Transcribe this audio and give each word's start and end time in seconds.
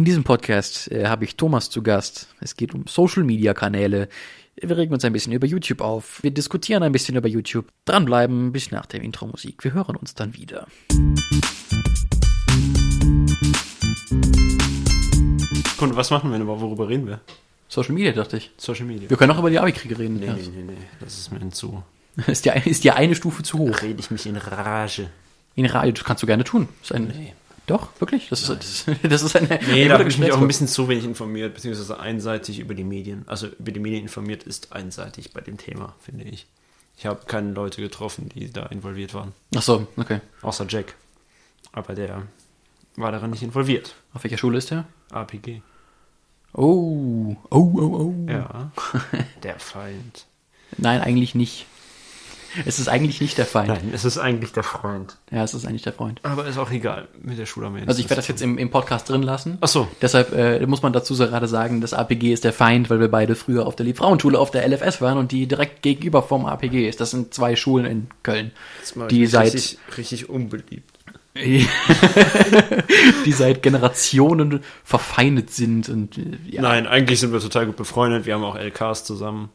In 0.00 0.06
diesem 0.06 0.24
Podcast 0.24 0.90
äh, 0.90 1.08
habe 1.08 1.24
ich 1.24 1.36
Thomas 1.36 1.68
zu 1.68 1.82
Gast. 1.82 2.28
Es 2.40 2.56
geht 2.56 2.72
um 2.72 2.86
Social-Media-Kanäle. 2.86 4.08
Wir 4.56 4.78
regen 4.78 4.94
uns 4.94 5.04
ein 5.04 5.12
bisschen 5.12 5.34
über 5.34 5.46
YouTube 5.46 5.82
auf. 5.82 6.22
Wir 6.22 6.30
diskutieren 6.30 6.82
ein 6.82 6.92
bisschen 6.92 7.16
über 7.16 7.28
YouTube. 7.28 7.66
Dranbleiben 7.84 8.50
bis 8.50 8.70
nach 8.70 8.86
der 8.86 9.02
Intro-Musik. 9.02 9.62
Wir 9.62 9.74
hören 9.74 9.96
uns 9.96 10.14
dann 10.14 10.32
wieder. 10.32 10.66
Und 15.78 15.94
was 15.94 16.10
machen 16.10 16.30
wir 16.30 16.38
denn 16.38 16.44
überhaupt? 16.44 16.62
Worüber 16.62 16.88
reden 16.88 17.06
wir? 17.06 17.20
Social 17.68 17.92
Media, 17.92 18.12
dachte 18.12 18.38
ich. 18.38 18.52
Social 18.56 18.86
Media. 18.86 19.10
Wir 19.10 19.18
können 19.18 19.32
auch 19.32 19.38
über 19.38 19.50
die 19.50 19.58
Abi-Kriege 19.58 19.98
reden. 19.98 20.18
Nee, 20.18 20.28
ja. 20.28 20.32
nee, 20.32 20.48
nee, 20.56 20.62
nee. 20.62 20.76
Das 21.00 21.18
ist 21.18 21.30
mir 21.30 21.46
zu. 21.50 21.82
Ist, 22.26 22.46
die, 22.46 22.52
ist 22.64 22.84
die 22.84 22.92
eine 22.92 23.14
Stufe 23.14 23.42
zu 23.42 23.58
hoch. 23.58 23.82
Rede 23.82 24.00
ich 24.00 24.10
mich 24.10 24.24
in 24.24 24.38
Rage. 24.38 25.10
In 25.56 25.66
Radio, 25.66 25.92
das 25.92 26.04
kannst 26.04 26.22
du 26.22 26.26
gerne 26.26 26.44
tun. 26.44 26.68
Ist 26.82 26.92
ein, 26.92 27.04
Nee. 27.08 27.34
Doch, 27.70 27.88
wirklich? 28.00 28.28
Das 28.30 28.48
ist, 28.48 28.50
das, 28.50 28.96
das 29.08 29.22
ist 29.22 29.36
eine. 29.36 29.60
Nee, 29.70 29.86
da 29.86 29.96
habe 29.96 30.08
ich 30.08 30.18
mich 30.18 30.32
auch 30.32 30.40
ein 30.40 30.46
bisschen 30.48 30.66
zu 30.66 30.88
wenig 30.88 31.04
informiert, 31.04 31.54
beziehungsweise 31.54 32.00
einseitig 32.00 32.58
über 32.58 32.74
die 32.74 32.82
Medien. 32.82 33.22
Also 33.28 33.46
über 33.46 33.70
die 33.70 33.78
Medien 33.78 34.02
informiert 34.02 34.42
ist 34.42 34.72
einseitig 34.72 35.32
bei 35.32 35.40
dem 35.40 35.56
Thema, 35.56 35.94
finde 36.00 36.24
ich. 36.24 36.48
Ich 36.96 37.06
habe 37.06 37.26
keine 37.26 37.52
Leute 37.52 37.80
getroffen, 37.80 38.28
die 38.28 38.52
da 38.52 38.66
involviert 38.66 39.14
waren. 39.14 39.34
Ach 39.54 39.62
so, 39.62 39.86
okay. 39.96 40.20
Außer 40.42 40.66
Jack. 40.68 40.96
Aber 41.70 41.94
der 41.94 42.26
war 42.96 43.12
daran 43.12 43.30
nicht 43.30 43.44
involviert. 43.44 43.94
Auf 44.14 44.24
welcher 44.24 44.36
Schule 44.36 44.58
ist 44.58 44.72
der? 44.72 44.84
APG. 45.12 45.62
Oh, 46.52 47.36
oh, 47.50 47.70
oh, 47.76 47.78
oh. 47.78 48.14
Ja. 48.28 48.72
der 49.44 49.60
Feind. 49.60 50.26
Nein, 50.76 51.00
eigentlich 51.02 51.36
nicht. 51.36 51.66
Es 52.66 52.78
ist 52.78 52.88
eigentlich 52.88 53.20
nicht 53.20 53.38
der 53.38 53.46
Feind. 53.46 53.68
Nein, 53.68 53.90
es 53.92 54.04
ist 54.04 54.18
eigentlich 54.18 54.52
der 54.52 54.62
Freund. 54.62 55.16
Ja, 55.30 55.44
es 55.44 55.54
ist 55.54 55.66
eigentlich 55.66 55.82
der 55.82 55.92
Freund. 55.92 56.20
Aber 56.22 56.46
ist 56.46 56.58
auch 56.58 56.70
egal. 56.70 57.08
Mit 57.22 57.38
der 57.38 57.46
wir 57.46 57.88
Also 57.88 58.00
ich 58.00 58.10
werde 58.10 58.16
das 58.16 58.28
jetzt 58.28 58.42
im, 58.42 58.58
im 58.58 58.70
Podcast 58.70 59.08
drin 59.08 59.22
lassen. 59.22 59.58
Ach 59.60 59.68
so. 59.68 59.88
Deshalb 60.02 60.32
äh, 60.32 60.64
muss 60.66 60.82
man 60.82 60.92
dazu 60.92 61.14
so 61.14 61.26
gerade 61.26 61.48
sagen, 61.48 61.80
das 61.80 61.94
APG 61.94 62.32
ist 62.32 62.44
der 62.44 62.52
Feind, 62.52 62.90
weil 62.90 63.00
wir 63.00 63.08
beide 63.08 63.34
früher 63.36 63.66
auf 63.66 63.76
der 63.76 63.86
Liebfrauenschule 63.86 64.38
auf 64.38 64.50
der 64.50 64.68
LFS 64.68 65.00
waren 65.00 65.18
und 65.18 65.32
die 65.32 65.46
direkt 65.46 65.82
gegenüber 65.82 66.22
vom 66.22 66.46
APG 66.46 66.88
ist. 66.88 67.00
Das 67.00 67.10
sind 67.10 67.34
zwei 67.34 67.56
Schulen 67.56 67.86
in 67.86 68.08
Köln, 68.22 68.52
die 69.10 69.26
seit 69.26 69.54
richtig, 69.54 69.78
richtig 69.96 70.28
unbeliebt. 70.28 71.00
die 73.24 73.32
seit 73.32 73.62
Generationen 73.62 74.64
verfeindet 74.82 75.50
sind 75.50 75.88
und 75.88 76.18
äh, 76.18 76.38
ja. 76.48 76.60
Nein, 76.60 76.88
eigentlich 76.88 77.20
sind 77.20 77.32
wir 77.32 77.38
total 77.38 77.66
gut 77.66 77.76
befreundet. 77.76 78.26
Wir 78.26 78.34
haben 78.34 78.42
auch 78.42 78.56
LKs 78.56 79.04
zusammen. 79.04 79.50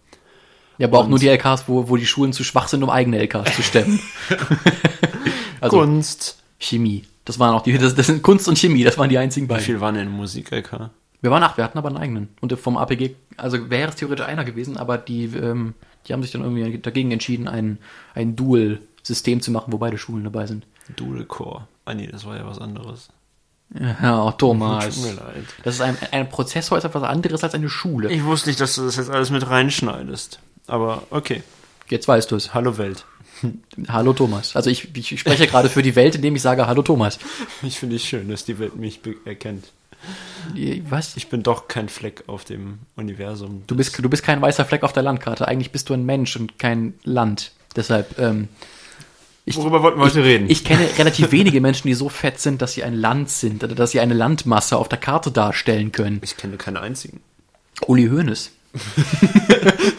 Ja, 0.78 0.88
aber 0.88 1.00
auch 1.00 1.04
Und- 1.06 1.12
nur 1.12 1.20
die 1.20 1.28
LKs, 1.30 1.66
wo, 1.68 1.88
wo 1.90 1.98
die 1.98 2.06
Schulen 2.06 2.34
zu 2.34 2.44
schwach 2.44 2.68
sind, 2.68 2.84
um 2.84 2.90
eigene 2.90 3.18
LKs 3.20 3.56
zu 3.56 3.64
stemmen. 3.64 4.00
also 5.62 5.78
Kunst. 5.80 6.42
Chemie. 6.59 7.04
Das 7.26 7.40
waren 7.40 7.56
auch 7.56 7.62
die, 7.64 7.78
das, 7.78 7.95
das 7.95 8.08
sind 8.08 8.22
Kunst 8.22 8.48
und 8.48 8.58
Chemie, 8.58 8.84
das 8.84 8.98
waren 8.98 9.09
die 9.09 9.18
einzigen 9.18 9.48
Wie 9.48 9.50
beiden. 9.50 9.66
viel 9.66 9.80
waren 9.81 9.96
denn 9.96 10.09
Musik-LK? 10.09 10.90
Wir 11.22 11.31
waren 11.31 11.42
acht, 11.44 11.58
wir 11.58 11.64
hatten 11.64 11.78
aber 11.78 11.88
einen 11.90 11.98
eigenen. 11.98 12.30
Und 12.40 12.53
vom 12.59 12.78
APG, 12.78 13.16
also 13.38 13.70
wäre 13.70 13.90
es 13.90 13.96
theoretisch 13.96 14.26
einer 14.26 14.44
gewesen, 14.46 14.78
aber 14.78 14.98
die, 14.98 15.26
ähm, 15.26 15.73
die 16.08 16.14
haben 16.14 16.22
sich 16.22 16.31
dann 16.31 16.42
irgendwie 16.44 16.78
dagegen 16.78 17.12
entschieden, 17.12 17.48
ein, 17.48 17.80
ein 18.14 18.36
Dual-System 18.36 19.42
zu 19.42 19.50
machen, 19.52 19.73
wo 19.73 19.78
beide 19.80 19.98
Schulen 19.98 20.23
dabei 20.23 20.46
sind. 20.46 20.68
Dual-Core. 20.96 21.68
Ah 21.86 21.94
nee, 21.96 22.08
das 22.08 22.26
war 22.26 22.38
ja 22.38 22.46
was 22.46 22.59
anderes. 22.59 23.09
Ja, 23.73 24.31
Thomas. 24.34 24.94
Tut 24.96 25.03
mir 25.06 25.14
leid. 25.14 25.46
Das 25.64 25.76
ist 25.76 25.81
ein, 25.81 25.98
ein 26.12 26.30
Prozessor 26.30 26.78
ist 26.78 26.84
etwas 26.84 27.02
anderes 27.03 27.44
als 27.44 27.56
eine 27.56 27.70
Schule. 27.70 28.12
Ich 28.12 28.23
wusste 28.23 28.50
nicht, 28.50 28.62
dass 28.62 28.76
du 28.76 28.84
das 28.84 28.96
jetzt 28.98 29.09
alles 29.09 29.31
mit 29.31 29.50
reinschneidest. 29.50 30.40
Aber 30.68 31.04
okay. 31.10 31.44
Jetzt 31.90 32.08
weißt 32.08 32.32
du 32.32 32.36
es. 32.36 32.54
Hallo 32.54 32.78
Welt. 32.78 33.06
Hallo 33.88 34.14
Thomas. 34.14 34.56
Also 34.56 34.70
ich, 34.70 34.96
ich 34.96 35.20
spreche 35.20 35.48
gerade 35.48 35.70
für 35.70 35.82
die 35.84 35.96
Welt, 35.96 36.16
indem 36.16 36.36
ich 36.36 36.42
sage 36.42 36.68
Hallo 36.68 36.82
Thomas. 36.82 37.20
Ich 37.62 37.80
finde 37.80 37.98
es 37.98 38.04
schön, 38.04 38.30
dass 38.30 38.46
die 38.46 38.60
Welt 38.60 38.76
mich 38.76 39.02
erkennt. 39.26 39.72
Was? 40.90 41.18
Ich 41.18 41.30
bin 41.30 41.42
doch 41.42 41.68
kein 41.68 41.90
Fleck 41.90 42.24
auf 42.28 42.46
dem 42.46 42.80
Universum. 42.96 43.64
Du 43.66 43.76
bist, 43.76 43.98
du 43.98 44.10
bist 44.10 44.24
kein 44.24 44.42
weißer 44.42 44.64
Fleck 44.66 44.84
auf 44.84 44.94
der 44.94 45.02
Landkarte. 45.04 45.48
Eigentlich 45.48 45.72
bist 45.72 45.90
du 45.90 45.94
ein 45.94 46.06
Mensch 46.06 46.36
und 46.36 46.60
kein 46.60 46.94
Land. 47.04 47.54
Deshalb, 47.76 48.20
ähm, 48.20 48.48
ich, 49.46 49.58
Worüber 49.58 49.84
wollten 49.84 50.00
wir 50.00 50.06
heute 50.06 50.24
reden? 50.24 50.50
ich 50.50 50.64
kenne 50.64 50.88
relativ 50.98 51.31
wenige 51.31 51.62
Menschen, 51.62 51.88
die 51.88 51.94
so 51.94 52.09
fett 52.09 52.40
sind, 52.40 52.62
dass 52.62 52.74
sie 52.74 52.84
ein 52.84 52.94
Land 52.94 53.30
sind 53.30 53.64
oder 53.64 53.75
dass 53.75 53.92
sie 53.92 54.00
eine 54.00 54.14
Landmasse 54.14 54.78
auf 54.78 54.90
der 54.90 55.00
Karte 55.00 55.31
darstellen 55.31 55.92
können. 55.92 56.20
ich 56.24 56.38
kenne 56.38 56.58
keine 56.58 56.81
einzigen. 56.81 57.22
Uli 57.88 58.08
Hoeneß. 58.08 58.52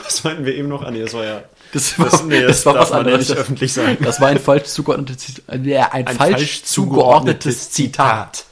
Was 0.06 0.25
meinten 0.25 0.44
wir 0.44 0.55
eben 0.55 0.69
noch? 0.69 0.83
Ah 0.83 0.91
nee, 0.91 1.03
das 1.03 1.15
war 1.15 1.25
ja... 1.25 1.43
Das 1.72 1.99
war, 1.99 2.09
Das, 2.09 2.25
nee, 2.25 2.41
das, 2.41 2.59
das 2.59 2.67
war 2.67 2.75
darf 2.75 2.91
was 2.91 2.93
anderes. 2.93 3.28
nicht 3.28 3.39
öffentlich 3.39 3.72
sagen. 3.72 3.99
Das 4.03 4.21
war 4.21 4.28
ein 4.28 4.39
falsch 4.39 4.65
zugeordnetes, 4.67 5.43
äh, 5.49 5.77
ein, 5.91 6.06
falsch, 6.06 6.62
zugeordnetes 6.65 7.71
Zitat. 7.71 8.44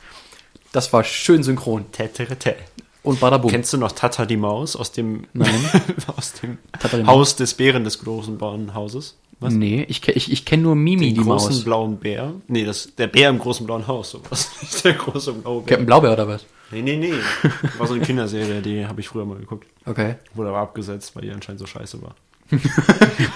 Das 0.72 0.92
war 0.92 1.04
schön 1.04 1.42
synchron. 1.42 1.90
Täterete. 1.92 2.56
Und 3.04 3.20
badabum. 3.20 3.50
Kennst 3.50 3.72
du 3.72 3.76
noch 3.78 3.92
Tata 3.92 4.26
die 4.26 4.36
Maus 4.36 4.74
aus 4.76 4.90
dem, 4.90 5.26
Nein. 5.32 5.54
aus 6.16 6.32
dem 6.32 6.58
Haus 7.06 7.36
des 7.36 7.54
Bären 7.54 7.84
des 7.84 8.00
großen 8.00 8.36
blauen 8.38 8.74
Hauses? 8.74 9.16
Was? 9.40 9.52
Nee, 9.52 9.84
ich, 9.88 10.06
ich, 10.08 10.32
ich 10.32 10.44
kenne 10.44 10.62
nur 10.62 10.74
Mimi, 10.74 11.06
Den 11.06 11.14
die 11.16 11.20
großen 11.20 11.50
Maus. 11.50 11.64
blauen 11.64 11.96
Bär? 11.98 12.32
Nee, 12.48 12.64
das, 12.64 12.94
der 12.96 13.08
Bär 13.08 13.28
im 13.28 13.38
großen 13.38 13.66
blauen 13.66 13.86
Haus, 13.86 14.10
sowas. 14.10 14.50
Der 14.84 14.94
große 14.94 15.32
blaue 15.34 15.60
Bär. 15.62 15.66
Captain 15.76 15.86
Blaubeer 15.86 16.12
oder 16.14 16.28
was? 16.28 16.44
Nee, 16.74 16.82
nee, 16.82 16.96
nee. 16.96 17.12
War 17.78 17.86
so 17.86 17.94
eine 17.94 18.02
Kinderserie, 18.02 18.60
die 18.60 18.84
habe 18.84 19.00
ich 19.00 19.08
früher 19.08 19.24
mal 19.24 19.38
geguckt. 19.38 19.68
Okay. 19.84 20.16
Wurde 20.34 20.48
aber 20.48 20.58
abgesetzt, 20.58 21.14
weil 21.14 21.22
die 21.22 21.30
anscheinend 21.30 21.60
so 21.60 21.66
scheiße 21.66 22.02
war. 22.02 22.16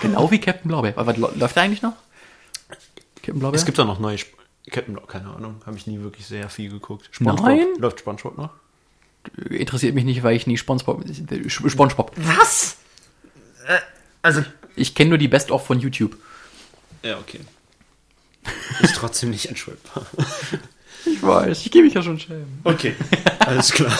Genau 0.02 0.30
wie 0.30 0.40
Captain 0.40 0.68
Blaubeer. 0.68 0.94
Aber 0.96 1.16
läuft 1.16 1.56
der 1.56 1.62
eigentlich 1.62 1.82
noch? 1.82 1.94
Captain 3.16 3.38
Blaubeer? 3.38 3.56
Es 3.56 3.64
gibt 3.64 3.78
auch 3.78 3.86
noch 3.86 4.00
neue 4.00 4.16
Sp 4.18 4.34
Captain 4.70 4.94
Blau, 4.94 5.06
keine 5.06 5.30
Ahnung, 5.30 5.62
habe 5.64 5.78
ich 5.78 5.86
nie 5.86 6.00
wirklich 6.00 6.26
sehr 6.26 6.50
viel 6.50 6.68
geguckt. 6.68 7.08
Nein? 7.20 7.66
Läuft 7.78 8.00
Spongebob 8.00 8.36
noch? 8.36 8.50
Interessiert 9.48 9.94
mich 9.94 10.04
nicht, 10.04 10.22
weil 10.22 10.36
ich 10.36 10.46
nie 10.46 10.58
Spongebob... 10.58 11.04
äh, 11.06 11.48
Spongebob. 11.48 12.12
Was? 12.16 12.76
also. 14.20 14.44
Ich 14.76 14.94
kenne 14.94 15.10
nur 15.10 15.18
die 15.18 15.28
Best-of 15.28 15.66
von 15.66 15.80
YouTube. 15.80 16.16
Ja, 17.02 17.18
okay. 17.18 17.40
Ist 18.80 18.96
trotzdem 18.96 19.30
nicht 19.30 19.46
entschuldbar. 19.46 20.06
Ich 21.06 21.22
weiß, 21.22 21.64
ich 21.64 21.70
gebe 21.70 21.84
mich 21.84 21.94
ja 21.94 22.02
schon 22.02 22.18
schämen. 22.18 22.60
Okay, 22.64 22.94
alles 23.40 23.72
klar. 23.72 23.92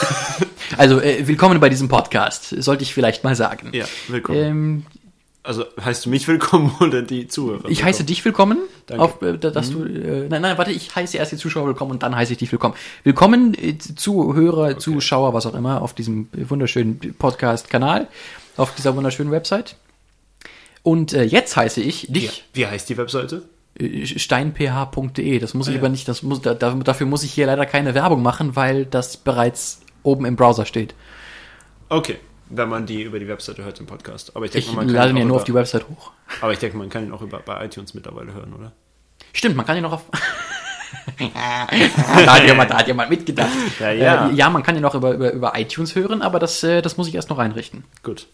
Also, 0.76 1.00
äh, 1.00 1.26
willkommen 1.26 1.58
bei 1.60 1.68
diesem 1.68 1.88
Podcast, 1.88 2.48
sollte 2.62 2.82
ich 2.82 2.92
vielleicht 2.94 3.24
mal 3.24 3.34
sagen. 3.34 3.70
Ja, 3.72 3.86
willkommen. 4.08 4.38
Ähm, 4.38 4.86
Also 5.42 5.64
heißt 5.82 6.04
du 6.06 6.10
mich 6.10 6.28
willkommen 6.28 6.74
oder 6.80 7.02
die 7.02 7.26
Zuhörer? 7.28 7.68
ich 7.68 7.82
heiße 7.84 8.04
dich 8.04 8.24
willkommen, 8.24 8.58
Danke. 8.86 9.02
auf, 9.02 9.22
äh, 9.22 9.38
da- 9.38 9.50
dass 9.50 9.70
du, 9.70 9.84
äh, 9.84 10.28
nein, 10.28 10.42
nein, 10.42 10.58
warte, 10.58 10.72
ich 10.72 10.94
heiße 10.94 11.16
erst 11.16 11.32
die 11.32 11.36
Zuschauer 11.36 11.66
willkommen 11.66 11.92
und 11.92 12.02
dann 12.02 12.14
heiße 12.14 12.32
ich 12.32 12.38
dich 12.38 12.52
willkommen. 12.52 12.74
Willkommen, 13.04 13.54
äh, 13.54 13.78
Zuhörer, 13.78 14.78
Zuschauer, 14.78 15.32
was 15.34 15.46
auch 15.46 15.54
immer, 15.54 15.80
auf 15.82 15.94
diesem 15.94 16.28
wunderschönen 16.32 16.98
Podcast-Kanal, 17.18 18.08
auf 18.56 18.74
dieser 18.74 18.94
wunderschönen 18.96 19.30
Website. 19.30 19.76
Und 20.82 21.12
äh, 21.12 21.22
jetzt 21.24 21.56
heiße 21.56 21.80
ich 21.80 22.06
dich 22.08 22.44
wie 22.54 22.66
heißt 22.66 22.88
die 22.88 22.96
Webseite? 22.96 23.42
steinph.de. 24.04 25.38
Das 25.38 25.54
muss 25.54 25.68
ich 25.68 25.72
Ah, 25.72 25.76
ja. 25.76 25.80
aber 25.80 25.88
nicht, 25.88 26.08
das 26.08 26.22
muss, 26.22 26.40
da, 26.42 26.54
da- 26.54 26.74
dafür 26.74 27.06
muss 27.06 27.22
ich 27.22 27.32
hier 27.32 27.46
leider 27.46 27.66
keine 27.66 27.94
Werbung 27.94 28.22
machen, 28.22 28.56
weil 28.56 28.84
das 28.86 29.16
bereits 29.16 29.80
oben 30.02 30.24
im 30.24 30.36
Browser 30.36 30.64
steht. 30.66 30.94
Okay, 31.88 32.16
wenn 32.50 32.68
man 32.68 32.86
die 32.86 33.02
über 33.02 33.18
die 33.18 33.28
Webseite 33.28 33.64
hört 33.64 33.80
im 33.80 33.86
Podcast. 33.86 34.34
Aber 34.36 34.44
ich 34.46 34.54
Ich 34.54 34.64
denke 34.64 34.76
mal, 34.76 34.84
man 34.86 34.94
lade 34.94 35.08
kann 35.08 35.16
ihn 35.16 35.16
ihn 35.16 35.20
ja 35.20 35.22
auch 35.22 35.26
nur 35.28 35.34
über, 35.36 35.40
auf 35.40 35.44
die 35.44 35.54
Website 35.54 35.88
hoch. 35.88 36.12
Aber 36.40 36.52
ich 36.52 36.58
denke, 36.58 36.76
man 36.76 36.88
kann 36.88 37.04
ihn 37.04 37.12
auch 37.12 37.22
über, 37.22 37.38
bei 37.40 37.64
iTunes 37.64 37.94
mittlerweile 37.94 38.32
hören, 38.32 38.52
oder? 38.54 38.72
Stimmt, 39.32 39.56
man 39.56 39.66
kann 39.66 39.76
ihn 39.76 39.82
noch 39.82 39.92
auf. 39.92 40.04
da, 41.18 42.34
hat 42.34 42.44
jemand, 42.44 42.70
da 42.70 42.78
hat 42.78 42.86
jemand 42.86 43.10
mitgedacht. 43.10 43.50
Ja, 43.78 43.90
ja. 43.92 44.28
Äh, 44.28 44.34
ja, 44.34 44.50
man 44.50 44.62
kann 44.62 44.76
ihn 44.76 44.82
noch 44.82 44.94
über, 44.94 45.12
über, 45.12 45.32
über 45.32 45.52
iTunes 45.58 45.94
hören, 45.94 46.22
aber 46.22 46.38
das, 46.38 46.62
äh, 46.62 46.80
das 46.82 46.96
muss 46.96 47.08
ich 47.08 47.14
erst 47.14 47.30
noch 47.30 47.38
einrichten. 47.38 47.84
Gut. 48.02 48.26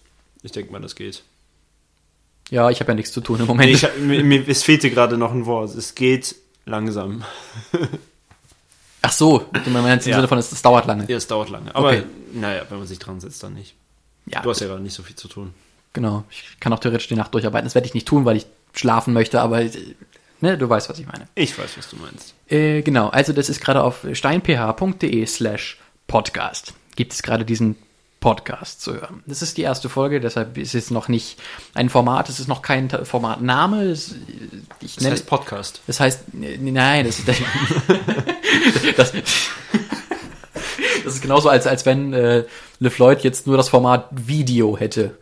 Ich 0.42 0.52
denke 0.52 0.72
mal, 0.72 0.80
das 0.80 0.94
geht. 0.94 1.22
Ja, 2.50 2.70
ich 2.70 2.80
habe 2.80 2.92
ja 2.92 2.94
nichts 2.94 3.12
zu 3.12 3.20
tun 3.20 3.40
im 3.40 3.46
Moment. 3.46 3.70
Ich, 3.70 3.86
mir, 3.98 4.22
mir, 4.22 4.48
es 4.48 4.62
fehlte 4.62 4.90
gerade 4.90 5.16
noch 5.16 5.32
ein 5.32 5.46
Wort. 5.46 5.74
Es 5.74 5.94
geht 5.94 6.34
langsam. 6.66 7.24
Ach 9.02 9.12
so, 9.12 9.44
du 9.64 9.70
meinst 9.70 10.06
im 10.06 10.10
Ja. 10.12 10.16
Sinne 10.16 10.28
von, 10.28 10.38
es, 10.38 10.50
es 10.52 10.62
dauert 10.62 10.86
lange. 10.86 11.04
Ja, 11.08 11.16
es 11.16 11.26
dauert 11.26 11.50
lange. 11.50 11.74
Aber 11.74 11.88
Okay. 11.88 12.02
naja, 12.32 12.62
wenn 12.70 12.78
man 12.78 12.86
sich 12.86 12.98
dran 12.98 13.20
setzt, 13.20 13.42
dann 13.42 13.54
nicht. 13.54 13.74
Ja, 14.26 14.40
Du 14.40 14.48
hast 14.50 14.60
ja 14.60 14.66
gerade 14.66 14.82
nicht 14.82 14.94
so 14.94 15.02
viel 15.02 15.16
zu 15.16 15.28
tun. 15.28 15.52
genau. 15.92 16.24
Ich 16.30 16.58
kann 16.60 16.72
auch 16.72 16.78
theoretisch 16.80 17.08
die 17.08 17.14
Nacht 17.16 17.34
durcharbeiten. 17.34 17.66
Das 17.66 17.74
werde 17.74 17.86
ich 17.86 17.94
nicht 17.94 18.08
tun, 18.08 18.24
weil 18.24 18.36
ich 18.38 18.46
schlafen 18.72 19.12
möchte, 19.12 19.40
aber 19.42 19.60
äh, 19.60 19.70
ne, 20.40 20.56
du 20.56 20.68
weißt, 20.68 20.88
was 20.88 20.98
ich 20.98 21.06
meine. 21.06 21.28
Ich 21.34 21.58
weiß, 21.58 21.76
was 21.76 21.90
du 21.90 21.96
meinst. 21.96 22.34
Äh, 22.48 22.80
genau, 22.82 23.08
also 23.08 23.32
das 23.34 23.48
ist 23.50 23.60
gerade 23.60 23.82
auf 23.82 24.06
steinph.de 24.12 25.26
slash 25.26 25.78
podcast. 26.06 26.72
Gibt 26.96 27.12
es 27.12 27.22
gerade 27.22 27.44
diesen 27.44 27.76
Podcast 28.24 28.80
zu 28.80 28.94
hören. 28.94 29.22
Das 29.26 29.42
ist 29.42 29.58
die 29.58 29.62
erste 29.62 29.90
Folge, 29.90 30.18
deshalb 30.18 30.56
ist 30.56 30.74
es 30.74 30.90
noch 30.90 31.08
nicht 31.08 31.38
ein 31.74 31.90
Format, 31.90 32.30
es 32.30 32.40
ist 32.40 32.48
noch 32.48 32.62
kein 32.62 32.88
Formatname. 32.88 33.82
Es, 33.82 34.14
ich 34.80 34.96
Das 34.96 35.04
heißt 35.10 35.26
Podcast. 35.26 35.82
das 35.86 36.00
heißt, 36.00 36.20
nein, 36.32 37.04
das, 37.04 37.22
das, 37.26 37.36
das, 38.96 39.12
das 41.04 41.14
ist 41.16 41.20
genauso, 41.20 41.50
als, 41.50 41.66
als 41.66 41.84
wenn 41.84 42.14
äh, 42.14 42.44
LeFloid 42.78 43.24
jetzt 43.24 43.46
nur 43.46 43.58
das 43.58 43.68
Format 43.68 44.08
Video 44.10 44.78
hätte. 44.78 45.18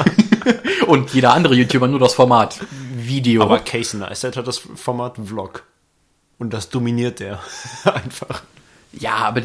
Und 0.86 1.12
jeder 1.12 1.34
andere 1.34 1.54
YouTuber 1.54 1.88
nur 1.88 1.98
das 1.98 2.14
Format 2.14 2.58
Video. 2.96 3.42
Aber 3.42 3.58
Casey 3.58 4.00
Neistat 4.00 4.38
hat 4.38 4.46
das 4.46 4.56
Format 4.56 5.16
Vlog. 5.22 5.64
Und 6.38 6.54
das 6.54 6.70
dominiert 6.70 7.20
der 7.20 7.40
einfach. 7.84 8.44
ja, 8.92 9.16
aber 9.16 9.42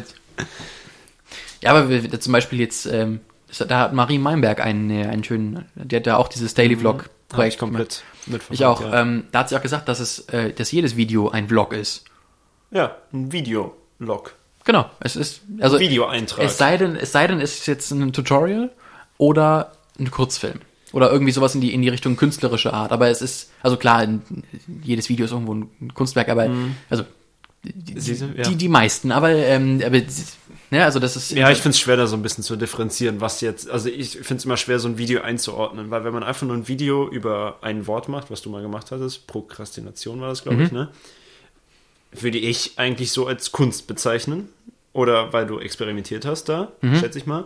Ja, 1.62 1.70
aber 1.70 1.88
wir, 1.88 2.20
zum 2.20 2.32
Beispiel 2.32 2.60
jetzt, 2.60 2.86
ähm, 2.86 3.20
da 3.68 3.80
hat 3.80 3.92
Marie 3.92 4.18
Meinberg 4.18 4.60
einen, 4.60 4.90
äh, 4.90 5.06
einen 5.06 5.24
schönen, 5.24 5.64
die 5.74 5.96
hat 5.96 6.06
da 6.06 6.16
auch 6.16 6.28
dieses 6.28 6.54
Daily 6.54 6.76
Vlog 6.76 7.02
Hab 7.02 7.06
ich 7.06 7.28
Projekt 7.28 7.58
komplett 7.58 8.02
mitverfolgt. 8.26 8.60
Ich 8.60 8.64
auch. 8.64 8.80
Ja, 8.80 9.02
Ähm, 9.02 9.24
da 9.32 9.40
hat 9.40 9.48
sie 9.48 9.56
auch 9.56 9.62
gesagt, 9.62 9.88
dass 9.88 10.00
es, 10.00 10.20
äh, 10.30 10.52
dass 10.52 10.72
jedes 10.72 10.96
Video 10.96 11.28
ein 11.30 11.48
Vlog 11.48 11.72
ist. 11.72 12.04
ja 12.70 12.96
ein 13.12 13.32
Videolog. 13.32 14.34
Genau. 14.64 14.90
Es 15.00 15.16
ist, 15.16 15.42
also, 15.60 15.78
Videoeintrag. 15.78 16.44
es 16.44 16.58
sei 16.58 16.76
denn, 16.76 16.96
es 16.96 17.12
sei 17.12 17.26
denn, 17.26 17.40
es 17.40 17.60
ist 17.60 17.66
jetzt 17.66 17.90
ein 17.90 18.12
Tutorial 18.12 18.70
oder 19.18 19.72
ein 19.98 20.10
Kurzfilm. 20.10 20.60
Oder 20.92 21.10
irgendwie 21.10 21.32
sowas 21.32 21.54
in 21.54 21.60
die, 21.60 21.72
in 21.72 21.82
die 21.82 21.88
Richtung 21.88 22.16
künstlerische 22.16 22.72
Art. 22.72 22.90
Aber 22.90 23.08
es 23.08 23.22
ist, 23.22 23.50
also 23.62 23.76
klar, 23.76 24.06
jedes 24.82 25.08
Video 25.08 25.24
ist 25.24 25.30
irgendwo 25.30 25.54
ein 25.54 25.94
Kunstwerk, 25.94 26.28
aber, 26.28 26.50
also, 26.88 27.04
die, 27.62 27.94
Mhm. 27.94 28.00
Du? 28.34 28.38
Ja. 28.38 28.42
die, 28.42 28.56
die 28.56 28.68
meisten, 28.68 29.12
aber, 29.12 29.30
ähm, 29.30 29.80
aber, 29.84 29.98
ne, 30.70 30.84
also 30.84 30.98
das 30.98 31.16
ist, 31.16 31.32
Ja, 31.32 31.50
ich 31.50 31.58
finde 31.58 31.70
es 31.70 31.80
schwer, 31.80 31.96
da 31.96 32.06
so 32.06 32.16
ein 32.16 32.22
bisschen 32.22 32.42
zu 32.44 32.56
differenzieren, 32.56 33.20
was 33.20 33.40
jetzt, 33.40 33.68
also 33.70 33.88
ich 33.88 34.12
finde 34.12 34.36
es 34.36 34.44
immer 34.44 34.56
schwer, 34.56 34.78
so 34.78 34.88
ein 34.88 34.98
Video 34.98 35.22
einzuordnen, 35.22 35.90
weil 35.90 36.04
wenn 36.04 36.12
man 36.12 36.22
einfach 36.22 36.46
nur 36.46 36.56
ein 36.56 36.68
Video 36.68 37.08
über 37.08 37.58
ein 37.62 37.86
Wort 37.86 38.08
macht, 38.08 38.30
was 38.30 38.42
du 38.42 38.50
mal 38.50 38.62
gemacht 38.62 38.90
hattest, 38.90 39.26
Prokrastination 39.26 40.20
war 40.20 40.28
das, 40.28 40.42
glaube 40.42 40.62
ich, 40.62 40.72
ne? 40.72 40.88
Würde 42.12 42.38
ich 42.38 42.72
eigentlich 42.76 43.12
so 43.12 43.26
als 43.26 43.52
Kunst 43.52 43.86
bezeichnen. 43.86 44.48
Oder 44.92 45.32
weil 45.32 45.46
du 45.46 45.60
experimentiert 45.60 46.24
hast 46.24 46.48
da, 46.48 46.72
schätze 46.98 47.16
ich 47.16 47.24
mal. 47.24 47.44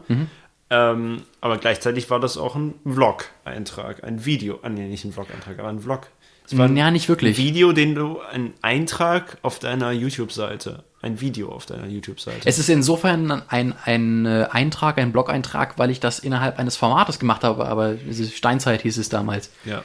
Ähm, 0.70 1.22
aber 1.42 1.58
gleichzeitig 1.58 2.08
war 2.08 2.18
das 2.18 2.38
auch 2.38 2.56
ein 2.56 2.72
Vlog-Eintrag, 2.90 4.02
ein 4.02 4.24
Video, 4.24 4.60
ah, 4.62 4.70
nee, 4.70 4.88
nicht 4.88 5.04
ein 5.04 5.12
Vlog-Eintrag, 5.12 5.58
aber 5.58 5.68
ein 5.68 5.80
Vlog. 5.80 6.08
Es 6.46 6.56
war 6.56 6.66
ein 6.66 6.76
ja, 6.76 6.90
nicht 6.90 7.08
wirklich. 7.10 7.36
Video, 7.36 7.72
den 7.72 7.94
du, 7.94 8.20
ein 8.20 8.54
Eintrag 8.62 9.36
auf 9.42 9.58
deiner 9.58 9.92
YouTube-Seite, 9.92 10.84
ein 11.04 11.20
Video 11.20 11.50
auf 11.50 11.66
deiner 11.66 11.86
YouTube-Seite. 11.86 12.40
Es 12.44 12.58
ist 12.58 12.68
insofern 12.68 13.42
ein, 13.48 13.74
ein 13.84 14.26
äh, 14.26 14.48
Eintrag, 14.50 14.98
ein 14.98 15.12
Blog-Eintrag, 15.12 15.78
weil 15.78 15.90
ich 15.90 16.00
das 16.00 16.18
innerhalb 16.18 16.58
eines 16.58 16.76
Formates 16.76 17.18
gemacht 17.18 17.44
habe, 17.44 17.66
aber 17.66 17.96
Steinzeit 18.10 18.82
hieß 18.82 18.98
es 18.98 19.08
damals. 19.08 19.50
Ja. 19.64 19.84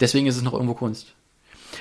Deswegen 0.00 0.26
ist 0.26 0.36
es 0.36 0.42
noch 0.42 0.52
irgendwo 0.52 0.74
Kunst. 0.74 1.14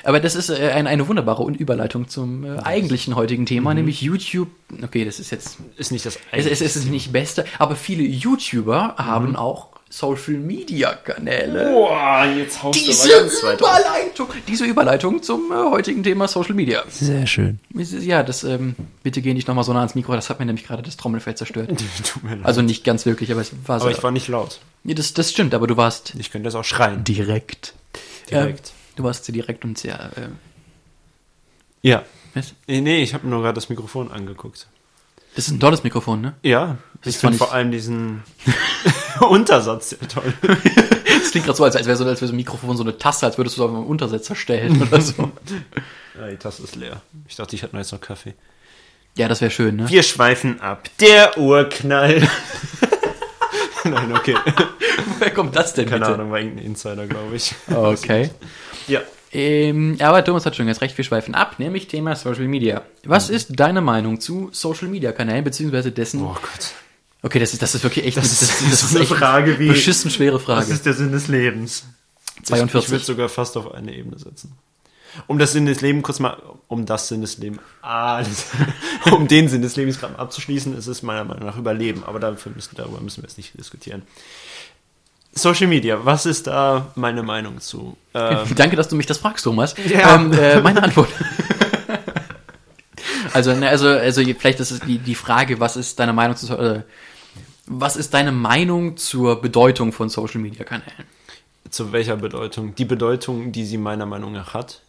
Aber 0.03 0.19
das 0.19 0.35
ist 0.35 0.49
äh, 0.49 0.71
ein, 0.71 0.87
eine 0.87 1.07
wunderbare 1.07 1.49
Überleitung 1.51 2.07
zum 2.07 2.43
äh, 2.43 2.57
eigentlichen 2.59 3.15
heutigen 3.15 3.45
Thema, 3.45 3.73
nämlich 3.73 4.01
YouTube. 4.01 4.49
Okay, 4.83 5.05
das 5.05 5.19
ist 5.19 5.31
jetzt. 5.31 5.57
Ist 5.77 5.91
nicht 5.91 6.05
das 6.05 6.19
Es, 6.31 6.45
es, 6.45 6.61
ist 6.61 6.85
nicht 6.89 7.11
beste, 7.11 7.45
aber 7.59 7.75
viele 7.75 8.03
YouTuber 8.03 8.95
haben 8.97 9.35
auch 9.35 9.69
Social 9.89 10.33
Media 10.35 10.93
Kanäle. 10.95 11.71
Boah, 11.71 12.25
jetzt 12.25 12.61
haust 12.61 12.79
Diese 12.79 13.07
Überleitung, 13.53 14.27
diese 14.47 14.65
Überleitung 14.65 15.23
zum 15.23 15.51
äh, 15.51 15.55
heutigen 15.55 16.03
Thema 16.03 16.27
Social 16.27 16.53
Media. 16.55 16.83
Sehr 16.89 17.25
schön. 17.25 17.59
Ja, 17.73 18.23
das, 18.23 18.43
ähm, 18.43 18.75
bitte 19.03 19.21
geh 19.21 19.33
nicht 19.33 19.47
nochmal 19.47 19.63
so 19.63 19.71
nah 19.73 19.79
ans 19.79 19.95
Mikro, 19.95 20.13
das 20.13 20.29
hat 20.29 20.39
mir 20.39 20.45
nämlich 20.45 20.65
gerade 20.67 20.83
das 20.83 20.97
Trommelfell 20.97 21.35
zerstört. 21.35 21.69
Tut 22.03 22.23
mir 22.23 22.35
leid. 22.35 22.45
Also 22.45 22.61
nicht 22.61 22.83
ganz 22.83 23.05
wirklich, 23.05 23.31
aber 23.31 23.41
es 23.41 23.51
war 23.65 23.79
so. 23.79 23.85
aber 23.85 23.95
ich 23.95 24.03
war 24.03 24.11
nicht 24.11 24.27
laut. 24.27 24.59
ja, 24.83 24.93
das, 24.93 25.13
das 25.13 25.31
stimmt, 25.31 25.53
aber 25.53 25.67
du 25.67 25.77
warst 25.77 26.13
Ich 26.19 26.31
könnte 26.31 26.45
das 26.47 26.55
auch 26.55 26.65
schreien. 26.65 27.03
direkt. 27.03 27.73
Direkt. 28.29 28.67
Ähm, 28.67 28.73
du 28.97 29.03
warst 29.03 29.25
sehr 29.25 29.33
direkt 29.33 29.63
und 29.63 29.77
sehr. 29.77 30.11
Äh, 30.17 30.27
Ja. 31.81 32.03
was? 32.33 32.53
Nee, 32.67 32.81
nee, 32.81 33.01
ich 33.01 33.13
habe 33.13 33.25
nur 33.27 33.41
gerade 33.41 33.55
das 33.55 33.69
Mikrofon 33.69 34.11
angeguckt. 34.11 34.67
Das 35.37 35.45
ist 35.47 35.51
ein 35.51 35.59
tolles 35.59 35.83
Mikrofon, 35.83 36.19
ne? 36.19 36.33
Ja, 36.41 36.77
Das 37.03 37.13
ich 37.13 37.19
finde 37.19 37.37
vor 37.37 37.53
allem 37.53 37.69
diesen 37.71 38.23
Untersatz 39.19 39.91
sehr 39.91 39.99
toll. 40.07 40.33
Das 40.41 41.29
klingt 41.29 41.45
gerade 41.45 41.55
so, 41.55 41.63
als, 41.63 41.75
als 41.75 41.85
wäre 41.85 41.95
so, 41.95 42.05
als 42.05 42.19
wäre 42.21 42.27
so 42.27 42.33
ein 42.33 42.37
Mikrofon 42.37 42.75
so 42.75 42.81
eine 42.81 42.97
Tasse, 42.97 43.27
als 43.27 43.37
würdest 43.37 43.55
du 43.55 43.61
so 43.61 43.65
auf 43.67 43.71
einem 43.75 43.85
Untersetzer 43.85 44.35
stellen 44.35 44.81
oder 44.87 44.99
so. 44.99 45.31
Ja, 46.19 46.27
die 46.27 46.37
Tasse 46.37 46.63
ist 46.63 46.75
leer. 46.75 47.03
Ich 47.27 47.35
dachte, 47.35 47.55
ich 47.55 47.61
hätte 47.61 47.75
noch 47.75 47.81
jetzt 47.81 47.91
noch 47.91 48.01
Kaffee. 48.01 48.33
Ja, 49.15 49.27
das 49.27 49.39
wäre 49.41 49.51
schön, 49.51 49.75
ne? 49.75 49.87
Wir 49.87 50.01
schweifen 50.01 50.59
ab. 50.59 50.89
Der 50.99 51.37
Urknall. 51.37 52.27
Nein, 53.83 54.13
okay. 54.15 54.35
Woher 55.19 55.33
kommt 55.35 55.55
das 55.55 55.75
denn 55.75 55.87
Keine 55.87 55.99
bitte? 55.99 56.13
Ahnung, 56.15 56.31
war 56.31 56.39
irgendein 56.39 56.65
Insider, 56.65 57.05
glaube 57.05 57.35
ich. 57.35 57.53
Okay. 57.71 58.31
Ja. 58.87 59.01
Ähm, 59.33 59.97
aber 59.99 60.23
Thomas 60.23 60.45
hat 60.45 60.55
schon 60.55 60.67
ganz 60.67 60.79
recht, 60.81 60.97
wir 60.97 61.03
schweifen 61.03 61.35
ab, 61.35 61.59
nämlich 61.59 61.87
Thema 61.87 62.15
Social 62.15 62.47
Media. 62.47 62.83
Was 63.03 63.29
ist 63.29 63.59
deine 63.59 63.81
Meinung 63.81 64.19
zu 64.21 64.49
Social 64.53 64.87
Media 64.87 65.11
Kanälen, 65.11 65.43
beziehungsweise 65.43 65.91
dessen. 65.91 66.21
Oh 66.21 66.33
Gott. 66.33 66.71
Okay, 67.23 67.39
das 67.39 67.51
ist, 67.53 67.61
das 67.61 67.75
ist 67.75 67.83
wirklich 67.83 68.05
echt 68.05 68.17
Das 68.17 68.41
ist 68.41 68.79
so 68.79 68.95
eine 68.95 69.03
echt 69.03 69.13
Frage 69.13 69.59
wie- 69.59 69.67
beschissen 69.69 70.11
schwere 70.11 70.35
Was 70.35 70.43
Frage. 70.43 70.71
ist 70.71 70.85
der 70.85 70.93
Sinn 70.93 71.11
des 71.11 71.27
Lebens? 71.27 71.83
Ich, 72.35 72.41
ich 72.41 72.45
42. 72.45 72.91
würde 72.91 73.03
sogar 73.03 73.29
fast 73.29 73.57
auf 73.57 73.73
eine 73.73 73.93
Ebene 73.93 74.17
setzen. 74.17 74.53
Um 75.25 75.39
das 75.39 75.51
Sinn 75.51 75.65
des 75.65 75.81
Lebens 75.81 76.03
kurz 76.03 76.19
mal, 76.19 76.37
um 76.67 76.85
das 76.85 77.07
Sinn 77.07 77.21
des 77.21 77.39
Lebens, 77.39 77.59
das, 77.81 78.45
um 79.11 79.27
den 79.27 79.49
Sinn 79.49 79.63
des 79.63 79.75
Lebens 79.75 79.99
gerade 79.99 80.17
abzuschließen, 80.19 80.77
ist 80.77 80.85
es 80.87 81.01
meiner 81.01 81.23
Meinung 81.23 81.45
nach 81.45 81.57
Überleben, 81.57 82.03
aber 82.05 82.19
dafür 82.19 82.51
müssen, 82.55 82.75
darüber 82.75 83.01
müssen 83.01 83.23
wir 83.23 83.27
jetzt 83.27 83.37
nicht 83.37 83.57
diskutieren. 83.57 84.03
Social 85.37 85.67
Media, 85.67 85.99
was 86.03 86.25
ist 86.25 86.47
da 86.47 86.91
meine 86.95 87.23
Meinung 87.23 87.59
zu? 87.59 87.97
Ähm, 88.13 88.39
Danke, 88.55 88.75
dass 88.75 88.89
du 88.89 88.95
mich 88.95 89.05
das 89.05 89.17
fragst, 89.17 89.43
Thomas. 89.43 89.75
Ja. 89.87 90.15
Ähm, 90.15 90.33
äh, 90.33 90.61
meine 90.61 90.83
Antwort. 90.83 91.09
also, 93.33 93.53
ne, 93.53 93.69
also, 93.69 93.87
also 93.87 94.21
vielleicht 94.37 94.59
ist 94.59 94.71
es 94.71 94.79
die, 94.81 94.97
die 94.97 95.15
Frage, 95.15 95.59
was 95.59 95.77
ist 95.77 95.99
deine 95.99 96.13
Meinung 96.13 96.35
zu, 96.35 96.57
äh, 96.57 96.81
was 97.67 97.95
ist 97.95 98.13
deine 98.13 98.31
Meinung 98.31 98.97
zur 98.97 99.41
Bedeutung 99.41 99.91
von 99.91 100.09
Social 100.09 100.41
Media 100.41 100.63
Kanälen? 100.63 101.05
zu 101.69 101.91
welcher 101.91 102.17
Bedeutung? 102.17 102.75
Die 102.75 102.85
Bedeutung, 102.85 103.51
die 103.51 103.65
sie 103.65 103.77
meiner 103.77 104.05
Meinung 104.05 104.31
nach 104.31 104.53
hat. 104.53 104.81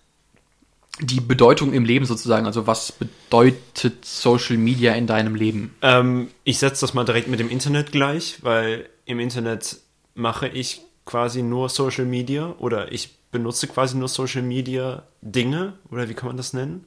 Die 1.00 1.20
Bedeutung 1.20 1.72
im 1.72 1.84
Leben 1.84 2.06
sozusagen, 2.06 2.46
also 2.46 2.66
was 2.66 2.92
bedeutet 2.92 4.04
Social 4.04 4.56
Media 4.56 4.94
in 4.94 5.06
deinem 5.06 5.36
Leben? 5.36 5.74
Ähm, 5.80 6.28
ich 6.42 6.58
setze 6.58 6.80
das 6.80 6.94
mal 6.94 7.04
direkt 7.04 7.28
mit 7.28 7.38
dem 7.38 7.50
Internet 7.50 7.92
gleich, 7.92 8.38
weil 8.42 8.88
im 9.04 9.20
Internet 9.20 9.78
mache 10.18 10.48
ich 10.48 10.82
quasi 11.04 11.42
nur 11.42 11.68
Social 11.68 12.04
Media 12.04 12.54
oder 12.58 12.92
ich 12.92 13.16
benutze 13.30 13.68
quasi 13.68 13.96
nur 13.96 14.08
Social 14.08 14.42
Media 14.42 15.04
Dinge 15.22 15.74
oder 15.90 16.08
wie 16.08 16.14
kann 16.14 16.26
man 16.26 16.36
das 16.36 16.52
nennen? 16.52 16.84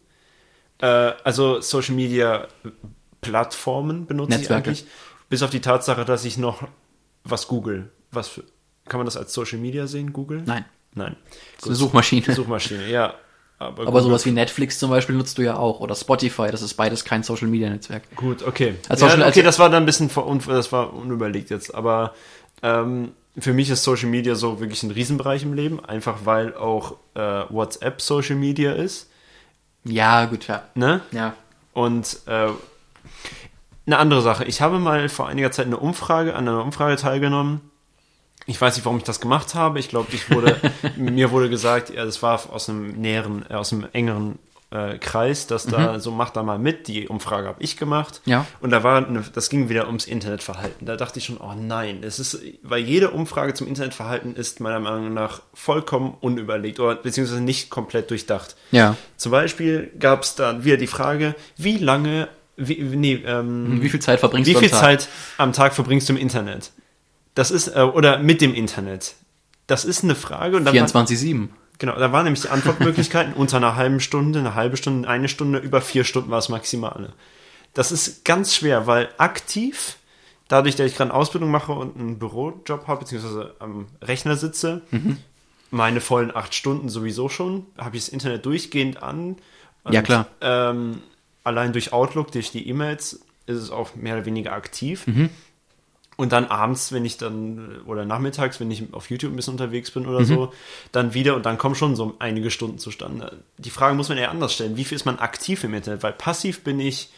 Äh, 0.80 1.14
also 1.24 1.62
Social 1.62 1.96
Media 1.96 2.48
Plattformen 3.22 4.06
benutze 4.06 4.38
Netzwerke. 4.38 4.72
ich 4.72 4.82
eigentlich, 4.82 4.92
bis 5.30 5.44
auf 5.44 5.50
die 5.50 5.62
Tatsache, 5.62 6.06
dass 6.06 6.26
ich 6.26 6.38
noch 6.38 6.68
was 7.24 7.48
google. 7.48 7.90
Was 8.12 8.28
für, 8.28 8.44
kann 8.86 9.00
man 9.00 9.06
das 9.06 9.16
als 9.16 9.34
Social 9.34 9.60
Media 9.60 9.88
sehen, 9.88 10.12
Google? 10.12 10.44
Nein, 10.46 10.66
Nein. 10.94 11.16
das 11.56 11.64
ist 11.64 11.68
eine 11.68 11.76
Suchmaschine. 11.76 12.34
Suchmaschine, 12.36 12.90
ja. 12.90 13.14
Aber, 13.60 13.88
Aber 13.88 14.02
sowas 14.02 14.26
wie 14.26 14.32
Netflix 14.32 14.80
zum 14.80 14.90
Beispiel 14.90 15.16
nutzt 15.16 15.38
du 15.38 15.44
ja 15.44 15.56
auch 15.56 15.80
oder 15.82 15.94
Spotify, 15.96 16.50
das 16.50 16.64
ist 16.64 16.74
beides 16.74 17.06
kein 17.06 17.22
Social 17.22 17.48
Media 17.48 17.70
Netzwerk. 17.70 18.14
Gut, 18.16 18.42
okay. 18.44 18.76
Als 18.90 19.02
ja, 19.02 19.10
Social- 19.10 19.30
okay, 19.30 19.44
das 19.44 19.60
war 19.60 19.70
dann 19.70 19.84
ein 19.84 19.86
bisschen 19.86 20.10
das 20.48 20.72
war 20.72 20.94
unüberlegt 20.94 21.52
jetzt, 21.52 21.74
aber 21.74 22.16
ähm, 22.64 23.12
für 23.38 23.54
mich 23.54 23.70
ist 23.70 23.84
Social 23.84 24.10
Media 24.10 24.36
so 24.36 24.60
wirklich 24.60 24.84
ein 24.84 24.92
Riesenbereich 24.92 25.44
im 25.44 25.54
Leben, 25.54 25.84
einfach 25.84 26.20
weil 26.26 26.54
auch 26.56 26.98
äh, 27.14 27.44
WhatsApp 27.50 28.02
Social 28.02 28.36
Media 28.36 28.74
ist, 28.74 29.10
Ja, 29.84 30.26
gut, 30.26 30.48
ja. 30.48 30.64
ne? 30.76 31.02
Ja. 31.12 31.34
Und 31.74 32.20
äh, 32.28 32.50
eine 33.86 33.98
andere 33.98 34.22
Sache, 34.22 34.44
ich 34.46 34.62
habe 34.62 34.80
mal 34.80 35.08
vor 35.10 35.28
einiger 35.28 35.52
Zeit 35.52 35.66
eine 35.66 35.78
Umfrage, 35.78 36.36
an 36.36 36.48
einer 36.48 36.64
Umfrage 36.64 36.98
teilgenommen. 36.98 37.62
Ich 38.48 38.60
weiß 38.60 38.76
nicht, 38.76 38.86
warum 38.86 38.98
ich 38.98 39.04
das 39.04 39.22
gemacht 39.22 39.56
habe. 39.56 39.80
Ich 39.80 39.90
glaube, 39.90 40.10
ich 40.14 40.30
wurde, 40.30 40.60
mir 40.98 41.32
wurde 41.32 41.50
gesagt, 41.50 41.90
ja, 41.90 42.04
das 42.06 42.22
war 42.22 42.40
aus 42.52 42.70
einem 42.70 42.94
näheren, 42.94 43.46
äh, 43.50 43.54
aus 43.54 43.72
einem 43.72 43.88
engeren 43.94 44.40
äh, 44.72 44.98
Kreis, 44.98 45.48
dass 45.48 45.66
da 45.66 46.00
so 46.00 46.12
macht 46.12 46.36
da 46.38 46.44
mal 46.44 46.58
mit. 46.58 46.88
Die 46.88 47.08
Umfrage 47.08 47.48
habe 47.48 47.62
ich 47.62 47.78
gemacht. 47.78 48.22
Ja. 48.26 48.46
Und 48.62 48.72
da 48.72 48.84
war, 48.84 49.06
eine, 49.06 49.24
das 49.34 49.50
ging 49.50 49.70
wieder 49.70 49.88
ums 49.88 50.06
Internetverhalten. 50.06 50.88
Da 50.88 50.96
dachte 50.96 51.20
ich 51.20 51.26
schon, 51.26 51.38
oh 51.38 51.54
nein, 51.56 52.00
es 52.04 52.20
ist, 52.20 52.40
weil 52.64 52.82
jede 52.82 53.12
Umfrage 53.12 53.54
zum 53.54 53.68
Internetverhalten 53.68 54.36
ist 54.36 54.62
meiner 54.62 54.80
Meinung 54.80 55.14
nach 55.14 55.42
vollkommen 55.54 56.16
unüberlegt 56.22 56.80
oder 56.80 56.96
beziehungsweise 56.96 57.42
nicht 57.42 57.70
komplett 57.70 58.10
durchdacht. 58.10 58.56
Ja. 58.72 58.96
Zum 59.18 59.32
Beispiel 59.32 59.92
gab 60.00 60.24
es 60.24 60.36
dann 60.36 60.64
wieder 60.64 60.78
die 60.78 60.88
Frage, 60.88 61.36
wie 61.58 61.78
lange, 61.78 62.30
wie, 62.56 62.82
nee, 62.82 63.22
ähm, 63.26 63.82
Wie 63.82 63.90
viel 63.90 64.00
Zeit 64.00 64.20
verbringst 64.20 64.48
wie 64.48 64.54
du 64.54 64.60
am 64.60 64.64
viel 64.64 64.72
Tag? 64.72 64.80
Zeit 64.80 65.10
am 65.38 65.54
Tag 65.54 65.74
verbringst 65.74 66.08
du 66.08 66.14
im 66.14 66.20
Internet? 66.20 66.72
Das 67.36 67.52
ist, 67.52 67.68
äh, 67.76 67.82
oder 67.82 68.20
mit 68.20 68.40
dem 68.40 68.54
Internet. 68.54 69.16
Das 69.68 69.86
ist 69.86 70.04
eine 70.04 70.16
Frage. 70.16 70.58
Und 70.58 70.66
dann 70.66 70.76
war, 70.76 71.06
24-7. 71.06 71.50
Genau, 71.82 71.98
da 71.98 72.12
waren 72.14 72.24
nämlich 72.24 72.44
die 72.44 72.50
Antwortmöglichkeiten 72.50 73.34
unter 73.34 73.58
einer 73.58 73.76
halben 73.76 74.00
Stunde, 74.00 74.40
eine 74.40 74.56
halbe 74.56 74.78
Stunde, 74.78 75.10
eine 75.10 75.28
Stunde, 75.28 75.60
über 75.60 75.82
vier 75.82 76.06
Stunden 76.06 76.30
war 76.30 76.38
das 76.38 76.48
Maximale. 76.48 77.12
Das 77.74 77.92
ist 77.92 78.24
ganz 78.24 78.56
schwer, 78.56 78.88
weil 78.88 79.10
aktiv, 79.18 79.98
dadurch, 80.48 80.76
dass 80.76 80.86
ich 80.90 80.96
gerade 80.96 81.12
eine 81.12 81.20
Ausbildung 81.20 81.52
mache 81.52 81.74
und 81.74 81.98
einen 81.98 82.20
Bürojob 82.20 82.88
habe, 82.88 83.02
beziehungsweise 83.02 83.56
am 83.60 83.88
Rechner 84.02 84.38
sitze, 84.38 84.82
Mhm. 84.92 85.18
meine 85.72 86.02
vollen 86.02 86.36
acht 86.36 86.54
Stunden 86.54 86.88
sowieso 86.90 87.28
schon, 87.30 87.66
habe 87.78 87.98
ich 87.98 88.06
das 88.06 88.14
Internet 88.14 88.46
durchgehend 88.46 89.02
an. 89.04 89.38
Und, 89.84 89.94
Ja, 89.94 90.02
klar. 90.02 90.28
Ähm, 90.42 91.02
allein 91.44 91.74
durch 91.74 91.92
Outlook, 91.94 92.32
durch 92.32 92.52
die 92.52 92.68
E-Mails, 92.70 93.22
ist 93.48 93.58
es 93.58 93.72
auch 93.72 93.96
mehr 93.96 94.16
oder 94.16 94.26
weniger 94.26 94.54
aktiv. 94.54 95.08
Mhm. 95.08 95.30
Und 96.22 96.32
dann 96.32 96.46
abends, 96.46 96.92
wenn 96.92 97.04
ich 97.04 97.18
dann, 97.18 97.82
oder 97.88 98.06
nachmittags, 98.06 98.60
wenn 98.60 98.70
ich 98.70 98.84
auf 98.94 99.10
YouTube 99.10 99.34
ein 99.34 99.36
bisschen 99.36 99.54
unterwegs 99.54 99.90
bin 99.90 100.04
Mhm. 100.04 100.10
oder 100.10 100.24
so, 100.24 100.54
dann 100.92 101.16
wieder 101.16 101.36
und 101.36 101.48
dann 101.48 101.58
kommen 101.58 101.74
schon 101.74 101.96
so 101.96 102.16
einige 102.20 102.52
Stunden 102.52 102.78
zustande. 102.78 103.40
Die 103.58 103.72
Frage 103.72 103.96
muss 103.96 104.08
man 104.10 104.20
eher 104.20 104.30
anders 104.30 104.54
stellen. 104.54 104.78
Wie 104.78 104.84
viel 104.84 104.98
ist 104.98 105.06
man 105.06 105.18
aktiv 105.18 105.64
im 105.64 105.74
Internet? 105.74 106.04
Weil 106.04 106.14
passiv 106.14 106.64
bin 106.64 106.80
ich 106.80 107.10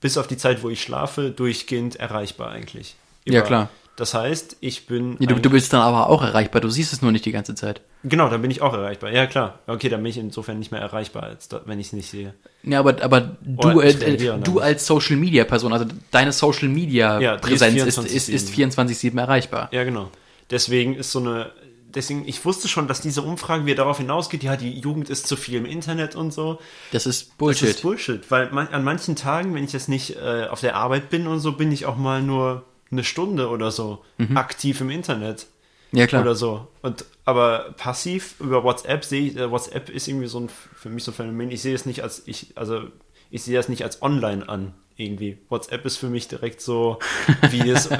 bis 0.00 0.18
auf 0.18 0.26
die 0.26 0.36
Zeit, 0.36 0.64
wo 0.64 0.70
ich 0.70 0.82
schlafe, 0.82 1.30
durchgehend 1.30 1.96
erreichbar 1.96 2.50
eigentlich. 2.50 2.96
Ja, 3.26 3.42
klar. 3.42 3.68
Das 3.98 4.14
heißt, 4.14 4.58
ich 4.60 4.86
bin. 4.86 5.16
Nee, 5.18 5.26
du, 5.26 5.34
du 5.40 5.50
bist 5.50 5.72
dann 5.72 5.80
aber 5.80 6.08
auch 6.08 6.22
erreichbar, 6.22 6.60
du 6.60 6.68
siehst 6.70 6.92
es 6.92 7.02
nur 7.02 7.10
nicht 7.10 7.24
die 7.24 7.32
ganze 7.32 7.56
Zeit. 7.56 7.80
Genau, 8.04 8.28
dann 8.28 8.40
bin 8.40 8.50
ich 8.52 8.62
auch 8.62 8.72
erreichbar. 8.72 9.10
Ja, 9.10 9.26
klar. 9.26 9.58
Okay, 9.66 9.88
dann 9.88 10.00
bin 10.04 10.10
ich 10.10 10.18
insofern 10.18 10.60
nicht 10.60 10.70
mehr 10.70 10.80
erreichbar, 10.80 11.24
als 11.24 11.48
da, 11.48 11.62
wenn 11.66 11.80
ich 11.80 11.88
es 11.88 11.92
nicht 11.94 12.08
sehe. 12.08 12.32
Ja, 12.62 12.78
aber, 12.78 13.02
aber 13.02 13.36
du, 13.42 13.72
Oder 13.72 13.84
äh, 14.06 14.38
du 14.38 14.60
als 14.60 14.86
Social 14.86 15.16
Media 15.16 15.42
Person, 15.42 15.72
also 15.72 15.84
deine 16.12 16.30
Social 16.30 16.68
Media 16.68 17.18
Ja, 17.18 17.36
Präsenz 17.38 17.82
ist 17.82 17.98
ist, 17.98 18.28
ist, 18.28 18.50
24/7. 18.50 18.86
ist 18.86 19.10
24-7 19.14 19.18
erreichbar. 19.18 19.68
Ja, 19.72 19.82
genau. 19.82 20.12
Deswegen 20.48 20.94
ist 20.94 21.10
so 21.10 21.18
eine. 21.18 21.50
Deswegen, 21.92 22.28
ich 22.28 22.44
wusste 22.44 22.68
schon, 22.68 22.86
dass 22.86 23.00
diese 23.00 23.22
Umfrage 23.22 23.66
wieder 23.66 23.78
darauf 23.82 23.98
hinausgeht, 23.98 24.44
ja, 24.44 24.56
die 24.56 24.78
Jugend 24.78 25.10
ist 25.10 25.26
zu 25.26 25.34
viel 25.34 25.56
im 25.56 25.66
Internet 25.66 26.14
und 26.14 26.32
so. 26.32 26.60
Das 26.92 27.04
ist 27.04 27.30
Das 27.30 27.36
Bullshit. 27.36 27.68
ist 27.70 27.82
Bullshit, 27.82 28.30
weil 28.30 28.50
man, 28.52 28.68
an 28.68 28.84
manchen 28.84 29.16
Tagen, 29.16 29.54
wenn 29.56 29.64
ich 29.64 29.72
jetzt 29.72 29.88
nicht 29.88 30.14
äh, 30.16 30.46
auf 30.48 30.60
der 30.60 30.76
Arbeit 30.76 31.10
bin 31.10 31.26
und 31.26 31.40
so, 31.40 31.52
bin 31.52 31.72
ich 31.72 31.86
auch 31.86 31.96
mal 31.96 32.22
nur 32.22 32.62
eine 32.90 33.04
Stunde 33.04 33.48
oder 33.48 33.70
so 33.70 34.04
aktiv 34.34 34.80
im 34.80 34.90
Internet 34.90 35.46
ja, 35.92 36.06
klar. 36.06 36.22
oder 36.22 36.34
so. 36.34 36.68
Und 36.82 37.04
aber 37.24 37.74
passiv 37.76 38.34
über 38.40 38.62
WhatsApp 38.64 39.04
sehe 39.04 39.28
ich, 39.28 39.36
äh, 39.36 39.50
WhatsApp 39.50 39.88
ist 39.90 40.08
irgendwie 40.08 40.26
so 40.26 40.40
ein 40.40 40.48
für 40.48 40.88
mich 40.88 41.04
so 41.04 41.12
ein 41.12 41.14
Phänomen. 41.14 41.50
Ich 41.50 41.62
sehe 41.62 41.74
es 41.74 41.86
nicht 41.86 42.02
als 42.02 42.22
ich, 42.26 42.52
also 42.56 42.84
ich 43.30 43.42
sehe 43.42 43.56
das 43.56 43.68
nicht 43.68 43.84
als 43.84 44.02
online 44.02 44.48
an 44.48 44.74
irgendwie. 44.96 45.38
WhatsApp 45.48 45.84
ist 45.86 45.96
für 45.96 46.08
mich 46.08 46.28
direkt 46.28 46.60
so 46.60 46.98
wie 47.50 47.70
das 47.70 47.86
äh, 47.90 47.96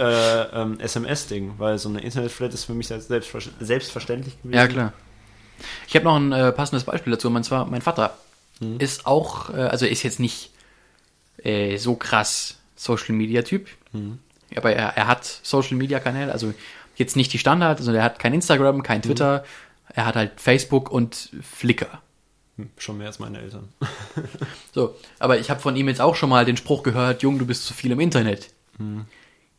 ähm, 0.53 0.81
SMS-Ding, 0.81 1.55
weil 1.59 1.79
so 1.79 1.89
eine 1.89 2.01
Internetflat 2.01 2.53
ist 2.55 2.65
für 2.65 2.75
mich 2.75 2.91
als 2.93 3.09
selbstver 3.09 3.41
selbstverständlich 3.61 4.41
gewesen. 4.43 4.57
Ja, 4.59 4.67
klar. 4.67 4.93
Ich 5.87 5.95
habe 5.95 6.05
noch 6.05 6.17
ein 6.17 6.33
äh, 6.33 6.53
passendes 6.53 6.85
Beispiel 6.85 7.13
dazu. 7.13 7.29
Und 7.29 7.43
zwar, 7.45 7.65
mein 7.67 7.83
Vater 7.83 8.17
Mhm. 8.61 8.81
ist 8.81 9.07
auch, 9.07 9.51
äh, 9.51 9.63
also 9.63 9.85
er 9.87 9.93
ist 9.93 10.03
jetzt 10.03 10.21
nicht 10.21 10.51
äh, 11.43 11.77
so 11.77 11.95
krass 11.95 12.57
Social 12.77 13.15
Media 13.15 13.43
Typ. 13.43 13.69
Mhm. 13.93 14.19
Aber 14.57 14.73
er, 14.73 14.97
er 14.97 15.07
hat 15.07 15.25
Social 15.43 15.77
Media 15.77 16.01
Kanäle, 16.01 16.33
also 16.33 16.55
jetzt 16.97 17.17
nicht 17.17 17.33
die 17.33 17.39
Standard, 17.39 17.79
also 17.79 17.93
er 17.93 18.03
hat 18.03 18.19
kein 18.19 18.35
Instagram, 18.35 18.79
Mhm. 18.79 18.83
kein 18.83 19.03
Twitter, 19.03 19.45
er 19.95 20.07
hat 20.07 20.17
halt 20.17 20.41
Facebook 20.41 20.91
und 20.91 21.31
Flickr. 21.43 22.01
Hm, 22.57 22.71
Schon 22.79 22.99
mehr 22.99 23.07
als 23.09 23.19
meine 23.19 23.39
Eltern. 23.41 23.69
So, 24.75 24.95
aber 25.19 25.39
ich 25.39 25.51
habe 25.51 25.61
von 25.61 25.75
ihm 25.77 25.89
jetzt 25.89 26.01
auch 26.01 26.15
schon 26.15 26.29
mal 26.31 26.45
den 26.45 26.57
Spruch 26.57 26.83
gehört, 26.83 27.23
Jung, 27.23 27.39
du 27.39 27.47
bist 27.47 27.67
zu 27.67 27.75
viel 27.75 27.91
im 27.91 28.01
Internet. 28.01 28.51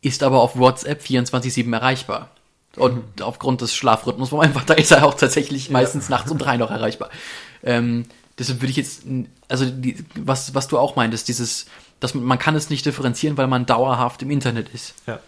Ist 0.00 0.22
aber 0.22 0.40
auf 0.40 0.56
WhatsApp 0.56 1.02
24-7 1.02 1.72
erreichbar. 1.74 2.30
Und 2.76 3.20
aufgrund 3.20 3.60
des 3.60 3.74
Schlafrhythmus 3.74 4.30
von 4.30 4.38
meinem 4.38 4.54
Vater 4.54 4.78
ist 4.78 4.92
er 4.92 5.04
auch 5.04 5.14
tatsächlich 5.14 5.68
meistens 5.70 6.08
nachts 6.08 6.30
um 6.30 6.38
drei 6.38 6.56
noch 6.56 6.70
erreichbar. 6.70 7.10
Ähm, 7.62 8.06
deshalb 8.38 8.60
würde 8.62 8.70
ich 8.70 8.76
jetzt, 8.76 9.02
also 9.48 9.66
die, 9.68 9.96
was, 10.14 10.54
was 10.54 10.68
du 10.68 10.78
auch 10.78 10.94
meintest, 10.96 11.28
dieses, 11.28 11.66
dass 12.00 12.14
man, 12.14 12.38
kann 12.38 12.56
es 12.56 12.70
nicht 12.70 12.84
differenzieren, 12.86 13.36
weil 13.36 13.46
man 13.46 13.66
dauerhaft 13.66 14.22
im 14.22 14.30
Internet 14.30 14.70
ist. 14.74 14.94
Ja. 15.06 15.20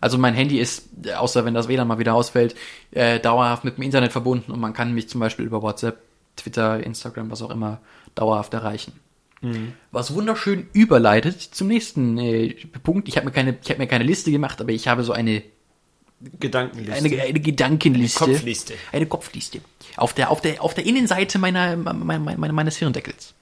Also 0.00 0.18
mein 0.18 0.34
Handy 0.34 0.58
ist, 0.58 0.88
außer 1.16 1.44
wenn 1.44 1.54
das 1.54 1.68
WLAN 1.68 1.88
mal 1.88 1.98
wieder 1.98 2.14
ausfällt, 2.14 2.54
äh, 2.90 3.20
dauerhaft 3.20 3.64
mit 3.64 3.76
dem 3.76 3.82
Internet 3.82 4.12
verbunden 4.12 4.52
und 4.52 4.60
man 4.60 4.74
kann 4.74 4.92
mich 4.92 5.08
zum 5.08 5.20
Beispiel 5.20 5.46
über 5.46 5.62
WhatsApp, 5.62 5.98
Twitter, 6.36 6.82
Instagram, 6.84 7.30
was 7.30 7.40
auch 7.42 7.50
immer, 7.50 7.80
dauerhaft 8.14 8.52
erreichen. 8.54 8.92
Was 9.92 10.14
wunderschön 10.14 10.68
überleitet 10.72 11.40
zum 11.40 11.68
nächsten 11.68 12.16
äh, 12.16 12.54
Punkt. 12.82 13.08
Ich 13.08 13.16
habe 13.16 13.26
mir 13.26 13.32
keine, 13.32 13.58
ich 13.62 13.68
habe 13.68 13.78
mir 13.78 13.86
keine 13.86 14.04
Liste 14.04 14.30
gemacht, 14.30 14.60
aber 14.60 14.72
ich 14.72 14.88
habe 14.88 15.04
so 15.04 15.12
eine 15.12 15.42
Gedankenliste. 16.40 16.94
eine, 16.94 17.22
eine 17.22 17.40
Gedankenliste, 17.40 18.24
Eine 18.24 18.32
Kopfliste. 18.32 18.74
eine 18.92 19.06
Kopfliste 19.06 19.60
auf 19.96 20.14
der 20.14 20.30
auf 20.30 20.40
der 20.40 20.62
auf 20.62 20.72
der 20.72 20.86
Innenseite 20.86 21.38
meiner, 21.38 21.76
meiner, 21.76 22.18
meiner 22.18 22.52
meines 22.54 22.78
Hirndeckels. 22.78 23.34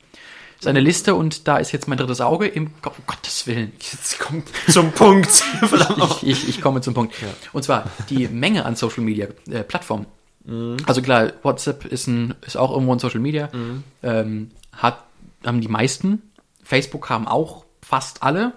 Das 0.62 0.66
ist 0.66 0.76
eine 0.76 0.80
Liste 0.80 1.16
und 1.16 1.48
da 1.48 1.56
ist 1.56 1.72
jetzt 1.72 1.88
mein 1.88 1.98
drittes 1.98 2.20
Auge 2.20 2.46
im 2.46 2.80
Kopf. 2.82 2.96
Um 2.96 3.04
Gottes 3.08 3.48
Willen. 3.48 3.72
Jetzt 3.80 4.20
kommt 4.20 4.48
zum 4.68 4.92
Punkt. 4.92 5.42
Ich, 6.22 6.28
ich, 6.28 6.48
ich 6.50 6.60
komme 6.60 6.80
zum 6.80 6.94
Punkt. 6.94 7.16
Und 7.52 7.64
zwar 7.64 7.90
die 8.08 8.28
Menge 8.28 8.64
an 8.64 8.76
Social 8.76 9.02
Media 9.02 9.26
äh, 9.50 9.64
Plattformen. 9.64 10.06
Mhm. 10.44 10.76
Also 10.86 11.02
klar, 11.02 11.32
WhatsApp 11.42 11.84
ist, 11.86 12.06
ein, 12.06 12.36
ist 12.46 12.56
auch 12.56 12.70
irgendwo 12.70 12.92
ein 12.92 13.00
Social 13.00 13.18
Media. 13.18 13.48
Mhm. 13.52 13.82
Ähm, 14.04 14.50
hat, 14.72 15.02
haben 15.44 15.60
die 15.60 15.66
meisten. 15.66 16.22
Facebook 16.62 17.10
haben 17.10 17.26
auch 17.26 17.64
fast 17.80 18.22
alle. 18.22 18.52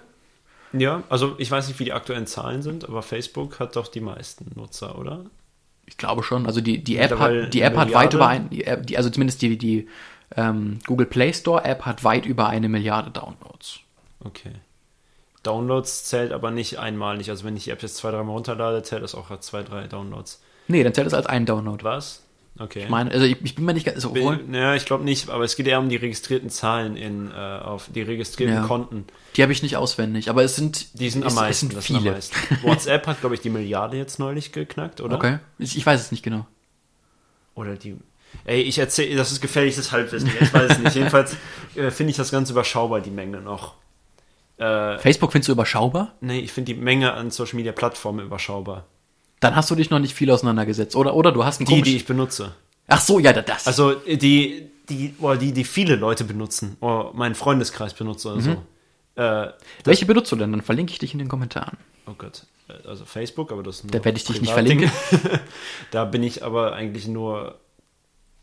Ja, 0.72 1.02
also 1.08 1.34
ich 1.38 1.50
weiß 1.50 1.66
nicht, 1.66 1.80
wie 1.80 1.86
die 1.86 1.92
aktuellen 1.92 2.28
Zahlen 2.28 2.62
sind, 2.62 2.88
aber 2.88 3.02
Facebook 3.02 3.58
hat 3.58 3.74
doch 3.74 3.88
die 3.88 4.00
meisten 4.00 4.46
Nutzer, 4.54 4.96
oder? 4.96 5.24
Ich 5.86 5.96
glaube 5.96 6.22
schon. 6.22 6.46
Also 6.46 6.60
die, 6.60 6.84
die 6.84 6.98
App 6.98 7.18
hat, 7.18 7.52
die 7.52 7.62
App 7.62 7.76
hat 7.76 7.92
weit 7.92 8.14
über 8.14 8.28
ein, 8.28 8.48
die 8.50 8.62
App, 8.62 8.86
die, 8.86 8.96
also 8.96 9.10
zumindest 9.10 9.42
die, 9.42 9.58
die 9.58 9.88
ähm, 10.36 10.78
Google 10.86 11.06
Play 11.06 11.32
Store 11.32 11.64
App 11.64 11.82
hat 11.86 12.04
weit 12.04 12.26
über 12.26 12.48
eine 12.48 12.68
Milliarde 12.68 13.10
Downloads. 13.10 13.80
Okay. 14.24 14.52
Downloads 15.42 16.04
zählt 16.04 16.32
aber 16.32 16.50
nicht 16.50 16.78
einmalig. 16.78 17.30
Also 17.30 17.44
wenn 17.44 17.56
ich 17.56 17.64
die 17.64 17.70
App 17.70 17.82
jetzt 17.82 17.96
zwei, 17.96 18.10
dreimal 18.10 18.34
runterlade, 18.34 18.82
zählt 18.82 19.02
das 19.02 19.14
auch 19.14 19.30
als 19.30 19.46
zwei, 19.46 19.62
drei 19.62 19.86
Downloads. 19.86 20.42
Nee, 20.68 20.82
dann 20.82 20.92
zählt 20.94 21.06
es 21.06 21.14
als 21.14 21.26
ein 21.26 21.46
Download. 21.46 21.82
Was? 21.84 22.22
Okay. 22.58 22.84
Ich 22.84 22.88
meine, 22.88 23.10
also 23.10 23.26
ich, 23.26 23.36
ich 23.44 23.54
bin 23.54 23.66
mir 23.66 23.74
nicht 23.74 23.84
ganz 23.84 24.00
so 24.02 24.10
obwohl, 24.10 24.38
Bin, 24.38 24.54
ja, 24.54 24.74
ich 24.74 24.86
glaube 24.86 25.04
nicht, 25.04 25.28
aber 25.28 25.44
es 25.44 25.56
geht 25.56 25.66
eher 25.66 25.78
um 25.78 25.90
die 25.90 25.96
registrierten 25.96 26.48
Zahlen 26.48 26.96
in, 26.96 27.30
äh, 27.30 27.34
auf 27.34 27.90
die 27.94 28.00
registrierten 28.00 28.56
Ja. 28.56 28.66
Konten. 28.66 29.04
Die 29.36 29.42
habe 29.42 29.52
ich 29.52 29.62
nicht 29.62 29.76
auswendig, 29.76 30.30
aber 30.30 30.42
es 30.42 30.56
sind 30.56 30.98
Die 30.98 31.10
sind 31.10 31.24
es, 31.24 31.36
am 31.36 31.42
meisten. 31.44 31.68
Sind 31.68 31.76
das 31.76 31.86
sind 31.86 31.96
am 31.96 32.02
viele. 32.02 32.14
meisten. 32.14 32.36
WhatsApp 32.62 33.06
hat, 33.06 33.20
glaube 33.20 33.34
ich, 33.34 33.42
die 33.42 33.50
Milliarde 33.50 33.98
jetzt 33.98 34.18
neulich 34.18 34.52
geknackt, 34.52 35.02
oder? 35.02 35.16
Okay. 35.16 35.38
Ich, 35.58 35.76
ich 35.76 35.84
weiß 35.84 36.00
es 36.00 36.10
nicht 36.12 36.22
genau. 36.22 36.46
Oder 37.54 37.74
die. 37.76 37.96
Ey, 38.44 38.60
ich 38.62 38.78
erzähle, 38.78 39.16
das 39.16 39.32
ist 39.32 39.40
gefährliches 39.40 39.92
Halbwissen. 39.92 40.30
Ich 40.40 40.52
weiß 40.52 40.72
es 40.72 40.78
nicht. 40.78 40.94
Jedenfalls 40.94 41.36
äh, 41.74 41.90
finde 41.90 42.10
ich 42.10 42.16
das 42.16 42.30
ganz 42.30 42.50
überschaubar, 42.50 43.00
die 43.00 43.10
Menge 43.10 43.40
noch. 43.40 43.74
Äh, 44.58 44.98
Facebook 44.98 45.32
findest 45.32 45.48
du 45.48 45.52
überschaubar? 45.52 46.14
nee, 46.20 46.38
ich 46.38 46.52
finde 46.52 46.72
die 46.74 46.80
Menge 46.80 47.12
an 47.12 47.30
Social 47.30 47.56
Media 47.56 47.72
Plattformen 47.72 48.24
überschaubar. 48.24 48.84
Dann 49.40 49.54
hast 49.54 49.70
du 49.70 49.74
dich 49.74 49.90
noch 49.90 49.98
nicht 49.98 50.14
viel 50.14 50.30
auseinandergesetzt, 50.30 50.96
oder? 50.96 51.14
Oder 51.14 51.30
du 51.32 51.44
hast 51.44 51.60
einen 51.60 51.66
Die, 51.66 51.82
die 51.82 51.96
ich 51.96 52.06
benutze. 52.06 52.54
Ach 52.88 53.00
so, 53.00 53.18
ja, 53.18 53.32
das. 53.32 53.66
Also 53.66 53.92
die, 53.94 54.70
die, 54.88 55.14
oder 55.18 55.36
die, 55.36 55.52
die 55.52 55.64
viele 55.64 55.96
Leute 55.96 56.24
benutzen, 56.24 56.76
oder 56.80 57.10
mein 57.12 57.34
Freundeskreis 57.34 57.92
benutzt 57.94 58.24
oder 58.24 58.40
so. 58.40 58.62
Äh, 59.16 59.52
Welche 59.84 60.06
benutzt 60.06 60.30
du 60.32 60.36
denn? 60.36 60.52
Dann 60.52 60.62
verlinke 60.62 60.92
ich 60.92 60.98
dich 60.98 61.12
in 61.12 61.18
den 61.18 61.28
Kommentaren. 61.28 61.76
oh 62.06 62.12
Gott, 62.16 62.46
Äh, 62.68 62.88
also 62.88 63.04
Facebook, 63.04 63.52
aber 63.52 63.62
das 63.62 63.76
ist 63.76 63.84
nur 63.84 63.90
Da 63.92 64.04
werde 64.04 64.16
ich 64.18 64.24
dich 64.24 64.40
nicht 64.40 64.52
Privatding. 64.54 64.90
da 65.90 66.04
bin 66.04 66.22
ich 66.22 66.44
aber 66.44 66.74
eigentlich 66.74 67.08
nur 67.08 67.58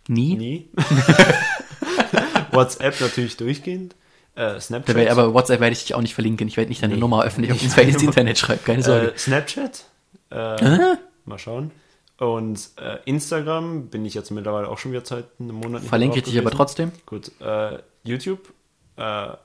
Nie? 0.08 0.36
nie. 0.36 0.70
WhatsApp 2.52 3.00
natürlich 3.02 3.38
durchgehend. 3.38 3.96
Äh, 4.36 4.60
Snapchat. 4.60 4.96
Werd, 4.96 5.12
aber 5.12 5.34
WhatsApp 5.34 5.60
werde 5.60 5.74
ich 5.74 5.84
dich 5.84 5.94
auch 5.96 6.02
nicht 6.02 6.14
verlinken. 6.14 6.48
Ich 6.48 6.58
werde 6.58 6.70
nicht 6.70 6.82
deine 6.82 6.96
Nee. 6.96 7.00
Nummer 7.00 7.24
öffentlich 7.24 7.62
ins 7.64 7.78
ins 7.78 8.02
Internet 8.04 8.38
schreiben. 8.38 8.62
Keine 8.66 8.84
Sorge. 8.84 9.14
äh, 9.14 9.18
Snapchat. 9.18 9.86
Äh, 10.32 10.96
Mal 11.26 11.38
schauen. 11.40 11.72
Und 12.18 12.70
äh, 12.78 12.98
Instagram 13.06 13.88
bin 13.88 14.06
ich 14.06 14.14
jetzt 14.14 14.32
mittlerweile 14.32 14.68
auch 14.68 14.78
schon 14.78 14.92
wieder 14.92 15.06
seit 15.06 15.26
einem 15.40 15.56
Monat 15.56 15.82
nicht 15.82 15.90
Verlinke 15.90 16.18
ich 16.20 16.24
dich 16.24 16.38
aber 16.38 16.52
trotzdem. 16.52 16.92
Gut, 17.06 17.32
äh, 17.42 17.80
YouTube 18.04 18.54
äh, 18.98 19.02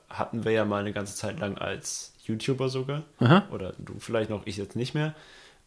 hatten 0.09 0.43
wir 0.43 0.51
ja 0.51 0.65
mal 0.65 0.81
eine 0.81 0.93
ganze 0.93 1.15
Zeit 1.15 1.39
lang 1.39 1.57
als 1.57 2.13
YouTuber 2.25 2.69
sogar. 2.69 3.03
Aha. 3.19 3.47
Oder 3.51 3.73
du 3.79 3.93
vielleicht 3.99 4.29
noch, 4.29 4.45
ich 4.45 4.57
jetzt 4.57 4.75
nicht 4.75 4.93
mehr. 4.93 5.15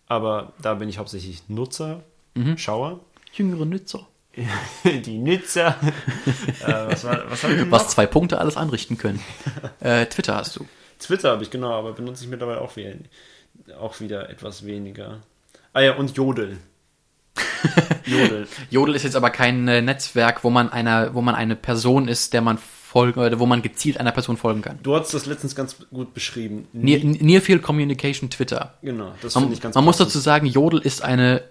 Aber 0.07 0.53
da 0.61 0.75
bin 0.75 0.89
ich 0.89 0.99
hauptsächlich 0.99 1.49
Nutzer, 1.49 2.03
Mhm. 2.35 2.57
Schauer. 2.57 3.01
Jüngere 3.35 3.67
Nützer. 3.67 4.07
Die 4.85 5.19
Nutzer. 5.19 5.77
äh, 6.61 6.87
was 6.89 7.05
war, 7.05 7.31
was 7.31 7.43
Was 7.71 7.89
zwei 7.89 8.07
Punkte 8.07 8.39
alles 8.39 8.57
anrichten 8.57 8.97
können. 8.97 9.21
äh, 9.81 10.07
Twitter 10.07 10.37
hast 10.37 10.57
du. 10.57 10.67
Twitter 10.99 11.31
habe 11.31 11.43
ich, 11.43 11.51
genau, 11.51 11.73
aber 11.73 11.93
benutze 11.93 12.25
ich 12.25 12.31
mittlerweile 12.31 12.61
auch, 12.61 12.77
we 12.77 12.97
auch 13.79 14.01
wieder 14.01 14.31
etwas 14.31 14.65
weniger. 14.65 15.21
Ah 15.73 15.81
ja, 15.81 15.97
und 15.97 16.17
Jodel. 16.17 16.59
Jodel. 18.05 18.47
Jodel 18.71 18.95
ist 18.95 19.05
jetzt 19.05 19.17
aber 19.17 19.31
kein 19.31 19.69
äh, 19.69 19.83
Netzwerk, 19.83 20.45
wo 20.45 20.51
man 20.51 20.71
einer, 20.71 21.15
wo 21.15 21.23
man 21.23 21.35
eine 21.35 21.57
Person 21.57 22.09
ist, 22.09 22.33
der 22.33 22.41
man 22.41 22.59
folgen, 22.59 23.21
oder 23.21 23.39
wo 23.39 23.47
man 23.47 23.63
gezielt 23.63 23.99
einer 23.99 24.13
Person 24.13 24.37
folgen 24.37 24.63
kann. 24.63 24.79
Du 24.83 24.95
hast 24.95 25.15
das 25.15 25.27
letztens 25.27 25.55
ganz 25.55 25.77
gut 25.91 26.15
beschrieben. 26.15 26.69
Near, 26.73 27.01
Nearfield 27.03 27.63
Communication 27.63 28.31
Twitter. 28.31 28.75
Genau, 28.83 29.15
das 29.23 29.35
finde 29.35 29.55
ich 29.55 29.61
ganz 29.61 29.75
man 29.75 29.85
muss 29.85 29.97
passend. 29.97 30.11
dazu 30.11 30.19
sagen, 30.19 30.47
Jodel 30.47 30.81
ist 30.81 31.03
eine 31.03 31.43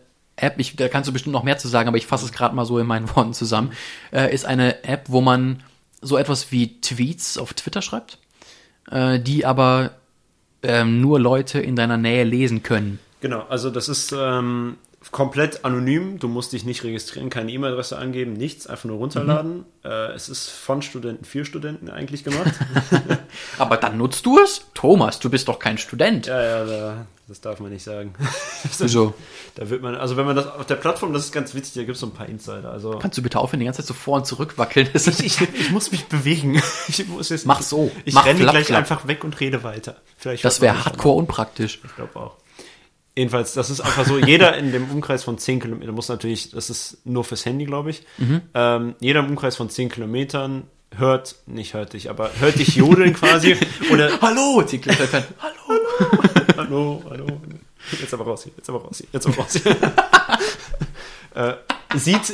App, 0.42 0.56
ich, 0.58 0.76
da 0.76 0.88
kannst 0.88 1.08
du 1.08 1.14
bestimmt 1.14 1.34
noch 1.34 1.44
mehr 1.44 1.58
zu 1.58 1.68
sagen, 1.68 1.88
aber 1.88 1.98
ich 1.98 2.08
fasse 2.08 2.26
es 2.26 2.32
gerade 2.32 2.56
mal 2.56 2.66
so 2.66 2.80
in 2.80 2.88
meinen 2.88 3.10
Worten 3.16 3.34
zusammen, 3.34 3.72
äh, 4.12 4.34
ist 4.34 4.46
eine 4.46 4.84
App, 4.84 5.06
wo 5.08 5.22
man 5.22 5.64
so 6.02 6.18
etwas 6.18 6.52
wie 6.52 6.80
Tweets 6.82 7.38
auf 7.38 7.54
Twitter 7.54 7.82
schreibt, 7.82 8.18
äh, 8.90 9.20
die 9.20 9.46
aber 9.46 9.92
ähm, 10.64 11.02
nur 11.02 11.20
Leute 11.20 11.60
in 11.60 11.76
deiner 11.76 11.98
Nähe 11.98 12.24
lesen 12.24 12.64
können. 12.64 13.00
Genau, 13.20 13.46
also 13.50 13.70
das 13.70 13.88
ist, 13.88 14.14
ähm, 14.18 14.78
komplett 15.10 15.66
anonym. 15.66 16.20
Du 16.20 16.28
musst 16.28 16.54
dich 16.54 16.64
nicht 16.64 16.84
registrieren, 16.84 17.32
keine 17.32 17.52
E-Mail-Adresse 17.52 17.98
angeben, 17.98 18.34
nichts, 18.34 18.68
einfach 18.68 18.86
nur 18.86 18.98
runterladen. 18.98 19.66
Äh, 19.84 20.12
es 20.14 20.30
ist 20.30 20.50
von 20.50 20.84
Studenten 20.84 21.26
für 21.26 21.44
Studenten 21.44 21.90
eigentlich 21.90 22.24
gemacht. 22.24 22.54
Aber 23.58 23.78
dann 23.78 23.98
nutzt 23.98 24.26
du 24.28 24.38
es? 24.40 24.66
Thomas, 24.76 25.20
du 25.20 25.30
bist 25.30 25.48
doch 25.48 25.58
kein 25.58 25.80
Student. 25.80 26.28
ja, 26.28 26.44
ja, 26.44 26.66
da, 26.66 27.06
das 27.32 27.40
darf 27.40 27.62
man 27.62 27.72
nicht 27.72 27.84
sagen. 27.84 28.14
Wieso? 28.80 29.14
Da 29.56 29.70
wird 29.70 29.82
man, 29.82 29.96
also 29.96 30.18
wenn 30.18 30.26
man 30.26 30.36
das 30.36 30.48
auf 30.48 30.66
der 30.66 30.76
Plattform, 30.76 31.14
das 31.14 31.24
ist 31.24 31.32
ganz 31.32 31.56
witzig, 31.56 31.76
da 31.76 31.82
gibt 31.84 31.94
es 31.96 32.02
so 32.02 32.08
ein 32.08 32.12
paar 32.12 32.28
Insider. 32.28 32.70
Also 32.70 33.00
Kannst 33.00 33.18
du 33.18 33.22
bitte 33.22 33.40
aufhören, 33.40 33.62
die 33.62 33.66
ganze 33.66 33.82
Zeit 33.82 33.88
so 33.88 33.94
vor 33.94 34.18
und 34.18 34.28
zurück 34.28 34.58
wackeln? 34.58 34.90
Ist 34.92 35.08
ich, 35.08 35.40
ich 35.40 35.72
muss 35.72 35.92
mich 35.94 36.06
bewegen. 36.08 36.62
Ich 36.90 37.08
muss 37.08 37.30
jetzt 37.30 37.46
Mach 37.46 37.62
so. 37.62 37.90
Ich 38.04 38.14
Mach 38.14 38.26
renne 38.26 38.40
flapp, 38.40 38.52
gleich 38.54 38.66
flapp. 38.66 38.80
einfach 38.80 39.08
weg 39.08 39.24
und 39.24 39.40
rede 39.40 39.64
weiter. 39.64 39.96
Vielleicht 40.18 40.44
das 40.44 40.60
wäre 40.60 40.84
hardcore 40.84 41.16
unpraktisch. 41.16 41.80
Ich 41.86 41.96
glaube 41.96 42.20
auch. 42.20 42.36
Jedenfalls, 43.16 43.54
das 43.54 43.70
ist 43.70 43.80
einfach 43.80 44.06
so, 44.06 44.18
jeder 44.18 44.58
in 44.58 44.74
dem 44.74 44.92
Umkreis 44.92 45.24
von 45.24 45.38
10 45.38 45.62
Kilometern 45.62 45.96
muss 45.96 46.10
natürlich, 46.10 46.52
das 46.52 46.70
ist 46.70 47.06
nur 47.06 47.24
fürs 47.24 47.46
Handy, 47.46 47.66
glaube 47.66 47.92
ich, 47.92 48.04
ähm, 48.54 48.96
jeder 49.00 49.22
im 49.22 49.28
Umkreis 49.28 49.56
von 49.56 49.70
10 49.70 49.90
Kilometern 49.90 50.64
hört, 50.96 51.36
nicht 51.46 51.74
hört 51.74 51.94
dich, 51.94 52.10
aber 52.10 52.32
hört 52.40 52.60
dich 52.60 52.76
jodeln 52.76 53.14
quasi 53.14 53.58
oder 53.92 54.20
Hallo, 54.22 54.66
Fan. 54.66 55.24
Hallo. 55.40 55.81
Hallo, 56.58 57.04
hallo, 57.10 57.28
jetzt 58.00 58.14
aber 58.14 58.26
raus 58.26 58.44
hier, 58.44 58.54
jetzt 58.58 58.70
aber 58.70 58.82
raus 58.82 58.98
hier, 58.98 59.08
jetzt 59.12 59.28
aber 59.28 59.36
raus 59.38 59.54
hier. 59.54 59.76
äh, 61.36 61.98
sieht, 61.98 62.34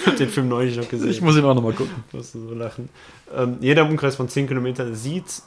ich 0.00 0.06
habe 0.06 0.16
den 0.16 0.28
Film 0.28 0.48
neulich 0.48 0.76
noch 0.76 0.88
gesehen. 0.88 1.10
Ich 1.10 1.20
muss 1.20 1.36
ihn 1.36 1.44
auch 1.44 1.54
nochmal 1.54 1.72
gucken. 1.72 2.04
musst 2.12 2.34
du 2.34 2.48
so 2.48 2.54
lachen. 2.54 2.88
Ähm, 3.34 3.58
jeder 3.60 3.82
im 3.82 3.90
Umkreis 3.90 4.16
von 4.16 4.28
10 4.28 4.48
Kilometern 4.48 4.94
sieht 4.94 5.42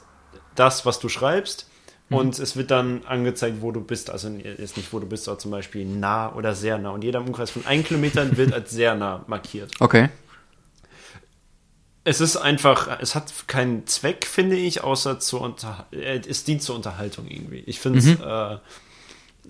das, 0.54 0.86
was 0.86 1.00
du 1.00 1.08
schreibst. 1.08 1.68
Und 2.10 2.38
es 2.38 2.56
wird 2.56 2.70
dann 2.70 3.02
angezeigt, 3.06 3.58
wo 3.60 3.72
du 3.72 3.80
bist. 3.80 4.10
Also 4.10 4.28
jetzt 4.28 4.76
nicht, 4.76 4.92
wo 4.92 4.98
du 4.98 5.06
bist, 5.06 5.28
aber 5.28 5.38
zum 5.38 5.50
Beispiel 5.50 5.86
nah 5.86 6.34
oder 6.34 6.54
sehr 6.54 6.76
nah. 6.76 6.90
Und 6.90 7.04
jeder 7.04 7.20
im 7.20 7.28
Umkreis 7.28 7.50
von 7.50 7.64
1 7.64 7.88
Kilometern 7.88 8.36
wird 8.36 8.52
als 8.52 8.70
sehr 8.70 8.94
nah 8.94 9.24
markiert. 9.26 9.70
Okay. 9.80 10.10
Es 12.04 12.20
ist 12.20 12.36
einfach, 12.36 12.88
es 13.00 13.14
hat 13.14 13.32
keinen 13.46 13.86
Zweck, 13.86 14.26
finde 14.26 14.56
ich, 14.56 14.82
außer 14.82 15.20
zur 15.20 15.40
Unter 15.42 15.86
äh, 15.92 16.20
es 16.28 16.42
dient 16.44 16.62
zur 16.62 16.74
Unterhaltung 16.74 17.28
irgendwie. 17.28 17.62
Ich 17.66 17.78
finde 17.78 17.98
es 18.00 18.06
äh, 18.06 18.54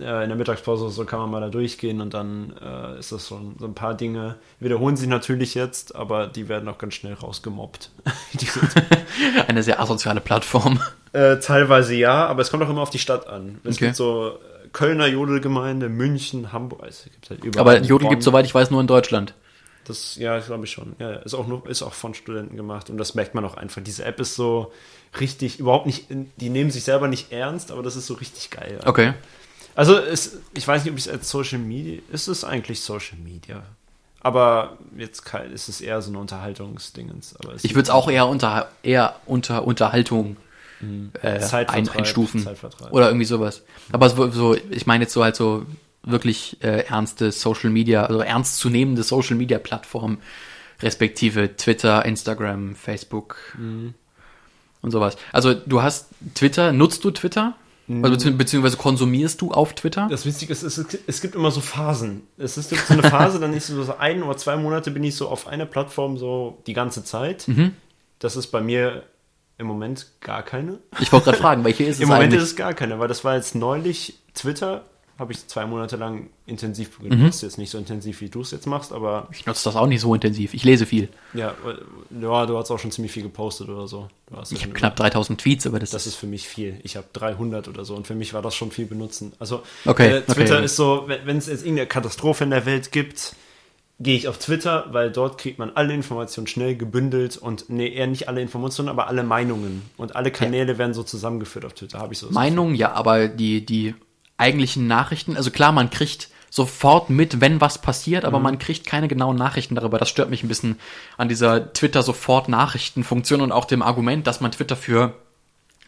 äh, 0.05 0.23
in 0.23 0.29
der 0.29 0.37
Mittagspause 0.37 0.91
so 0.91 1.05
kann 1.07 1.21
man 1.21 1.31
mal 1.31 1.41
da 1.41 1.49
durchgehen 1.49 2.01
und 2.03 2.13
dann 2.15 2.53
äh, 2.63 2.99
ist 2.99 3.11
das 3.13 3.27
so, 3.27 3.37
ein- 3.37 3.57
so 3.59 3.65
ein 3.67 3.75
paar 3.75 3.95
Dinge, 3.95 4.37
wiederholen 4.61 4.97
sich 4.97 5.09
natürlich 5.09 5.55
jetzt, 5.55 5.95
aber 5.95 6.27
die 6.27 6.49
werden 6.49 6.69
auch 6.69 6.77
ganz 6.79 6.93
schnell 6.95 7.15
rausgemobbt. 7.15 7.91
Eine 9.49 9.63
sehr 9.63 9.81
asoziale 9.81 10.21
Plattform. 10.21 10.81
Äh, 11.13 11.39
teilweise 11.39 11.95
ja, 11.95 12.27
aber 12.27 12.43
es 12.43 12.51
kommt 12.51 12.63
auch 12.65 12.71
immer 12.71 12.83
auf 12.83 12.91
die 12.91 12.99
Stadt 12.99 13.27
an. 13.29 13.61
Es 13.65 13.77
Okay. 13.77 13.87
gibt 13.87 13.97
so 13.97 14.29
äh, 14.31 14.69
Kölner 14.73 15.07
Jodelgemeinde, 15.07 15.89
München, 15.89 16.53
Hamburg. 16.53 16.85
Es 16.89 17.05
gibt 17.05 17.29
halt 17.31 17.45
überall. 17.45 17.77
Aber 17.77 17.85
Jodel 17.87 18.09
gibt 18.09 18.23
soweit 18.23 18.47
ich 18.47 18.55
weiß, 18.55 18.71
nur 18.71 18.81
in 18.81 18.87
Deutschland. 18.87 19.35
Das, 19.85 20.17
ja, 20.17 20.39
glaube 20.39 20.65
ich 20.65 20.71
schon. 20.71 20.95
Ja, 20.99 21.15
ist 21.17 21.35
auch 21.35 21.47
nur, 21.47 21.67
ist 21.69 21.83
auch 21.83 21.93
von 21.93 22.15
Studenten 22.15 22.57
gemacht 22.57 22.91
und 22.91 22.99
das 22.99 23.15
merkt 23.15 23.35
man 23.35 23.45
auch 23.45 23.55
einfach. 23.57 23.83
Diese 23.83 24.05
App 24.05 24.21
ist 24.21 24.35
so 24.35 24.73
richtig, 25.19 25.59
überhaupt 25.59 25.87
nicht, 25.87 26.07
die 26.09 26.49
nehmen 26.49 26.71
sich 26.71 26.85
selber 26.85 27.09
nicht 27.09 27.33
ernst, 27.33 27.73
aber 27.73 27.83
das 27.83 27.97
ist 27.97 28.07
so 28.07 28.15
richtig 28.15 28.51
geil. 28.51 28.79
Okay. 28.85 29.15
Also 29.75 29.99
es, 29.99 30.39
ich 30.55 30.67
weiß 30.67 30.85
nicht, 30.85 30.93
ob 30.93 30.99
ich 30.99 31.07
es 31.07 31.13
als 31.13 31.31
Social 31.31 31.59
Media, 31.59 32.01
ist 32.13 32.29
es 32.29 32.45
eigentlich 32.45 32.81
Social 32.81 33.19
Media? 33.19 33.63
Aber 34.21 34.79
jetzt 34.97 35.25
ist 35.53 35.69
es 35.69 35.81
eher 35.81 36.01
so 36.01 36.13
ein 36.13 36.17
Unterhaltungsdingens. 36.17 37.35
Ich 37.63 37.75
würde 37.75 37.83
es 37.83 37.91
auch 37.91 38.09
eher 38.09 38.29
unter, 38.29 38.69
eher 38.85 39.17
unter 39.27 39.65
Unterhaltung 39.65 40.37
äh, 40.81 40.85
ein, 40.85 41.41
Zeitvertreib, 41.41 41.97
einstufen. 41.97 42.47
Oder 42.91 43.09
irgendwie 43.09 43.25
sowas. 43.25 43.63
Aber 43.91 44.09
so, 44.09 44.31
so 44.31 44.57
ich 44.71 44.87
meine 44.87 45.05
jetzt 45.05 45.13
so 45.13 45.25
halt 45.25 45.35
so 45.35 45.67
wirklich 46.05 46.59
äh, 46.63 46.85
ernste 46.87 47.31
Social 47.33 47.71
Media, 47.71 48.05
also 48.07 48.21
ernstzunehmende 48.21 49.03
Social 49.03 49.37
Media 49.37 49.59
Plattformen, 49.59 50.19
respektive 50.81 51.57
Twitter, 51.57 52.05
Instagram, 52.05 52.75
Facebook 52.75 53.37
Mhm. 53.59 53.95
und 54.81 54.91
sowas. 54.91 55.17
Also 55.33 55.55
du 55.55 55.83
hast 55.83 56.09
Twitter, 56.35 56.73
nutzt 56.73 57.05
du 57.05 57.11
Twitter? 57.13 57.55
Mhm. 57.87 58.05
Also, 58.05 58.17
bezieh- 58.17 58.37
beziehungsweise 58.37 58.77
konsumierst 58.77 59.41
du 59.41 59.53
auf 59.53 59.75
Twitter? 59.75 60.09
Das 60.11 60.25
Witzige 60.27 60.53
ist, 60.53 60.63
es, 60.63 60.85
es 61.07 61.21
gibt 61.21 61.35
immer 61.35 61.51
so 61.51 61.61
Phasen. 61.61 62.23
Es 62.39 62.57
ist 62.57 62.71
so 62.71 62.93
eine 62.93 63.03
Phase, 63.03 63.39
dann 63.41 63.53
ist 63.55 63.67
so, 63.69 63.83
so 63.83 63.97
ein 63.99 64.23
oder 64.23 64.37
zwei 64.37 64.57
Monate 64.57 64.91
bin 64.91 65.05
ich 65.05 65.15
so 65.17 65.29
auf 65.29 65.47
einer 65.47 65.67
Plattform 65.67 66.17
so 66.17 66.63
die 66.67 66.73
ganze 66.75 67.05
Zeit. 67.05 67.47
Mhm. 67.49 67.73
Das 68.19 68.37
ist 68.37 68.49
bei 68.49 68.61
mir 68.61 69.03
im 69.59 69.67
Moment 69.67 70.07
gar 70.21 70.43
keine. 70.43 70.79
Ich 71.01 71.13
wollte 71.13 71.27
gerade 71.27 71.39
fragen, 71.39 71.65
welche 71.65 71.85
ist 71.85 71.97
es 71.97 72.01
Im 72.03 72.09
Moment 72.09 72.25
eigentlich? 72.33 72.43
ist 72.43 72.51
es 72.51 72.57
gar 72.57 72.75
keine, 72.75 72.99
weil 72.99 73.09
das 73.09 73.25
war 73.25 73.37
jetzt 73.37 73.55
neulich 73.55 74.19
Twitter, 74.35 74.85
habe 75.19 75.33
ich 75.33 75.47
zwei 75.47 75.67
Monate 75.67 75.97
lang 75.97 76.31
intensiv 76.47 76.99
genutzt. 76.99 77.43
Jetzt 77.43 77.59
nicht 77.59 77.71
so 77.71 77.79
intensiv, 77.79 78.21
wie 78.21 78.29
du 78.29 78.41
es 78.41 78.51
jetzt 78.51 78.67
machst, 78.67 78.93
aber 78.93 79.29
ich 79.31 79.47
nutze 79.47 79.65
das 79.65 79.77
auch 79.77 79.87
nicht 79.87 80.01
so 80.01 80.15
intensiv. 80.15 80.55
Ich 80.55 80.65
lese 80.65 80.87
viel. 80.87 81.09
ja, 81.35 81.51
äh, 81.51 82.23
ja, 82.23 82.47
du 82.47 82.57
hast 82.57 82.71
auch 82.71 82.79
schon 82.79 82.91
ziemlich 82.91 83.13
viel 83.13 83.23
gepostet 83.23 83.69
oder 83.69 83.87
so. 83.87 84.09
Ja 84.33 84.43
Ich 84.51 84.63
habe 84.63 84.73
knapp 84.73 84.97
3000 84.97 85.41
Tweets, 85.41 85.67
aber 85.67 85.79
das, 85.79 85.91
Das 85.91 86.07
ist 86.07 86.17
für 86.17 86.27
mich 86.27 86.49
viel. 86.49 86.81
Ich 86.83 86.97
habe 86.97 87.07
300 87.13 87.69
oder 87.69 87.85
so 87.85 87.95
und 87.95 88.07
für 88.07 88.15
mich 88.15 88.35
war 88.35 88.43
das 88.43 88.55
schon 88.55 88.71
viel 88.71 88.87
benutzen. 88.87 89.33
Also 89.39 89.63
Okay, 89.85 90.19
äh, 90.19 90.21
Twitter 90.23 90.57
okay. 90.57 90.65
ist 90.65 90.77
so, 90.77 91.05
wenn 91.07 91.37
es 91.37 91.47
jetzt 91.47 91.63
irgendeine 91.63 91.87
Katastrophe 91.87 92.45
in 92.45 92.51
der 92.51 92.67
Welt 92.67 92.91
gibt, 92.93 93.37
gehe 94.01 94.17
ich 94.17 94.29
auf 94.29 94.39
Twitter, 94.39 94.87
weil 94.91 95.11
dort 95.11 95.39
kriegt 95.39 95.59
man 95.59 95.71
alle 95.75 95.95
Informationen 95.95 96.47
schnell 96.47 96.77
gebündelt 96.77 97.37
und 97.37 97.69
nee, 97.69 97.89
eher 97.89 98.07
nicht 98.07 98.29
alle 98.29 98.41
Informationen, 98.41 98.89
aber 98.89 99.07
alle 99.07 99.23
Meinungen 99.23 99.83
und 99.97 100.17
alle 100.17 100.31
Kanäle 100.31 100.79
werden 100.79 100.95
so 100.95 101.03
zusammengeführt 101.03 101.65
auf 101.65 101.75
Twitter. 101.75 101.99
Habe 101.99 102.13
ich 102.13 102.19
so. 102.19 102.27
das 102.27 102.35
Meinung, 102.35 102.75
ja, 102.75 102.93
aber 102.93 103.29
die, 103.29 103.65
die 103.65 103.95
eigentlichen 104.43 104.87
Nachrichten, 104.87 105.37
also 105.37 105.51
klar, 105.51 105.73
man 105.73 105.89
kriegt 105.91 106.29
sofort 106.51 107.09
mit, 107.09 107.41
wenn 107.41 107.63
was 107.63 107.81
passiert, 107.81 108.25
Mhm. 108.25 108.27
aber 108.29 108.39
man 108.39 108.59
kriegt 108.59 108.87
keine 108.87 109.09
genauen 109.09 109.37
Nachrichten 109.37 109.75
darüber. 109.75 109.99
Das 109.99 110.11
stört 110.11 110.29
mich 110.29 110.43
ein 110.43 110.49
bisschen 110.49 110.79
an 111.17 111.29
dieser 111.29 111.73
Twitter-Sofort-Nachrichten-Funktion 111.73 113.41
und 113.41 113.53
auch 113.53 113.65
dem 113.65 113.81
Argument, 113.83 114.27
dass 114.27 114.41
man 114.43 114.53
Twitter 114.53 114.77
für, 114.77 115.15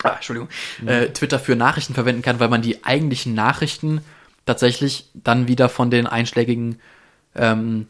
ah, 0.02 0.14
Entschuldigung, 0.14 0.48
Mhm. 0.80 0.88
äh, 0.88 1.12
Twitter 1.12 1.38
für 1.38 1.54
Nachrichten 1.56 1.92
verwenden 1.94 2.22
kann, 2.22 2.40
weil 2.40 2.48
man 2.48 2.62
die 2.62 2.82
eigentlichen 2.84 3.34
Nachrichten 3.34 4.00
tatsächlich 4.46 5.06
dann 5.14 5.48
wieder 5.48 5.68
von 5.68 5.90
den 5.90 6.06
einschlägigen 6.06 6.80
ähm, 7.36 7.88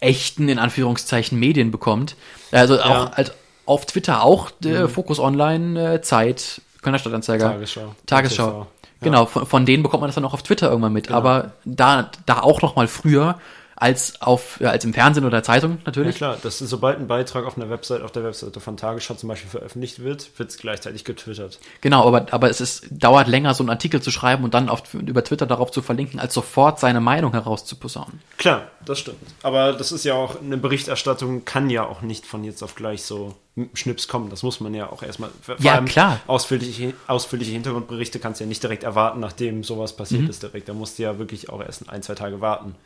echten, 0.00 0.48
in 0.48 0.58
Anführungszeichen, 0.58 1.38
Medien 1.38 1.70
bekommt. 1.70 2.16
Also 2.52 2.80
auch 2.80 3.12
als, 3.12 3.32
auf 3.66 3.86
Twitter 3.86 4.22
auch 4.22 4.50
äh, 4.64 4.82
Mhm. 4.84 4.88
Fokus 4.88 5.18
Online, 5.18 5.94
äh, 5.94 6.02
Zeit, 6.02 6.60
Kölner 6.82 6.98
Stadtanzeiger. 6.98 7.50
Tagesschau. 7.50 7.94
Tagesschau. 8.06 8.60
Ja. 8.60 8.66
Genau, 9.00 9.26
von, 9.26 9.46
von 9.46 9.66
denen 9.66 9.82
bekommt 9.82 10.00
man 10.00 10.08
das 10.08 10.16
dann 10.16 10.24
auch 10.24 10.34
auf 10.34 10.42
Twitter 10.42 10.68
irgendwann 10.68 10.92
mit. 10.92 11.10
Aber 11.10 11.52
da, 11.64 12.10
da 12.26 12.40
auch 12.40 12.62
noch 12.62 12.76
mal 12.76 12.88
früher 12.88 13.38
als 13.80 14.20
auf, 14.22 14.58
ja, 14.60 14.70
als 14.70 14.84
im 14.84 14.92
Fernsehen 14.92 15.24
oder 15.24 15.42
Zeitung 15.42 15.72
Ja 15.72 15.78
natürlich. 15.86 16.16
klar, 16.16 16.36
das 16.42 16.60
ist, 16.60 16.70
sobald 16.70 16.98
ein 16.98 17.06
Beitrag 17.06 17.44
auf 17.46 17.56
einer 17.56 17.70
Website, 17.70 18.02
auf 18.02 18.10
der 18.12 18.24
Webseite 18.24 18.58
von 18.60 18.76
Tagesschau 18.76 19.14
zum 19.14 19.28
Beispiel 19.28 19.48
veröffentlicht 19.50 20.02
wird, 20.02 20.36
wird 20.38 20.50
es 20.50 20.58
gleichzeitig 20.58 21.04
getwittert. 21.04 21.58
Genau, 21.80 22.06
aber, 22.06 22.26
aber 22.32 22.50
es 22.50 22.60
ist, 22.60 22.86
dauert 22.90 23.28
länger, 23.28 23.54
so 23.54 23.62
einen 23.62 23.70
Artikel 23.70 24.02
zu 24.02 24.10
schreiben 24.10 24.42
und 24.44 24.54
dann 24.54 24.68
auf, 24.68 24.92
über 24.94 25.22
Twitter 25.22 25.46
darauf 25.46 25.70
zu 25.70 25.80
verlinken, 25.82 26.18
als 26.18 26.34
sofort 26.34 26.80
seine 26.80 27.00
Meinung 27.00 27.32
herauszuposaunen. 27.32 28.20
Klar, 28.36 28.62
das 28.84 28.98
stimmt. 28.98 29.18
Aber 29.42 29.72
das 29.72 29.92
ist 29.92 30.04
ja 30.04 30.14
auch, 30.14 30.40
eine 30.40 30.56
Berichterstattung 30.56 31.44
kann 31.44 31.70
ja 31.70 31.84
auch 31.86 32.02
nicht 32.02 32.26
von 32.26 32.44
jetzt 32.44 32.62
auf 32.62 32.74
gleich 32.74 33.02
so 33.04 33.34
Schnips 33.74 34.06
kommen. 34.08 34.30
Das 34.30 34.42
muss 34.44 34.60
man 34.60 34.72
ja 34.74 34.88
auch 34.90 35.02
erstmal. 35.02 35.30
Vor 35.42 35.56
Ja, 35.60 35.74
allem 35.74 35.86
klar. 35.86 36.20
Ausführliche, 36.28 36.94
ausführliche 37.08 37.50
Hintergrundberichte 37.52 38.20
kannst 38.20 38.38
du 38.40 38.44
ja 38.44 38.48
nicht 38.48 38.62
direkt 38.62 38.84
erwarten, 38.84 39.18
nachdem 39.20 39.64
sowas 39.64 39.96
passiert 39.96 40.22
Mhm. 40.22 40.30
ist 40.30 40.42
direkt. 40.42 40.68
Da 40.68 40.74
musst 40.74 40.98
du 40.98 41.02
ja 41.02 41.18
wirklich 41.18 41.48
auch 41.50 41.60
erst 41.60 41.88
ein, 41.88 42.02
zwei 42.02 42.14
Tage 42.14 42.40
warten. 42.40 42.76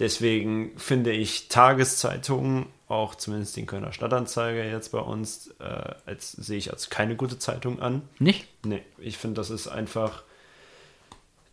Deswegen 0.00 0.72
finde 0.78 1.12
ich 1.12 1.48
Tageszeitungen, 1.48 2.66
auch 2.88 3.14
zumindest 3.14 3.56
den 3.56 3.66
Kölner 3.66 3.92
Stadtanzeiger 3.92 4.64
jetzt 4.64 4.92
bei 4.92 4.98
uns, 4.98 5.54
äh, 5.60 5.94
als 6.06 6.32
sehe 6.32 6.58
ich 6.58 6.72
als 6.72 6.90
keine 6.90 7.16
gute 7.16 7.38
Zeitung 7.38 7.80
an. 7.80 8.02
Nicht? 8.18 8.48
Nee, 8.64 8.82
ich 8.98 9.18
finde, 9.18 9.36
das 9.36 9.50
ist 9.50 9.68
einfach. 9.68 10.24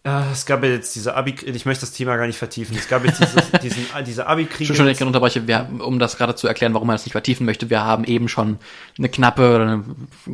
Äh, 0.08 0.32
es 0.32 0.46
gab 0.46 0.63
jetzt 0.63 0.96
diese 0.96 1.15
Abi, 1.15 1.36
ich 1.43 1.65
möchte 1.65 1.82
das 1.82 1.91
Thema 1.91 2.15
gar 2.15 2.28
nicht 2.28 2.38
vertiefen. 2.38 2.78
Es 2.78 2.88
gab 2.88 3.04
jetzt 3.04 3.20
dieses, 3.20 3.52
diesen, 3.62 3.86
diese 4.06 4.26
Abi-Kriege. 4.26 4.74
Schon, 4.74 4.96
schon, 4.96 5.08
unterbreche, 5.08 5.48
wir, 5.48 5.70
um 5.80 6.00
das 6.00 6.17
gerade 6.17 6.34
zu 6.36 6.48
erklären, 6.48 6.74
warum 6.74 6.88
man 6.88 6.93
das 6.93 7.06
nicht 7.06 7.12
vertiefen 7.12 7.46
möchte, 7.46 7.70
wir 7.70 7.84
haben 7.84 8.06
eben 8.06 8.30
schon 8.30 8.58
eine 8.98 9.10
knappe 9.10 9.56
oder 9.56 9.63
eine 9.63 9.84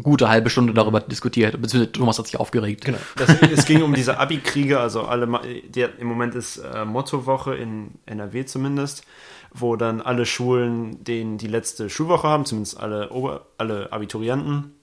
gute 0.04 0.30
halbe 0.30 0.52
Stunde 0.52 0.74
darüber 0.74 1.00
diskutiert, 1.00 1.60
beziehungsweise 1.60 1.92
Thomas 1.92 2.20
hat 2.20 2.28
sich 2.28 2.40
aufgeregt. 2.40 2.86
Genau. 2.86 3.00
Das, 3.16 3.30
es 3.42 3.66
ging 3.66 3.82
um 3.82 3.96
diese 3.96 4.20
Abi-Kriege, 4.20 4.80
also 4.80 5.04
alle, 5.04 5.28
der, 5.68 5.98
im 5.98 6.08
Moment 6.08 6.36
ist 6.36 6.58
äh, 6.58 6.86
Mottowoche 6.86 7.56
in 7.56 7.96
NRW 8.06 8.46
zumindest, 8.46 9.04
wo 9.52 9.76
dann 9.76 10.02
alle 10.02 10.28
Schulen 10.28 11.04
den, 11.04 11.40
die 11.40 11.48
letzte 11.48 11.90
Schulwoche 11.90 12.28
haben, 12.28 12.46
zumindest 12.46 12.80
alle, 12.80 13.10
Ober, 13.10 13.48
alle 13.58 13.92
Abiturienten. 13.92 14.76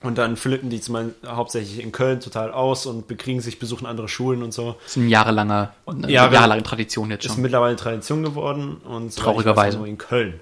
Und 0.00 0.16
dann 0.16 0.36
flippen 0.36 0.70
die 0.70 0.80
zum 0.80 0.92
Beispiel 0.94 1.14
hauptsächlich 1.28 1.82
in 1.82 1.90
Köln 1.90 2.20
total 2.20 2.52
aus 2.52 2.86
und 2.86 3.08
bekriegen 3.08 3.40
sich, 3.40 3.58
besuchen 3.58 3.84
andere 3.86 4.08
Schulen 4.08 4.42
und 4.44 4.52
so. 4.54 4.76
Das 4.84 4.92
ist 4.92 4.96
eine 4.98 5.06
jahrelanger, 5.08 5.74
eine 5.86 6.10
Jahre- 6.10 6.32
jahrelange 6.34 6.62
Tradition 6.62 7.10
jetzt 7.10 7.24
Ist 7.26 7.32
schon. 7.34 7.42
mittlerweile 7.42 7.74
Tradition 7.74 8.22
geworden 8.22 8.76
und 8.84 9.16
Traurigerweise. 9.16 9.76
nur 9.78 9.86
in 9.88 9.98
Köln. 9.98 10.38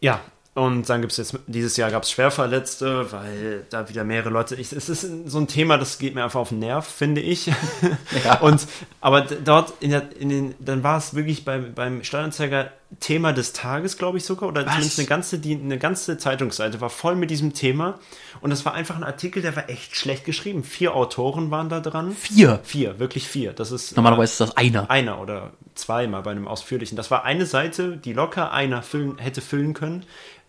Ja, 0.00 0.20
Und 0.54 0.88
dann 0.90 1.00
gibt 1.00 1.12
es 1.12 1.16
jetzt, 1.18 1.38
dieses 1.46 1.76
Jahr 1.78 1.90
gab 1.90 2.02
es 2.02 2.10
Schwerverletzte, 2.10 3.10
weil 3.12 3.64
da 3.70 3.88
wieder 3.88 4.04
mehrere 4.04 4.28
Leute, 4.30 4.54
ich, 4.56 4.72
es 4.72 4.88
ist 4.90 5.06
so 5.26 5.38
ein 5.38 5.48
Thema, 5.48 5.78
das 5.78 5.98
geht 5.98 6.14
mir 6.14 6.24
einfach 6.24 6.40
auf 6.40 6.50
den 6.50 6.58
Nerv, 6.58 6.86
finde 6.86 7.20
ich. 7.22 7.50
Ja. 8.24 8.40
Und, 8.40 8.66
aber 9.00 9.22
dort, 9.22 9.72
in 9.80 9.90
der, 9.90 10.14
in 10.18 10.28
den, 10.28 10.54
dann 10.60 10.82
war 10.82 10.98
es 10.98 11.14
wirklich 11.14 11.44
beim, 11.46 11.72
beim 11.74 12.04
Steueranzeiger 12.04 12.70
Thema 13.00 13.32
des 13.32 13.52
Tages, 13.52 13.96
glaube 13.96 14.18
ich 14.18 14.24
sogar, 14.24 14.48
oder 14.48 14.66
zumindest 14.66 14.98
eine 14.98 15.08
ganze, 15.08 15.38
die, 15.38 15.54
eine 15.54 15.78
ganze 15.78 16.18
Zeitungsseite 16.18 16.80
war 16.80 16.90
voll 16.90 17.16
mit 17.16 17.30
diesem 17.30 17.54
Thema. 17.54 17.98
Und 18.40 18.50
das 18.50 18.64
war 18.64 18.74
einfach 18.74 18.96
ein 18.96 19.04
Artikel, 19.04 19.42
der 19.42 19.56
war 19.56 19.68
echt 19.70 19.96
schlecht 19.96 20.24
geschrieben. 20.24 20.64
Vier 20.64 20.94
Autoren 20.94 21.50
waren 21.50 21.68
da 21.68 21.80
dran. 21.80 22.12
Vier. 22.12 22.60
Vier, 22.64 22.98
wirklich 22.98 23.28
vier. 23.28 23.52
Das 23.52 23.72
ist 23.72 23.96
Normalerweise 23.96 24.32
ist 24.32 24.40
das 24.40 24.56
einer. 24.56 24.90
einer 24.90 25.20
oder 25.20 25.52
zweimal 25.74 26.22
bei 26.22 26.32
einem 26.32 26.46
ausführlichen. 26.46 26.96
Das 26.96 27.10
war 27.10 27.24
eine 27.24 27.46
Seite, 27.46 27.96
die 27.96 28.12
locker 28.12 28.52
einer 28.52 28.82
füllen, 28.82 29.18
hätte 29.18 29.40
füllen 29.40 29.74
können. 29.74 30.04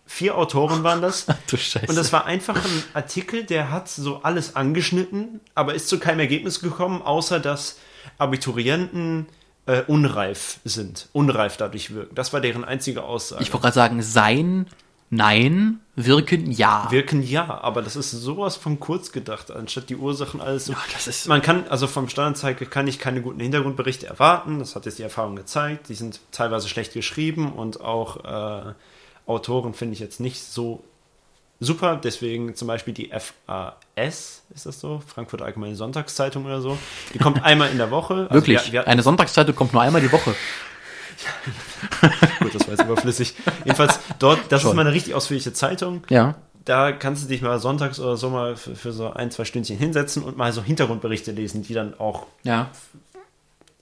Vier 0.06 0.36
Autoren 0.36 0.82
waren 0.82 1.00
das. 1.00 1.26
Du 1.46 1.56
Scheiße. 1.56 1.86
Und 1.86 1.96
das 1.96 2.12
war 2.12 2.26
einfach 2.26 2.56
ein 2.56 2.82
Artikel, 2.92 3.44
der 3.44 3.70
hat 3.70 3.88
so 3.88 4.22
alles 4.22 4.54
angeschnitten, 4.54 5.40
aber 5.54 5.74
ist 5.74 5.88
zu 5.88 5.98
keinem 5.98 6.20
Ergebnis 6.20 6.60
gekommen, 6.60 7.00
außer 7.00 7.40
dass 7.40 7.78
Abiturienten 8.18 9.26
äh, 9.66 9.82
unreif 9.86 10.58
sind, 10.64 11.08
unreif 11.12 11.56
dadurch 11.56 11.94
wirken. 11.94 12.14
Das 12.14 12.32
war 12.32 12.40
deren 12.40 12.64
einzige 12.64 13.02
Aussage. 13.04 13.42
Ich 13.42 13.52
wollte 13.52 13.62
gerade 13.64 13.74
sagen, 13.74 14.02
sein, 14.02 14.66
nein, 15.10 15.80
wirken, 15.96 16.50
ja. 16.50 16.88
Wirken 16.90 17.22
ja, 17.22 17.60
aber 17.62 17.80
das 17.82 17.96
ist 17.96 18.10
sowas 18.10 18.56
von 18.56 18.80
kurz 18.80 19.12
gedacht, 19.12 19.50
anstatt 19.50 19.88
die 19.88 19.96
Ursachen 19.96 20.40
alles 20.40 20.66
so. 20.66 20.72
Ja, 20.72 20.78
das 20.92 21.06
ist- 21.06 21.28
man 21.28 21.40
kann, 21.42 21.64
also 21.68 21.86
vom 21.86 22.08
Steueranzeige 22.08 22.66
kann 22.66 22.86
ich 22.88 22.98
keine 22.98 23.22
guten 23.22 23.40
Hintergrundberichte 23.40 24.06
erwarten. 24.06 24.58
Das 24.58 24.74
hat 24.76 24.86
jetzt 24.86 24.98
die 24.98 25.02
Erfahrung 25.02 25.36
gezeigt. 25.36 25.88
Die 25.88 25.94
sind 25.94 26.20
teilweise 26.32 26.68
schlecht 26.68 26.92
geschrieben 26.92 27.52
und 27.52 27.80
auch 27.80 28.24
äh, 28.24 28.72
Autoren 29.26 29.72
finde 29.74 29.94
ich 29.94 30.00
jetzt 30.00 30.20
nicht 30.20 30.42
so 30.42 30.84
super. 31.64 32.00
Deswegen 32.02 32.54
zum 32.54 32.68
Beispiel 32.68 32.94
die 32.94 33.10
FAS, 33.10 34.42
ist 34.54 34.66
das 34.66 34.80
so? 34.80 35.02
Frankfurt 35.06 35.42
Allgemeine 35.42 35.74
Sonntagszeitung 35.74 36.44
oder 36.46 36.60
so. 36.60 36.78
Die 37.12 37.18
kommt 37.18 37.40
einmal 37.44 37.70
in 37.70 37.78
der 37.78 37.90
Woche. 37.90 38.14
Also 38.28 38.34
Wirklich. 38.34 38.66
wir- 38.66 38.72
wir- 38.72 38.88
Eine 38.88 39.02
Sonntagszeitung 39.02 39.54
kommt 39.54 39.72
nur 39.72 39.82
einmal 39.82 40.00
die 40.00 40.12
Woche. 40.12 40.34
gut, 42.40 42.54
das 42.54 42.62
war 42.66 42.74
jetzt 42.74 42.84
überflüssig. 42.84 43.34
Jedenfalls 43.64 43.98
dort, 44.18 44.40
das 44.50 44.62
Schon. 44.62 44.70
ist 44.70 44.76
mal 44.76 44.82
eine 44.82 44.92
richtig 44.92 45.14
ausführliche 45.14 45.52
Zeitung. 45.52 46.02
Ja. 46.10 46.34
da 46.64 46.92
kannst 46.92 47.24
du 47.24 47.28
dich 47.28 47.42
mal 47.42 47.58
sonntags 47.60 48.00
oder 48.00 48.16
so 48.16 48.30
mal 48.30 48.56
für, 48.56 48.74
für 48.74 48.92
so 48.92 49.12
ein, 49.12 49.30
zwei 49.30 49.44
Stündchen 49.44 49.76
hinsetzen 49.78 50.22
und 50.22 50.36
mal 50.36 50.52
so 50.52 50.62
Hintergrundberichte 50.62 51.30
lesen, 51.32 51.62
die 51.62 51.74
dann 51.74 51.98
auch 52.00 52.26
Ja. 52.42 52.70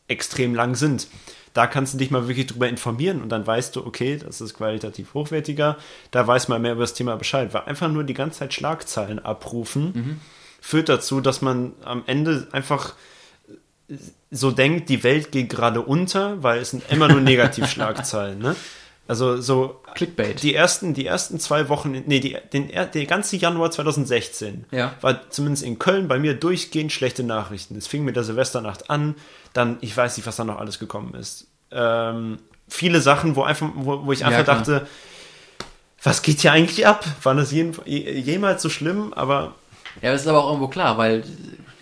extrem 0.08 0.54
lang 0.54 0.74
sind. 0.74 1.06
Da 1.52 1.66
kannst 1.66 1.94
du 1.94 1.98
dich 1.98 2.10
mal 2.10 2.28
wirklich 2.28 2.46
drüber 2.46 2.68
informieren 2.68 3.20
und 3.22 3.28
dann 3.28 3.46
weißt 3.46 3.76
du, 3.76 3.86
okay, 3.86 4.18
das 4.18 4.40
ist 4.40 4.54
qualitativ 4.54 5.14
hochwertiger, 5.14 5.76
da 6.10 6.26
weiß 6.26 6.48
man 6.48 6.62
mehr 6.62 6.72
über 6.72 6.82
das 6.82 6.94
Thema 6.94 7.16
Bescheid. 7.16 7.52
Weil 7.52 7.62
einfach 7.62 7.88
nur 7.88 8.04
die 8.04 8.14
ganze 8.14 8.40
Zeit 8.40 8.54
Schlagzeilen 8.54 9.18
abrufen 9.18 10.20
führt 10.60 10.88
dazu, 10.88 11.20
dass 11.20 11.42
man 11.42 11.72
am 11.84 12.04
Ende 12.06 12.48
einfach 12.52 12.94
so 14.30 14.50
denkt, 14.50 14.88
die 14.88 15.02
Welt 15.04 15.32
geht 15.32 15.50
gerade 15.50 15.82
unter, 15.82 16.42
weil 16.42 16.60
es 16.60 16.70
sind 16.70 16.84
immer 16.90 17.08
nur 17.08 17.20
Negativschlagzeilen. 17.22 18.38
Ne? 18.38 18.56
Also 19.08 19.40
so 19.40 19.80
Clickbait. 19.94 20.42
die 20.42 20.54
ersten, 20.54 20.94
die 20.94 21.04
ersten 21.06 21.40
zwei 21.40 21.68
Wochen, 21.68 21.90
nee, 22.06 22.20
die, 22.20 22.36
den, 22.52 22.70
er- 22.70 22.86
der 22.86 23.04
ganze 23.06 23.36
Januar 23.36 23.70
2016 23.70 24.64
Ja. 24.70 24.94
war 25.00 25.28
zumindest 25.30 25.64
in 25.64 25.78
Köln 25.78 26.06
bei 26.08 26.18
mir 26.18 26.34
durchgehend 26.34 26.92
schlechte 26.92 27.24
Nachrichten. 27.24 27.76
Es 27.76 27.86
fing 27.88 28.04
mit 28.04 28.14
der 28.16 28.22
Silvesternacht 28.24 28.90
an, 28.90 29.16
dann, 29.52 29.76
ich 29.80 29.94
weiß 29.96 30.16
nicht, 30.16 30.26
was 30.26 30.36
da 30.36 30.44
noch 30.44 30.58
alles 30.58 30.78
gekommen 30.78 31.14
ist. 31.14 31.46
Ähm, 31.72 32.38
viele 32.68 33.00
Sachen, 33.00 33.34
wo 33.36 33.42
einfach, 33.42 33.68
wo, 33.74 34.06
wo 34.06 34.12
ich 34.12 34.24
einfach 34.24 34.44
klar. 34.44 34.56
dachte, 34.58 34.86
was 36.02 36.22
geht 36.22 36.40
hier 36.40 36.52
eigentlich 36.52 36.86
ab? 36.86 37.04
War 37.22 37.34
das 37.34 37.50
jeden, 37.52 37.74
jemals 37.86 38.62
so 38.62 38.68
schlimm? 38.70 39.12
Aber 39.14 39.54
Ja, 40.00 40.12
das 40.12 40.22
ist 40.22 40.26
aber 40.28 40.44
auch 40.44 40.48
irgendwo 40.48 40.68
klar, 40.68 40.96
weil 40.96 41.24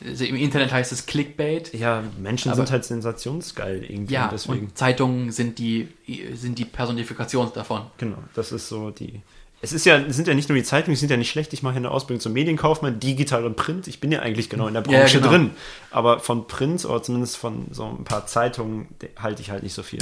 also 0.06 0.24
im 0.24 0.36
Internet 0.36 0.72
heißt 0.72 0.92
es 0.92 1.06
Clickbait. 1.06 1.72
ja, 1.74 2.02
Menschen 2.18 2.54
sind 2.54 2.70
halt 2.70 2.84
sensationsgeil 2.84 3.84
irgendwie. 3.84 4.14
Ja, 4.14 4.24
und 4.24 4.32
deswegen. 4.32 4.66
und 4.66 4.78
Zeitungen 4.78 5.32
sind 5.32 5.58
die, 5.58 5.88
sind 6.34 6.58
die 6.58 6.64
Personifikation 6.64 7.50
davon. 7.54 7.82
Genau, 7.98 8.18
das 8.34 8.52
ist 8.52 8.68
so 8.68 8.90
die. 8.90 9.20
Es 9.62 9.74
ist 9.74 9.84
ja, 9.84 9.98
es 9.98 10.16
sind 10.16 10.26
ja 10.26 10.32
nicht 10.32 10.48
nur 10.48 10.56
die 10.56 10.64
Zeitungen, 10.64 10.94
die 10.94 10.98
sind 11.00 11.10
ja 11.10 11.18
nicht 11.18 11.30
schlecht. 11.30 11.52
Ich 11.52 11.62
mache 11.62 11.74
ja 11.74 11.78
eine 11.78 11.90
Ausbildung 11.90 12.20
zum 12.20 12.32
Medienkaufmann, 12.32 12.98
digital 12.98 13.44
und 13.44 13.56
Print. 13.56 13.88
Ich 13.88 14.00
bin 14.00 14.10
ja 14.10 14.20
eigentlich 14.20 14.48
genau 14.48 14.68
in 14.68 14.72
der 14.74 14.82
Ja, 14.88 15.00
Branche 15.00 15.18
genau. 15.18 15.30
drin. 15.30 15.50
Aber 15.90 16.18
von 16.20 16.46
Print 16.46 16.82
oder 16.86 17.02
zumindest 17.02 17.36
von 17.36 17.66
so 17.70 17.84
ein 17.84 18.04
paar 18.04 18.26
Zeitungen 18.26 18.88
halte 19.18 19.42
ich 19.42 19.50
halt 19.50 19.62
nicht 19.62 19.74
so 19.74 19.82
viel. 19.82 19.98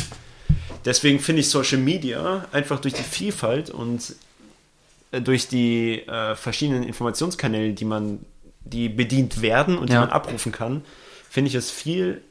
Deswegen 0.84 1.18
finde 1.18 1.40
ich 1.40 1.48
Social 1.50 1.78
Media 1.78 2.46
einfach 2.52 2.78
durch 2.78 2.94
die 2.94 3.02
Vielfalt 3.02 3.70
und 3.70 4.14
äh, 5.11 5.20
durch 5.20 5.48
die 5.48 6.02
äh, 6.06 6.37
verschiedenen 6.37 6.84
Informationskanäle, 6.84 7.72
die 7.72 7.84
man, 7.84 8.20
die 8.72 8.88
bedient 8.88 9.42
werden 9.42 9.78
und 9.78 9.88
die 9.88 9.94
Ja. 9.94 10.00
man 10.00 10.11
abrufen 10.11 10.52
kann, 10.52 10.83
finde 11.31 11.48
ich 11.48 11.54
es 11.54 11.70
viel 11.70 12.22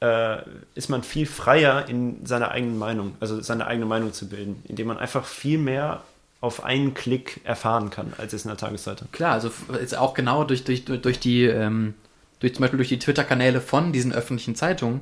äh, 0.00 0.38
ist 0.76 0.88
man 0.90 1.02
viel 1.02 1.26
freier 1.26 1.88
in 1.88 2.24
seiner 2.24 2.52
eigenen 2.52 2.78
Meinung, 2.78 3.16
also 3.18 3.40
seine 3.40 3.66
eigene 3.66 3.84
Meinung 3.84 4.12
zu 4.12 4.28
bilden, 4.28 4.62
indem 4.68 4.86
man 4.86 4.96
einfach 4.96 5.24
viel 5.24 5.58
mehr 5.58 6.02
auf 6.40 6.62
einen 6.62 6.94
Klick 6.94 7.40
erfahren 7.42 7.90
kann, 7.90 8.12
als 8.16 8.32
es 8.32 8.44
in 8.44 8.48
der 8.48 8.56
Tageszeitung. 8.58 9.08
Klar, 9.10 9.32
also 9.32 9.50
jetzt 9.72 9.96
auch 9.98 10.14
genau 10.14 10.44
durch, 10.44 10.62
durch, 10.62 10.84
durch, 10.84 11.18
die, 11.18 11.46
ähm, 11.46 11.94
durch 12.38 12.54
zum 12.54 12.60
Beispiel 12.60 12.76
durch 12.76 12.90
die 12.90 13.00
Twitter-Kanäle 13.00 13.60
von 13.60 13.92
diesen 13.92 14.12
öffentlichen 14.12 14.54
Zeitungen 14.54 15.00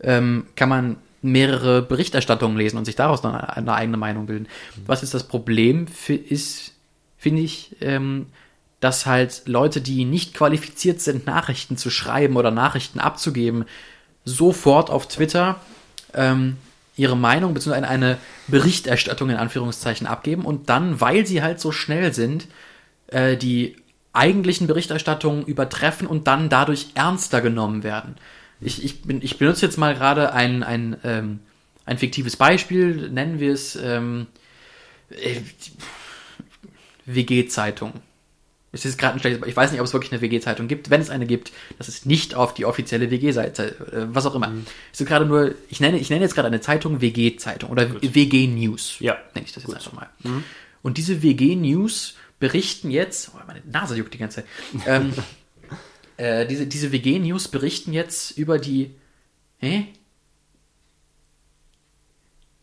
ähm, 0.00 0.46
kann 0.56 0.68
man 0.68 0.96
mehrere 1.22 1.80
Berichterstattungen 1.82 2.56
lesen 2.56 2.78
und 2.78 2.86
sich 2.86 2.96
daraus 2.96 3.22
dann 3.22 3.36
eine 3.36 3.74
eigene 3.74 3.96
Meinung 3.96 4.26
bilden. 4.26 4.48
Was 4.86 5.04
ist 5.04 5.14
das 5.14 5.22
Problem, 5.28 5.86
fi- 5.86 6.16
ist, 6.16 6.72
finde 7.16 7.42
ich, 7.42 7.76
ähm, 7.80 8.26
dass 8.80 9.06
halt 9.06 9.42
Leute, 9.46 9.80
die 9.80 10.04
nicht 10.04 10.34
qualifiziert 10.34 11.00
sind, 11.00 11.26
Nachrichten 11.26 11.76
zu 11.76 11.90
schreiben 11.90 12.36
oder 12.36 12.50
Nachrichten 12.50 12.98
abzugeben, 12.98 13.66
sofort 14.24 14.90
auf 14.90 15.06
Twitter 15.06 15.60
ähm, 16.14 16.56
ihre 16.96 17.16
Meinung 17.16 17.54
bzw. 17.54 17.84
eine 17.84 18.18
Berichterstattung 18.48 19.30
in 19.30 19.36
Anführungszeichen 19.36 20.06
abgeben 20.06 20.44
und 20.44 20.68
dann, 20.68 21.00
weil 21.00 21.26
sie 21.26 21.42
halt 21.42 21.60
so 21.60 21.72
schnell 21.72 22.12
sind, 22.12 22.48
äh, 23.08 23.36
die 23.36 23.76
eigentlichen 24.12 24.66
Berichterstattungen 24.66 25.44
übertreffen 25.44 26.06
und 26.06 26.26
dann 26.26 26.48
dadurch 26.48 26.88
ernster 26.94 27.40
genommen 27.40 27.82
werden. 27.82 28.16
Ich, 28.60 28.84
ich, 28.84 29.02
bin, 29.02 29.22
ich 29.22 29.38
benutze 29.38 29.64
jetzt 29.64 29.78
mal 29.78 29.94
gerade 29.94 30.32
ein, 30.32 30.62
ein, 30.62 30.96
ähm, 31.04 31.40
ein 31.86 31.98
fiktives 31.98 32.36
Beispiel, 32.36 33.10
nennen 33.10 33.40
wir 33.40 33.52
es 33.52 33.76
ähm, 33.76 34.26
äh, 35.10 35.40
WG-Zeitung. 37.06 37.92
Es 38.72 38.84
ist 38.84 38.98
gerade 38.98 39.14
ein 39.14 39.20
schlechtes, 39.20 39.46
ich 39.48 39.56
weiß 39.56 39.72
nicht, 39.72 39.80
ob 39.80 39.86
es 39.86 39.92
wirklich 39.92 40.12
eine 40.12 40.20
WG-Zeitung 40.20 40.68
gibt. 40.68 40.90
Wenn 40.90 41.00
es 41.00 41.10
eine 41.10 41.26
gibt, 41.26 41.50
das 41.78 41.88
ist 41.88 42.06
nicht 42.06 42.36
auf 42.36 42.54
die 42.54 42.64
offizielle 42.64 43.10
WG-Seite, 43.10 43.64
äh, 43.92 44.14
was 44.14 44.26
auch 44.26 44.34
immer. 44.34 44.48
Mhm. 44.48 44.66
Es 44.92 45.00
ist 45.00 45.08
gerade 45.08 45.26
nur, 45.26 45.54
ich 45.68 45.80
nenne, 45.80 45.98
ich 45.98 46.08
nenne 46.08 46.22
jetzt 46.22 46.34
gerade 46.34 46.46
eine 46.46 46.60
Zeitung 46.60 47.00
WG-Zeitung 47.00 47.70
oder 47.70 47.90
WG 48.00 48.46
News. 48.46 48.96
Ja. 49.00 49.18
Nenne 49.34 49.46
ich 49.46 49.52
das 49.52 49.64
jetzt 49.64 49.74
einfach 49.74 49.92
mal. 49.92 50.08
Und 50.82 50.98
diese 50.98 51.22
WG 51.22 51.56
News 51.56 52.14
berichten 52.38 52.90
jetzt, 52.90 53.32
oh, 53.34 53.40
meine 53.46 53.60
Nase 53.66 53.96
juckt 53.96 54.14
die 54.14 54.18
ganze 54.18 54.36
Zeit. 54.36 54.46
Ähm, 54.86 55.12
äh, 56.16 56.46
diese, 56.46 56.66
diese 56.66 56.92
WG 56.92 57.18
News 57.18 57.48
berichten 57.48 57.92
jetzt 57.92 58.38
über 58.38 58.58
die, 58.58 58.94
hä? 59.58 59.88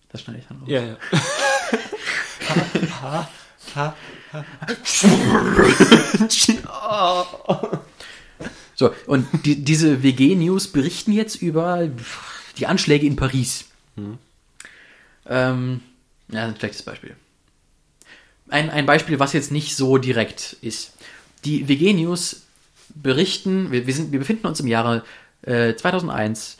Das 0.10 0.22
schneide 0.22 0.40
ich 0.40 0.48
dann 0.48 0.60
raus. 0.60 0.70
Ja, 0.70 0.84
ja. 0.84 0.98
ha, 3.02 3.02
ha, 3.02 3.30
ha. 3.76 3.96
So, 8.76 8.94
und 9.08 9.28
die, 9.44 9.64
diese 9.64 10.04
WG-News 10.04 10.68
berichten 10.68 11.12
jetzt 11.12 11.42
über 11.42 11.90
die 12.58 12.68
Anschläge 12.68 13.08
in 13.08 13.16
Paris. 13.16 13.66
Ähm, 15.26 15.82
ja, 16.30 16.46
ein 16.46 16.56
schlechtes 16.56 16.84
Beispiel. 16.84 17.16
Ein, 18.50 18.70
ein 18.70 18.86
Beispiel, 18.86 19.20
was 19.20 19.34
jetzt 19.34 19.52
nicht 19.52 19.76
so 19.76 19.98
direkt 19.98 20.58
ist. 20.62 20.94
Die 21.44 21.68
WG-News 21.68 22.44
berichten, 22.94 23.72
wir, 23.72 23.88
wir, 23.88 23.94
sind, 23.94 24.12
wir 24.12 24.20
befinden 24.20 24.46
uns 24.46 24.60
im 24.60 24.68
Jahre 24.68 25.04
äh, 25.42 25.74
2001. 25.74 26.58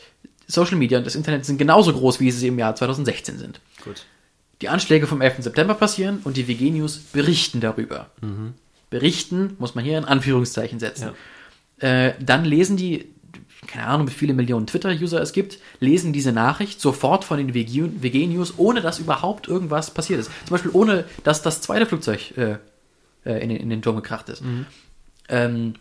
Social 0.48 0.76
Media 0.76 0.98
und 0.98 1.06
das 1.06 1.14
Internet 1.14 1.44
sind 1.44 1.58
genauso 1.58 1.92
groß, 1.92 2.20
wie 2.20 2.30
sie 2.30 2.48
im 2.48 2.58
Jahr 2.58 2.74
2016 2.74 3.38
sind. 3.38 3.60
Gut. 3.84 4.06
Die 4.60 4.68
Anschläge 4.68 5.06
vom 5.06 5.20
11. 5.20 5.36
September 5.44 5.74
passieren 5.74 6.20
und 6.24 6.36
die 6.36 6.48
WG 6.48 6.70
News 6.70 6.98
berichten 6.98 7.60
darüber. 7.60 8.10
Berichten 8.90 9.56
muss 9.58 9.74
man 9.74 9.84
hier 9.84 9.98
in 9.98 10.04
Anführungszeichen 10.04 10.80
setzen. 10.80 11.10
Äh, 11.78 12.14
dann 12.20 12.44
lesen 12.44 12.76
die, 12.76 13.06
keine 13.66 13.86
Ahnung, 13.86 14.08
wie 14.08 14.12
viele 14.12 14.34
Millionen 14.34 14.66
Twitter-User 14.66 15.20
es 15.20 15.32
gibt, 15.32 15.58
lesen 15.78 16.12
diese 16.12 16.32
Nachricht 16.32 16.80
sofort 16.80 17.24
von 17.24 17.38
den 17.38 17.54
WG, 17.54 17.88
WG 18.00 18.26
News, 18.26 18.54
ohne 18.56 18.80
dass 18.80 18.98
überhaupt 18.98 19.46
irgendwas 19.46 19.92
passiert 19.92 20.20
ist. 20.20 20.30
Zum 20.46 20.54
Beispiel 20.54 20.72
ohne, 20.72 21.04
dass 21.22 21.42
das 21.42 21.60
zweite 21.60 21.86
Flugzeug 21.86 22.36
äh, 22.36 22.56
äh, 23.24 23.42
in, 23.42 23.48
den, 23.50 23.58
in 23.58 23.70
den 23.70 23.82
Turm 23.82 23.96
gekracht 23.96 24.28
ist. 24.28 24.42
Ähm, 25.28 25.74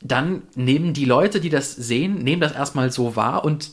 dann 0.00 0.42
nehmen 0.56 0.94
die 0.94 1.04
Leute, 1.04 1.40
die 1.40 1.50
das 1.50 1.72
sehen, 1.76 2.18
nehmen 2.18 2.40
das 2.40 2.52
erstmal 2.52 2.90
so 2.90 3.14
wahr 3.14 3.44
und 3.44 3.70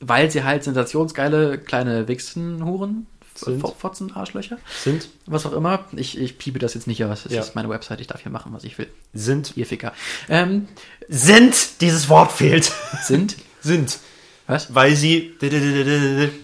weil 0.00 0.30
sie 0.30 0.42
halt 0.44 0.64
sensationsgeile 0.64 1.58
kleine 1.58 2.08
Wichsenhuren 2.08 3.06
Sind. 3.34 3.60
Fotzen, 3.78 4.12
Arschlöcher, 4.14 4.58
Sind, 4.82 5.08
was 5.26 5.46
auch 5.46 5.52
immer. 5.52 5.84
Ich, 5.96 6.18
ich 6.18 6.36
piepe 6.38 6.58
das 6.58 6.74
jetzt 6.74 6.86
nicht 6.86 7.04
aus. 7.04 7.22
Das 7.24 7.32
Ja. 7.32 7.40
ist 7.40 7.54
meine 7.54 7.68
Website, 7.68 8.00
ich 8.00 8.06
darf 8.06 8.22
hier 8.22 8.32
machen, 8.32 8.52
was 8.52 8.64
ich 8.64 8.76
will. 8.78 8.88
sind, 9.14 9.56
Ihr 9.56 9.66
Ficker. 9.66 9.92
Ähm, 10.28 10.68
sind, 11.08 11.80
dieses 11.80 12.08
Wort 12.08 12.32
fehlt. 12.32 12.72
sind, 13.04 13.36
sind, 13.60 13.98
was? 14.46 14.74
weil 14.74 14.96
sie 14.96 15.34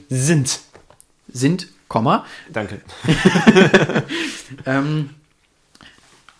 sind. 0.09 0.61
Sind, 1.29 1.69
Komma, 1.89 2.25
Danke. 2.53 2.81
ähm, 4.67 5.11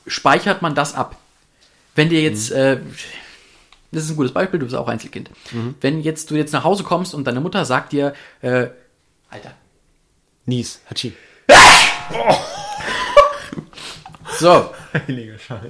speichert 0.07 0.63
man 0.63 0.75
das 0.75 0.95
ab. 0.95 1.17
Wenn 1.95 2.09
dir 2.09 2.21
jetzt, 2.23 2.51
äh, 2.51 2.81
das 3.93 4.05
ist 4.05 4.11
ein 4.11 4.17
gutes 4.17 4.33
Beispiel, 4.33 4.59
du 4.61 4.67
bist 4.67 4.77
auch 4.77 4.89
Einzelkind. 4.89 5.31
Wenn 5.81 6.01
jetzt 6.01 6.31
du 6.31 6.35
jetzt 6.37 6.53
nach 6.53 6.65
Hause 6.65 6.83
kommst 6.85 7.15
und 7.15 7.25
deine 7.27 7.41
Mutter 7.41 7.65
sagt 7.65 7.93
dir, 7.93 8.15
äh, 8.43 8.69
Alter, 9.31 9.55
Nies, 10.47 10.81
Hachi. 10.89 11.13
so, 14.39 14.71
Heiliger 14.93 15.39
Scheiß. 15.39 15.63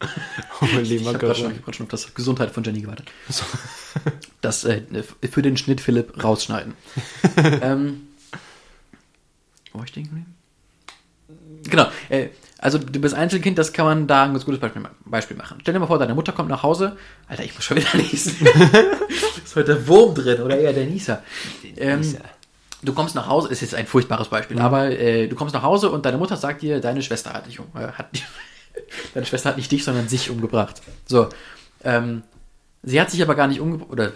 Oh, 0.60 0.66
mein 0.72 0.82
ich 0.82 0.88
lieber 0.90 1.08
habe 1.08 1.18
gerade 1.18 1.34
schon, 1.34 1.44
Gott. 1.44 1.52
ich 1.52 1.58
hab 1.58 1.64
grad 1.64 1.76
schon 1.76 1.86
auf 1.86 1.90
das 1.90 2.14
Gesundheit 2.14 2.50
von 2.50 2.62
Jenny 2.64 2.80
gewartet. 2.80 3.10
Das 4.40 4.64
äh, 4.64 4.82
für 5.28 5.42
den 5.42 5.56
Schnitt 5.56 5.80
Philipp 5.80 6.22
rausschneiden. 6.22 6.74
ähm, 7.36 8.06
wo 9.72 9.78
war 9.80 9.84
ich 9.84 9.92
geblieben? 9.92 10.37
Genau. 11.64 11.86
Äh, 12.08 12.28
also 12.60 12.78
du 12.78 12.98
bist 12.98 13.14
Einzelkind, 13.14 13.56
das 13.56 13.72
kann 13.72 13.84
man 13.86 14.06
da 14.08 14.24
ein 14.24 14.32
ganz 14.32 14.44
gutes 14.44 14.60
Beispiel, 14.60 14.82
Beispiel 15.04 15.36
machen. 15.36 15.58
Stell 15.60 15.74
dir 15.74 15.80
mal 15.80 15.86
vor, 15.86 15.98
deine 15.98 16.14
Mutter 16.14 16.32
kommt 16.32 16.48
nach 16.48 16.64
Hause. 16.64 16.96
Alter, 17.28 17.44
ich 17.44 17.54
muss 17.54 17.64
schon 17.64 17.76
wieder 17.76 17.90
lesen. 17.94 18.34
ist 19.44 19.54
heute 19.54 19.74
der 19.74 19.86
Wurm 19.86 20.14
drin 20.14 20.42
oder 20.42 20.58
eher 20.58 20.72
der 20.72 20.86
Nieser. 20.86 21.22
Ähm, 21.76 22.00
Nieser. 22.00 22.18
du 22.82 22.92
kommst 22.92 23.14
nach 23.14 23.28
Hause, 23.28 23.48
ist 23.48 23.60
jetzt 23.60 23.74
ein 23.76 23.86
furchtbares 23.86 24.28
Beispiel, 24.28 24.58
aber 24.58 24.90
äh, 24.90 25.28
du 25.28 25.36
kommst 25.36 25.54
nach 25.54 25.62
Hause 25.62 25.90
und 25.90 26.04
deine 26.04 26.18
Mutter 26.18 26.36
sagt 26.36 26.62
dir, 26.62 26.80
deine 26.80 27.00
Schwester 27.02 27.32
hat 27.32 27.46
dich 27.46 27.60
um, 27.60 27.66
äh, 27.76 27.92
hat, 27.92 28.08
deine 29.14 29.24
Schwester 29.26 29.50
hat 29.50 29.56
nicht 29.56 29.70
dich, 29.70 29.84
sondern 29.84 30.08
sich 30.08 30.28
umgebracht. 30.28 30.82
So. 31.06 31.28
Ähm, 31.84 32.22
sie 32.82 33.00
hat 33.00 33.10
sich 33.12 33.22
aber 33.22 33.36
gar 33.36 33.46
nicht 33.46 33.60
umgebracht, 33.60 33.90
oder 33.90 34.12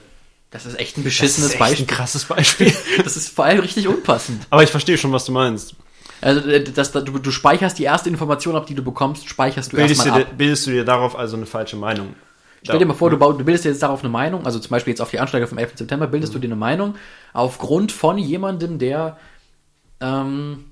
das 0.50 0.66
ist 0.66 0.81
echt 0.81 0.96
ein 0.96 1.05
Das 1.05 1.12
beschissenes 1.12 1.50
ist 1.50 1.55
echt 1.55 1.62
ein 1.62 1.68
Beispiel. 1.68 1.87
krasses 1.87 2.24
Beispiel. 2.24 2.72
Das 3.05 3.16
ist 3.16 3.28
vor 3.28 3.44
allem 3.44 3.61
richtig 3.61 3.87
unpassend. 3.87 4.46
Aber 4.50 4.64
ich 4.64 4.70
verstehe 4.70 4.98
schon, 4.98 5.12
was 5.12 5.24
du 5.24 5.33
meinst. 5.33 5.76
Also, 6.22 6.48
äh, 6.48 6.62
das, 6.62 6.92
du, 6.92 7.00
du 7.00 7.30
speicherst 7.30 7.78
die 7.78 7.85
erste 7.85 8.08
Information 8.08 8.56
ab, 8.56 8.66
die 8.66 8.74
du 8.74 8.82
bekommst, 8.82 9.28
speicherst 9.28 9.72
du 9.72 9.76
Bildest 9.76 10.00
erstmal 10.00 10.24
dir, 10.24 10.28
ab. 10.28 10.38
bildest 10.38 10.66
du 10.66 10.70
dir 10.70 10.85
darauf 10.85 11.18
also 11.18 11.37
eine 11.37 11.46
falsche 11.46 11.76
Meinung? 11.76 12.14
Stell 12.62 12.78
dir 12.78 12.87
mal 12.87 12.94
vor, 12.94 13.11
du, 13.11 13.18
bau, 13.18 13.32
du 13.32 13.44
bildest 13.44 13.64
dir 13.64 13.70
jetzt 13.70 13.82
darauf 13.82 14.00
eine 14.00 14.08
Meinung, 14.08 14.46
also 14.46 14.61
zum 14.61 14.70
Beispiel 14.70 14.92
jetzt 14.92 15.00
auf 15.00 15.11
die 15.11 15.18
Anschläge 15.18 15.48
vom 15.48 15.58
11. 15.58 15.72
September, 15.74 16.06
bildest 16.06 16.32
du 16.32 16.38
dir 16.38 16.46
eine 16.46 16.56
Meinung 16.56 16.94
aufgrund 17.32 17.90
von 17.90 18.18
jemandem, 18.18 18.78
der 18.78 19.18
ähm, 20.00 20.66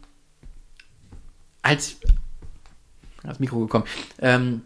als 1.63 1.97
als 3.25 3.39
Mikro 3.39 3.59
gekommen, 3.59 3.85
ähm, 4.21 4.63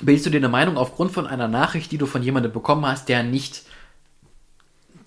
bildest 0.00 0.26
du 0.26 0.30
dir 0.30 0.36
eine 0.36 0.48
Meinung 0.48 0.76
aufgrund 0.76 1.12
von 1.12 1.26
einer 1.26 1.48
Nachricht, 1.48 1.90
die 1.92 1.98
du 1.98 2.06
von 2.06 2.22
jemandem 2.22 2.52
bekommen 2.52 2.86
hast, 2.86 3.08
der 3.08 3.22
nicht, 3.22 3.62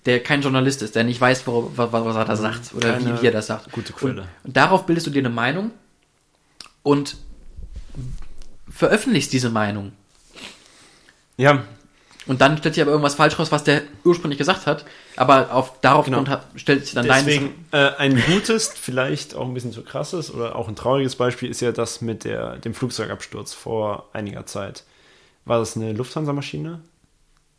der 0.06 0.22
kein 0.22 0.42
Journalist 0.42 0.82
ist, 0.82 0.94
der 0.94 1.04
nicht 1.04 1.20
weiß, 1.20 1.46
wo, 1.46 1.70
was, 1.76 2.16
er 2.16 2.24
da 2.24 2.36
sagt 2.36 2.74
oder 2.74 3.00
wie, 3.00 3.22
wie 3.22 3.26
er 3.26 3.32
das 3.32 3.46
sagt. 3.46 3.72
gute 3.72 3.92
Quelle. 3.92 4.22
Und, 4.22 4.28
und 4.44 4.56
darauf 4.56 4.86
bildest 4.86 5.06
du 5.06 5.10
dir 5.10 5.20
eine 5.20 5.30
Meinung 5.30 5.70
und 6.82 7.16
veröffentlichst 8.70 9.32
diese 9.32 9.50
Meinung. 9.50 9.92
Ja, 11.36 11.64
Und 12.26 12.40
dann 12.40 12.56
stellt 12.58 12.74
sich 12.74 12.82
aber 12.82 12.92
irgendwas 12.92 13.16
falsch 13.16 13.38
raus, 13.38 13.50
was 13.50 13.64
der 13.64 13.82
ursprünglich 14.04 14.38
gesagt 14.38 14.66
hat. 14.66 14.84
Aber 15.16 15.52
auf, 15.52 15.80
darauf 15.80 16.04
Genau. 16.04 16.24
Stellt 16.54 16.84
sich 16.84 16.94
dann 16.94 17.06
deswegen 17.06 17.66
äh, 17.72 17.90
ein 17.96 18.22
gutes, 18.26 18.68
vielleicht 18.74 19.34
auch 19.34 19.46
ein 19.46 19.54
bisschen 19.54 19.72
zu 19.72 19.82
krasses 19.82 20.32
oder 20.32 20.54
auch 20.54 20.68
ein 20.68 20.76
trauriges 20.76 21.16
Beispiel 21.16 21.50
ist 21.50 21.60
ja 21.60 21.72
das 21.72 22.00
mit 22.00 22.24
der, 22.24 22.56
dem 22.58 22.74
Flugzeugabsturz 22.74 23.52
vor 23.52 24.10
einiger 24.12 24.46
Zeit. 24.46 24.84
War 25.44 25.58
das 25.58 25.76
eine 25.76 25.92
Lufthansa-Maschine? 25.92 26.80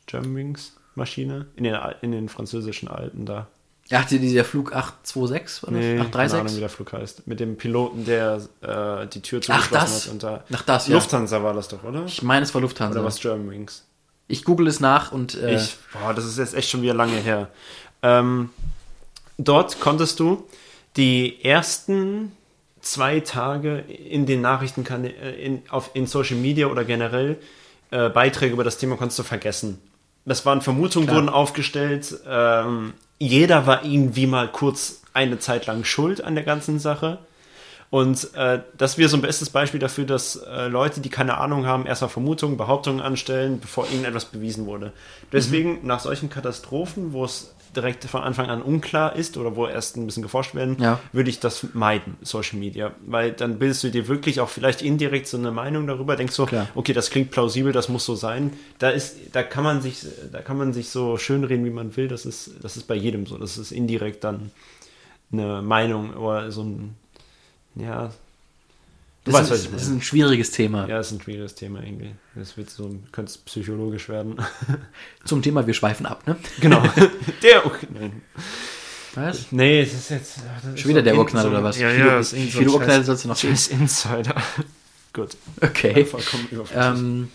Germanwings 0.08 0.76
Maschine? 0.96 1.48
In 1.56 1.64
den, 1.64 1.78
in 2.02 2.12
den 2.12 2.30
französischen 2.30 2.88
Alpen 2.88 3.26
da. 3.26 3.48
Ach, 3.92 4.06
die- 4.06 4.18
dieser 4.20 4.44
Flug 4.44 4.74
826 4.76 5.64
oder 5.64 5.72
Nee, 5.78 5.96
keine 5.98 6.06
Ahnung, 6.06 6.12
wie 6.12 6.20
836? 6.56 6.60
der 6.60 6.70
Flug 6.70 6.94
heißt. 6.94 7.28
Mit 7.28 7.40
dem 7.40 7.56
Piloten, 7.58 8.06
der 8.06 8.42
äh, 8.62 9.08
die 9.08 9.22
Tür 9.22 9.42
zugeschlossen 9.42 9.74
das? 9.74 10.06
hat. 10.06 10.12
Und 10.12 10.24
da 10.24 10.44
Ach, 10.54 10.62
das, 10.64 10.88
ja. 10.88 10.96
Lufthansa 10.96 11.44
war 11.44 11.54
das 11.54 11.68
doch, 11.68 11.84
oder? 11.84 12.06
Ich 12.06 12.24
meine, 12.24 12.44
es 12.44 12.54
war 12.56 12.62
Lufthansa. 12.62 12.98
Oder 13.00 13.06
was 13.08 13.20
Germanwings? 13.20 13.84
Ich 14.28 14.44
google 14.44 14.66
es 14.68 14.80
nach 14.80 15.12
und 15.12 15.36
äh, 15.36 15.56
Ich, 15.56 15.76
boah, 15.94 16.14
das 16.16 16.26
ist 16.26 16.40
jetzt 16.40 16.56
echt 16.56 16.70
schon 16.72 16.82
wieder 16.82 16.96
lange 16.96 17.18
her. 17.18 17.50
Ähm, 18.02 18.50
dort 19.38 19.80
konntest 19.80 20.20
du 20.20 20.48
die 20.98 21.44
ersten 21.44 22.32
zwei 22.82 23.20
Tage 23.20 23.80
in 23.80 24.26
den 24.26 24.42
Nachrichten, 24.42 24.84
in, 24.86 25.62
auf, 25.70 25.92
in 25.94 26.08
Social 26.08 26.38
Media 26.38 26.68
oder 26.68 26.86
generell 26.86 27.38
äh, 27.92 28.10
Beiträge 28.10 28.54
über 28.54 28.64
das 28.64 28.78
Thema 28.80 28.96
konntest 28.98 29.20
du 29.20 29.24
vergessen. 29.24 29.80
Das 30.26 30.46
waren 30.46 30.62
Vermutungen, 30.62 31.08
Klar. 31.08 31.22
wurden 31.22 31.30
aufgestellt. 31.30 32.16
Ähm, 32.28 32.94
jeder 33.20 33.68
war 33.68 33.86
irgendwie 33.86 34.28
mal 34.28 34.48
kurz 34.48 35.02
eine 35.14 35.40
Zeit 35.40 35.66
lang 35.68 35.84
schuld 35.84 36.24
an 36.24 36.36
der 36.36 36.44
ganzen 36.44 36.80
Sache. 36.80 37.20
Und 37.92 38.34
äh, 38.34 38.60
das 38.78 38.98
wäre 38.98 39.08
so 39.08 39.16
ein 39.16 39.22
bestes 39.22 39.50
Beispiel 39.50 39.80
dafür, 39.80 40.06
dass 40.06 40.36
äh, 40.36 40.68
Leute, 40.68 41.00
die 41.00 41.10
keine 41.10 41.38
Ahnung 41.38 41.66
haben, 41.66 41.86
erstmal 41.86 42.10
Vermutungen, 42.10 42.58
Behauptungen 42.58 43.00
anstellen, 43.00 43.60
bevor 43.62 43.86
irgendetwas 43.86 44.26
bewiesen 44.26 44.66
wurde. 44.66 44.92
Deswegen, 45.32 45.86
nach 45.88 46.02
solchen 46.02 46.30
Katastrophen, 46.30 47.14
wo 47.14 47.24
es 47.24 47.55
direkt 47.76 48.06
von 48.06 48.22
Anfang 48.24 48.50
an 48.50 48.62
unklar 48.62 49.16
ist 49.16 49.38
oder 49.38 49.56
wo 49.56 49.68
erst 49.68 49.98
ein 49.98 50.06
bisschen 50.06 50.24
geforscht 50.24 50.56
werden, 50.56 50.78
Ja. 50.80 51.00
würde 51.12 51.30
ich 51.30 51.40
das 51.40 51.68
meiden, 51.74 52.18
Social 52.22 52.60
Media. 52.60 52.92
Weil 53.06 53.32
dann 53.32 53.60
bildest 53.60 53.84
du 53.84 53.92
dir 53.92 54.08
wirklich 54.08 54.40
auch 54.40 54.50
vielleicht 54.50 54.82
indirekt 54.82 55.28
so 55.28 55.38
eine 55.38 55.52
Meinung 55.52 55.88
darüber, 55.88 56.16
denkst 56.16 56.34
so, 56.34 56.46
Klar. 56.46 56.68
okay, 56.76 56.94
das 56.94 57.10
klingt 57.10 57.32
plausibel, 57.32 57.72
das 57.72 57.90
muss 57.90 58.06
so 58.06 58.16
sein. 58.16 58.54
Da 58.80 58.90
ist, 58.90 59.16
da 59.34 59.44
kann 59.44 59.64
man 59.64 59.82
sich, 59.82 60.06
da 60.32 60.42
kann 60.42 60.58
man 60.58 60.74
sich 60.74 60.90
so 60.90 61.18
schönreden, 61.18 61.66
wie 61.66 61.70
man 61.70 61.96
will. 61.98 62.08
Das 62.08 62.26
ist, 62.26 62.52
das 62.62 62.78
ist 62.78 62.88
bei 62.88 62.96
jedem 62.96 63.26
so. 63.26 63.38
Das 63.38 63.58
ist 63.58 63.72
indirekt 63.72 64.24
dann 64.24 64.52
eine 65.32 65.62
Meinung 65.62 66.14
oder 66.16 66.52
so 66.52 66.64
ein, 66.64 66.96
ja. 67.76 68.12
Du 69.26 69.32
das, 69.32 69.42
weißt, 69.42 69.52
ist, 69.52 69.52
was 69.52 69.66
ich 69.66 69.72
das 69.72 69.82
ist 69.82 69.88
meine. 69.90 70.00
ein 70.00 70.02
schwieriges 70.04 70.52
Thema. 70.52 70.88
Ja, 70.88 70.98
das 70.98 71.08
ist 71.08 71.14
ein 71.18 71.22
schwieriges 71.22 71.56
Thema 71.56 71.82
irgendwie. 71.84 72.12
Das 72.36 72.56
wird 72.58 72.70
so, 72.70 72.96
könnte 73.12 73.32
es 73.32 73.38
psychologisch 73.40 74.08
werden. 74.08 74.38
Zum 75.26 75.42
Thema, 75.42 75.66
wir 75.66 75.74
schweifen 75.74 76.06
ab, 76.06 76.26
ne? 76.28 76.38
genau. 76.62 76.84
der, 77.44 77.66
okay, 77.66 77.88
nein. 77.94 78.22
Was? 79.16 79.52
Nee, 79.52 79.82
es 79.82 79.94
ist 79.94 80.10
jetzt. 80.12 80.38
Das 80.64 80.74
ist 80.74 80.80
Schon 80.82 80.90
wieder 80.90 81.00
so 81.00 81.06
der 81.06 81.18
Urknall 81.18 81.44
so- 81.44 81.50
oder 81.50 81.64
was? 81.64 81.80
Ja, 81.80 81.90
Viele- 81.90 82.06
ja, 82.08 82.22
so 82.24 82.36
viele 82.36 82.66
ein 82.66 82.70
Urknall 82.70 83.04
sollst 83.04 83.24
du 83.24 83.28
noch 83.30 83.38
Scheiß 83.40 83.68
Insider. 83.70 84.36
Gut. 85.14 85.38
Okay. 85.62 86.06
Vollkommen 86.06 86.48
überflüssig. 86.52 86.86
Ähm, 86.86 87.32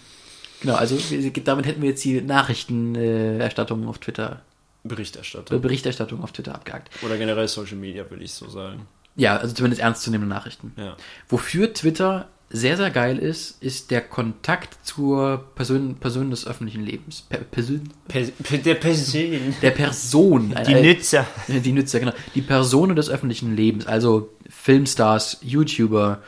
genau, 0.60 0.74
also 0.74 0.98
damit 1.44 1.66
hätten 1.66 1.80
wir 1.82 1.88
jetzt 1.88 2.04
die 2.04 2.20
Nachrichtenerstattung 2.20 3.88
auf 3.88 3.98
Twitter, 3.98 4.42
Berichterstatter. 4.84 5.58
Berichterstattung 5.58 6.22
auf 6.22 6.32
Twitter 6.32 6.54
abgehakt. 6.54 6.90
Oder 7.02 7.16
generell 7.16 7.48
Social 7.48 7.76
Media, 7.76 8.08
würde 8.10 8.22
ich 8.24 8.32
so 8.32 8.48
sagen. 8.48 8.86
Ja, 9.16 9.36
also 9.36 9.54
zumindest 9.54 9.82
ernstzunehmende 9.82 10.32
Nachrichten. 10.34 10.72
Ja. 10.76 10.96
Wofür 11.28 11.72
Twitter 11.74 12.28
sehr, 12.52 12.76
sehr 12.76 12.90
geil 12.90 13.18
ist, 13.18 13.62
ist 13.62 13.90
der 13.92 14.00
Kontakt 14.00 14.84
zur 14.84 15.44
Person, 15.54 15.96
Person 15.96 16.30
des 16.30 16.46
öffentlichen 16.46 16.84
Lebens. 16.84 17.22
Per, 17.28 17.38
Person, 17.38 17.90
der 18.12 18.74
Person. 18.74 19.54
der 19.62 19.70
Person. 19.70 20.50
Die 20.66 20.74
Ein- 20.74 20.82
Nützer. 20.82 21.26
Die 21.48 21.72
Nützer, 21.72 22.00
genau. 22.00 22.12
Die 22.34 22.42
Personen 22.42 22.96
des 22.96 23.08
öffentlichen 23.08 23.54
Lebens, 23.54 23.86
also 23.86 24.30
Filmstars, 24.48 25.38
YouTuber, 25.42 26.22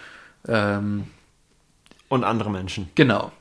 ähm, 0.47 1.05
Und 2.09 2.23
andere 2.25 2.51
Menschen. 2.51 2.88
genau. 2.95 3.33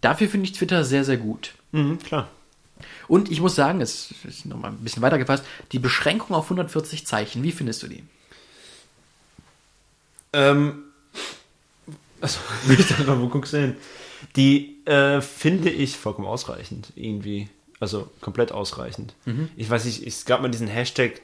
Dafür 0.00 0.28
finde 0.28 0.46
ich 0.46 0.52
Twitter 0.52 0.84
sehr, 0.84 1.02
sehr 1.04 1.16
gut. 1.16 1.52
Mhm, 1.72 1.98
klar. 1.98 2.28
Und 3.08 3.30
ich 3.30 3.40
muss 3.40 3.54
sagen, 3.54 3.80
es 3.80 4.12
ist 4.26 4.44
nochmal 4.46 4.70
ein 4.72 4.78
bisschen 4.78 5.02
weiter 5.02 5.18
gefasst, 5.18 5.44
die 5.72 5.78
Beschränkung 5.78 6.34
auf 6.36 6.44
140 6.46 7.06
Zeichen, 7.06 7.42
wie 7.42 7.52
findest 7.52 7.82
du 7.82 7.88
die? 7.88 8.02
Ähm, 10.34 10.82
also, 12.20 12.38
wie 12.66 12.74
ich 12.78 12.86
da 12.86 13.20
wo 13.20 13.28
guckst 13.28 13.52
du 13.52 13.58
hin? 13.58 13.76
Die 14.36 14.84
äh, 14.86 15.20
finde 15.20 15.70
ich 15.70 15.96
vollkommen 15.96 16.28
ausreichend, 16.28 16.92
irgendwie. 16.96 17.48
Also 17.80 18.08
komplett 18.20 18.52
ausreichend. 18.52 19.14
Ich 19.56 19.68
weiß 19.68 19.84
nicht, 19.84 20.06
es 20.06 20.24
gab 20.24 20.40
mal 20.40 20.48
diesen 20.48 20.68
Hashtag 20.68 21.20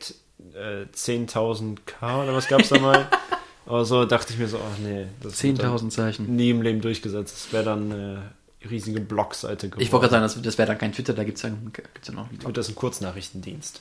äh, 0.54 0.84
10.000k 0.94 2.22
oder 2.22 2.34
was 2.34 2.48
gab 2.48 2.60
es 2.60 2.68
da 2.68 2.78
mal? 2.78 3.08
Aber 3.66 3.84
so 3.84 4.04
dachte 4.04 4.32
ich 4.32 4.38
mir 4.38 4.48
so, 4.48 4.58
ach 4.58 4.78
nee, 4.82 5.06
das 5.22 5.42
wird 5.42 5.62
dann 5.62 5.76
10.000 5.76 5.90
Zeichen. 5.90 6.36
nie 6.36 6.50
im 6.50 6.60
Leben 6.60 6.80
durchgesetzt. 6.80 7.34
Das 7.34 7.52
wäre 7.52 7.64
dann 7.64 7.92
eine 7.92 8.32
riesige 8.68 9.00
Blogseite 9.00 9.68
geworden. 9.68 9.82
Ich 9.82 9.92
wollte 9.92 10.08
gerade 10.08 10.28
sagen, 10.28 10.42
das, 10.42 10.42
das 10.42 10.58
wäre 10.58 10.68
dann 10.68 10.78
kein 10.78 10.92
Twitter, 10.92 11.14
da 11.14 11.24
gibt 11.24 11.38
es 11.38 11.42
ja, 11.44 11.50
gibt's 11.72 12.08
ja 12.08 12.14
noch 12.14 12.28
einen 12.28 12.38
Blog. 12.38 12.52
Das 12.54 12.68
ein 12.68 12.74
Kurznachrichtendienst? 12.74 13.80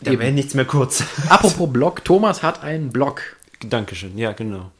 Da 0.00 0.18
wäre 0.18 0.32
nichts 0.32 0.54
mehr 0.54 0.64
kurz. 0.64 1.04
Apropos 1.28 1.72
Blog, 1.72 2.04
Thomas 2.04 2.42
hat 2.42 2.62
einen 2.62 2.92
Blog. 2.92 3.36
Dankeschön, 3.64 4.16
ja, 4.18 4.32
genau. 4.32 4.70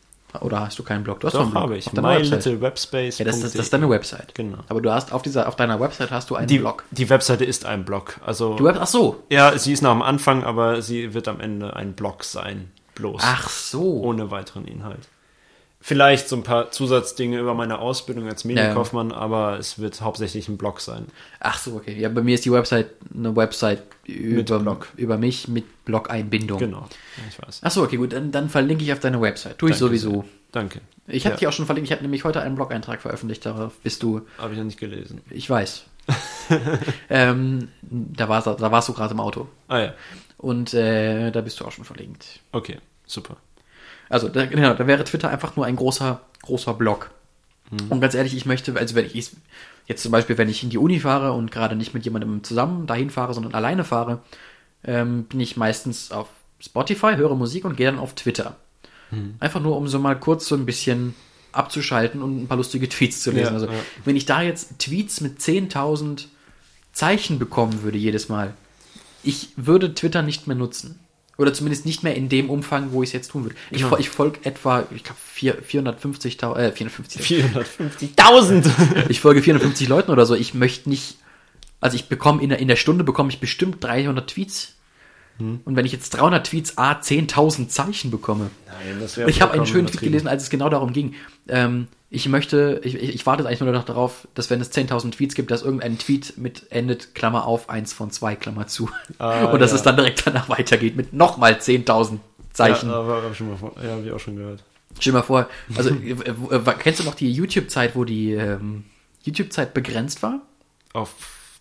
Oder 0.41 0.61
hast 0.61 0.79
du 0.79 0.83
keinen 0.83 1.05
Blog? 1.05 1.21
Du 1.21 1.27
hast 1.27 1.35
Doch, 1.35 1.53
habe 1.55 1.77
ich. 1.77 1.85
deiner 1.91 2.09
Website. 2.09 2.31
mylittlewebspace. 2.31 3.19
Ja, 3.19 3.27
das, 3.27 3.41
das, 3.41 3.53
das 3.53 3.67
ist 3.67 3.73
deine 3.75 3.91
Website. 3.91 4.35
Genau. 4.35 4.59
Aber 4.69 4.81
du 4.81 4.91
hast 4.91 5.13
auf 5.13 5.21
dieser, 5.21 5.47
auf 5.47 5.57
deiner 5.57 5.79
Website 5.79 6.11
hast 6.11 6.31
du 6.31 6.37
einen 6.37 6.47
die, 6.47 6.59
Blog. 6.59 6.85
die 6.91 7.11
Webseite 7.11 7.45
ist 7.45 7.67
ein 7.67 7.85
Blog. 7.85 8.19
Also, 8.25 8.55
Du 8.57 8.65
Web, 8.65 8.79
ach 8.81 8.87
so. 8.87 9.23
ja, 9.29 9.59
sie 9.59 9.75
ist 9.75 9.83
noch 9.83 9.91
am 9.91 10.01
Anfang, 10.01 10.43
aber 10.43 10.81
sie 10.81 11.13
wird 11.13 11.29
am 11.29 11.39
Ende 11.39 11.77
ein 11.77 11.93
Blog 11.93 12.25
sein. 12.25 12.71
Bloß. 12.95 13.21
Ach 13.23 13.49
so. 13.51 13.83
Ohne 14.01 14.31
weiteren 14.31 14.65
Inhalt. 14.67 15.07
Vielleicht 15.85 16.29
so 16.29 16.37
ein 16.37 16.45
paar 16.45 16.71
Zusatzdinge 16.71 17.41
über 17.41 17.55
meine 17.55 17.81
Ausbildung 17.81 18.29
als 18.29 18.45
Medienkaufmann, 18.45 19.11
aber 19.11 19.59
es 19.59 19.81
wird 19.81 20.01
hauptsächlich 20.01 20.49
ein 20.49 20.57
Blog 20.57 20.81
sein. 20.81 21.07
Ach 21.41 21.59
so, 21.59 21.75
okay. 21.75 21.99
Ja, 21.99 22.09
bei 22.09 22.23
mir 22.23 22.37
ist 22.37 22.45
die 22.45 22.53
Website 22.53 22.91
eine 23.13 23.35
Website 23.35 23.83
über, 24.07 24.61
Blog. 24.61 24.87
über 24.97 25.19
mich 25.19 25.49
mit 25.49 25.85
Blog-Einbindung. 25.85 26.61
Genau. 26.61 26.89
Ja, 27.17 27.23
ich 27.29 27.43
weiß. 27.43 27.61
Ach 27.65 27.71
so, 27.73 27.83
okay, 27.83 27.97
gut. 27.97 28.13
Dann, 28.13 28.31
dann 28.31 28.49
verlinke 28.49 28.85
ich 28.85 28.93
auf 28.93 29.01
deine 29.01 29.21
Website. 29.21 29.59
Tu 29.59 29.67
ich 29.67 29.73
Danke 29.73 29.85
sowieso. 29.87 30.11
sehr. 30.13 30.25
Danke. 30.53 30.81
Ich 31.09 31.25
habe 31.25 31.35
Ja. 31.35 31.39
dich 31.41 31.49
auch 31.49 31.53
schon 31.53 31.67
verlinkt. 31.67 31.89
Ich 31.89 31.93
habe 31.93 32.03
nämlich 32.03 32.23
heute 32.23 32.41
einen 32.43 32.55
Blog-Eintrag 32.55 33.01
veröffentlicht. 33.03 33.45
Darauf 33.45 33.77
bist 33.79 34.05
du, 34.05 34.21
Habe 34.39 34.53
ich 34.53 34.59
noch 34.59 34.65
nicht 34.67 34.79
gelesen. 34.79 35.21
ich 35.31 35.51
weiß. 35.51 35.83
ähm, 37.11 37.69
da, 37.83 38.29
warst, 38.29 38.47
da 38.47 38.71
warst 38.73 38.89
du 38.89 38.93
gerade 38.93 39.15
im 39.15 39.21
Auto. 39.21 39.49
Ah 39.69 39.79
ja. 39.79 39.95
Und 40.39 40.75
äh, 40.75 41.31
da 41.31 41.41
bist 41.41 41.59
du 41.61 41.65
auch 41.65 41.73
schon 41.73 41.85
verlinkt. 41.85 42.41
Okay, 42.53 42.79
super. 43.07 43.37
Also, 44.13 44.29
da, 44.29 44.47
genau, 44.47 44.75
da 44.75 44.87
wäre 44.87 45.05
Twitter 45.05 45.31
einfach 45.31 45.57
nur 45.57 45.67
ein 45.67 45.77
großer, 45.77 46.21
großer 46.43 46.75
Blog. 46.75 47.11
Und 47.89 48.01
ganz 48.01 48.15
ehrlich, 48.15 48.37
ich 48.37 48.45
möchte, 48.45 48.77
also 48.77 48.95
wenn 48.95 49.07
ich 49.07 49.33
jetzt 49.87 50.03
zum 50.03 50.13
Beispiel, 50.13 50.37
wenn 50.37 50.51
ich 50.51 50.63
in 50.63 50.71
die 50.71 50.79
Uni 50.79 51.01
fahre 51.01 51.33
und 51.33 51.51
gerade 51.51 51.75
nicht 51.75 51.95
mit 51.95 52.05
jemandem 52.05 52.45
zusammen 52.45 52.87
dahin 52.87 53.09
fahre, 53.09 53.33
sondern 53.33 53.55
alleine 53.55 53.85
fahre, 53.85 54.21
ähm, 54.85 55.25
bin 55.25 55.41
ich 55.41 55.57
meistens 55.57 56.13
auf 56.13 56.29
Spotify, 56.61 57.15
höre 57.17 57.35
Musik 57.35 57.65
und 57.65 57.77
gehe 57.77 57.87
dann 57.87 57.99
auf 57.99 58.15
Twitter. 58.15 58.57
Einfach 59.41 59.61
nur, 59.61 59.77
um 59.77 59.89
so 59.89 59.99
mal 59.99 60.19
kurz 60.19 60.47
so 60.47 60.55
ein 60.55 60.67
bisschen 60.67 61.15
abzuschalten 61.53 62.23
und 62.23 62.43
ein 62.43 62.49
paar 62.49 62.57
lustige 62.57 62.89
Tweets 62.89 63.23
zu 63.23 63.31
lesen. 63.31 63.49
Ja, 63.49 63.53
also, 63.55 63.67
ja. 63.67 63.73
wenn 64.05 64.17
ich 64.17 64.27
da 64.27 64.43
jetzt 64.43 64.79
Tweets 64.79 65.21
mit 65.21 65.39
10.000 65.39 66.27
Zeichen 66.93 67.39
bekommen 67.39 67.83
würde 67.83 67.99
jedes 67.99 68.29
Mal, 68.29 68.55
ich 69.23 69.51
würde 69.57 69.95
Twitter 69.95 70.23
nicht 70.23 70.47
mehr 70.47 70.57
nutzen. 70.57 70.99
Oder 71.39 71.55
zumindest 71.55 71.87
nicht 71.87 72.03
mehr 72.03 72.15
in 72.15 72.29
dem 72.29 72.51
Umfang, 72.51 72.93
wo 72.93 73.03
ich 73.03 73.09
es 73.09 73.13
jetzt 73.13 73.31
tun 73.31 73.45
würde. 73.45 73.57
Ich, 73.71 73.81
Ja. 73.81 73.99
ich 73.99 74.11
folge 74.11 74.41
etwa, 74.45 74.85
ich 74.95 75.03
glaube, 75.03 75.19
450.000, 75.37 76.57
äh, 76.59 76.73
450, 76.73 77.23
450.000! 77.23 78.71
ich 79.09 79.21
folge 79.21 79.43
450 79.43 79.89
Leuten 79.89 80.11
oder 80.11 80.27
so. 80.27 80.35
Ich 80.35 80.55
möchte 80.55 80.89
nicht, 80.91 81.17
also 81.81 81.97
ich 81.97 82.09
bekomme 82.09 82.43
in 82.43 82.51
der, 82.51 82.59
in 82.59 82.69
der 82.69 82.77
Stunde 82.77 83.03
bekomme 83.03 83.31
ich 83.31 83.41
bestimmt 83.41 83.83
300 83.83 84.29
Tweets. 84.29 84.75
Und 85.39 85.75
wenn 85.75 85.87
ich 85.87 85.93
jetzt 85.93 86.11
300 86.11 86.47
Tweets, 86.47 86.79
a 86.79 86.93
10.000 86.93 87.67
Zeichen 87.67 88.13
bekomme. 88.13 88.51
Nein, 88.67 88.99
das 89.01 89.17
wäre 89.17 89.29
Ich 89.29 89.43
habe 89.43 89.53
einen 89.53 89.67
schönen 89.67 89.89
Tweet 89.89 90.01
gelesen, 90.03 90.29
als 90.29 90.45
es 90.45 90.51
genau 90.51 90.69
darum 90.69 90.93
ging. 90.93 91.15
Ähm, 91.49 91.89
ich 92.15 92.29
möchte, 92.29 92.79
ich, 92.85 92.95
ich 92.95 93.25
warte 93.25 93.47
eigentlich 93.47 93.61
nur 93.61 93.73
noch 93.73 93.87
darauf, 93.87 94.29
dass 94.35 94.51
wenn 94.51 94.61
es 94.61 94.71
10.000 94.71 95.13
Tweets 95.13 95.35
gibt, 95.35 95.51
dass 95.51 95.63
irgendein 95.63 95.97
Tweet 95.97 96.37
mit 96.37 96.71
endet, 96.71 97.15
Klammer 97.15 97.47
auf, 97.47 97.71
eins 97.71 97.95
von 97.95 98.11
zwei, 98.11 98.37
Klammer 98.37 98.67
zu. 98.67 98.91
Ah, 99.19 99.45
Und 99.53 99.61
dass 99.61 99.71
ja. 99.71 99.77
es 99.77 99.83
dann 99.83 99.97
direkt 99.97 100.27
danach 100.27 100.51
weitergeht 100.51 100.95
mit 100.95 101.15
nochmal 101.15 101.55
10.000 101.55 102.19
Zeichen. 102.53 102.91
Ja, 102.91 102.97
aber 102.97 103.23
hab 103.23 103.33
ich 103.33 103.39
schon 103.39 103.49
mal 103.49 103.57
vor, 103.57 103.73
ja, 103.83 103.93
hab 103.93 104.05
ich 104.05 104.13
auch 104.13 104.21
schon 104.21 104.37
gehört. 104.37 104.63
Stell 105.01 105.13
dir 105.13 105.21
mal 105.21 105.25
vor, 105.25 105.49
also 105.75 105.97
kennst 106.79 107.01
du 107.01 107.05
noch 107.05 107.15
die 107.15 107.33
YouTube-Zeit, 107.33 107.97
wo 107.97 108.05
die 108.05 108.33
ähm, 108.33 108.85
YouTube-Zeit 109.23 109.73
begrenzt 109.73 110.23
war? 110.23 110.43
Auf 110.93 111.15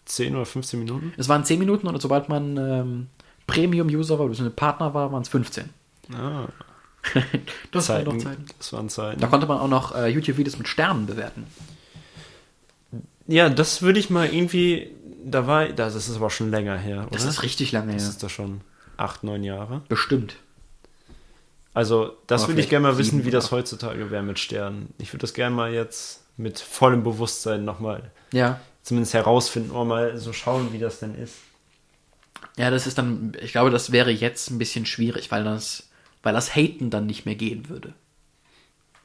10 0.03 0.35
oder 0.35 0.45
15 0.45 0.79
Minuten? 0.79 1.13
Es 1.15 1.29
waren 1.29 1.45
10 1.45 1.59
Minuten 1.59 1.87
und 1.87 2.01
sobald 2.01 2.27
man 2.27 2.57
ähm, 2.57 3.07
Premium-User 3.47 4.19
war, 4.19 4.25
oder 4.25 4.49
Partner 4.49 4.93
war, 4.93 5.13
waren 5.13 5.21
es 5.21 5.29
15. 5.29 5.69
Ah, 6.13 6.49
Das 7.71 7.89
waren 7.89 8.05
doch 8.05 8.11
Zeiten. 8.13 8.19
Zeiten. 8.23 8.45
Das 8.57 8.73
waren 8.73 8.89
Zeiten. 8.89 9.19
Da 9.21 9.27
konnte 9.27 9.47
man 9.47 9.59
auch 9.59 9.67
noch 9.67 9.95
äh, 9.95 10.07
YouTube-Videos 10.07 10.57
mit 10.57 10.67
Sternen 10.67 11.05
bewerten. 11.07 11.45
Ja, 13.27 13.49
das 13.49 13.81
würde 13.81 13.99
ich 13.99 14.09
mal 14.09 14.27
irgendwie. 14.33 14.91
Da 15.23 15.45
war. 15.47 15.67
Das 15.69 15.95
ist 15.95 16.15
aber 16.15 16.29
schon 16.29 16.51
länger 16.51 16.77
her, 16.77 17.01
oder? 17.01 17.09
Das 17.11 17.25
ist 17.25 17.43
richtig 17.43 17.71
lange 17.71 17.93
Das 17.93 18.03
her. 18.03 18.09
ist 18.09 18.23
doch 18.23 18.29
schon 18.29 18.61
acht, 18.97 19.23
neun 19.23 19.43
Jahre. 19.43 19.81
Bestimmt. 19.89 20.35
Also, 21.73 22.17
das 22.27 22.47
würde 22.49 22.59
ich 22.59 22.69
gerne 22.69 22.87
mal 22.87 22.97
wissen, 22.97 23.23
wie 23.23 23.31
das 23.31 23.51
heutzutage 23.51 24.11
wäre 24.11 24.23
mit 24.23 24.39
Sternen. 24.39 24.93
Ich 24.97 25.13
würde 25.13 25.21
das 25.21 25.33
gerne 25.33 25.55
mal 25.55 25.71
jetzt 25.73 26.21
mit 26.35 26.59
vollem 26.59 27.03
Bewusstsein 27.03 27.63
nochmal 27.63 28.11
Ja. 28.33 28.59
zumindest 28.83 29.13
herausfinden 29.13 29.71
oder 29.71 29.85
mal 29.85 30.17
so 30.17 30.33
schauen, 30.33 30.73
wie 30.73 30.79
das 30.79 30.99
denn 30.99 31.15
ist. 31.15 31.35
Ja, 32.57 32.71
das 32.71 32.87
ist 32.87 32.97
dann, 32.97 33.31
ich 33.41 33.53
glaube, 33.53 33.69
das 33.69 33.91
wäre 33.93 34.11
jetzt 34.11 34.49
ein 34.49 34.57
bisschen 34.57 34.85
schwierig, 34.85 35.31
weil 35.31 35.45
das, 35.45 35.83
weil 36.23 36.33
das 36.33 36.55
Haten 36.55 36.89
dann 36.89 37.05
nicht 37.05 37.25
mehr 37.25 37.35
gehen 37.35 37.69
würde. 37.69 37.93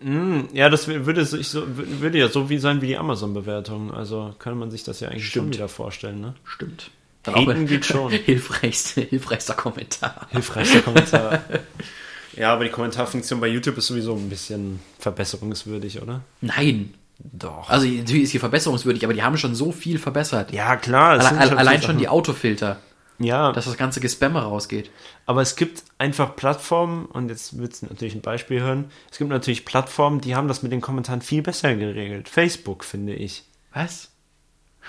Mm, 0.00 0.40
ja, 0.52 0.68
das 0.68 0.88
wür- 0.88 1.06
würde, 1.06 1.24
sich 1.24 1.48
so, 1.48 1.62
wür- 1.62 2.00
würde 2.00 2.18
ja 2.18 2.28
so 2.28 2.50
wie 2.50 2.58
sein 2.58 2.82
wie 2.82 2.86
die 2.88 2.98
Amazon-Bewertung. 2.98 3.92
Also 3.94 4.34
kann 4.38 4.58
man 4.58 4.70
sich 4.70 4.84
das 4.84 5.00
ja 5.00 5.08
eigentlich 5.08 5.24
schon 5.24 5.30
Stimmt. 5.44 5.54
wieder 5.54 5.68
vorstellen, 5.68 6.20
ne? 6.20 6.34
Stimmt. 6.44 6.90
Haten 7.26 7.66
geht 7.66 7.86
schon. 7.86 8.10
hilfreichste, 8.24 9.00
hilfreichster 9.00 9.54
Kommentar. 9.54 10.26
Hilfreicher 10.30 10.82
Kommentar. 10.82 11.42
ja, 12.36 12.52
aber 12.52 12.64
die 12.64 12.70
Kommentarfunktion 12.70 13.40
bei 13.40 13.48
YouTube 13.48 13.78
ist 13.78 13.86
sowieso 13.86 14.14
ein 14.14 14.28
bisschen 14.28 14.80
verbesserungswürdig, 14.98 16.02
oder? 16.02 16.20
Nein. 16.40 16.92
Doch. 17.18 17.70
Also 17.70 17.86
natürlich 17.86 18.24
ist 18.24 18.32
sie 18.32 18.38
verbesserungswürdig, 18.38 19.02
aber 19.02 19.14
die 19.14 19.22
haben 19.22 19.38
schon 19.38 19.54
so 19.54 19.72
viel 19.72 19.98
verbessert. 19.98 20.52
ja, 20.52 20.76
klar. 20.76 21.18
Alle, 21.18 21.48
schon 21.48 21.56
allein 21.58 21.80
schon 21.82 21.96
die. 21.96 22.08
Autofilter, 22.08 22.78
Ja, 23.18 23.52
dass 23.52 23.64
das 23.64 23.76
ganze 23.76 24.00
Gespamme 24.00 24.42
rausgeht. 24.42 24.90
aber 25.24 25.40
es 25.40 25.56
gibt 25.56 25.84
einfach 25.98 26.36
Plattformen, 26.36 27.06
und 27.06 27.30
jetzt 27.30 27.58
willst 27.58 27.82
du 27.82 27.86
natürlich 27.86 28.14
ein 28.14 28.20
Beispiel 28.20 28.60
hören. 28.60 28.90
Es 29.10 29.18
gibt 29.18 29.30
natürlich 29.30 29.64
Plattformen, 29.64 30.20
die 30.20 30.34
haben 30.36 30.48
das 30.48 30.62
mit 30.62 30.72
den 30.72 30.80
Kommentaren 30.80 31.22
viel 31.22 31.42
besser 31.42 31.74
geregelt. 31.74 32.28
Facebook, 32.28 32.84
finde 32.84 33.14
ich. 33.14 33.44
Was? 33.72 34.10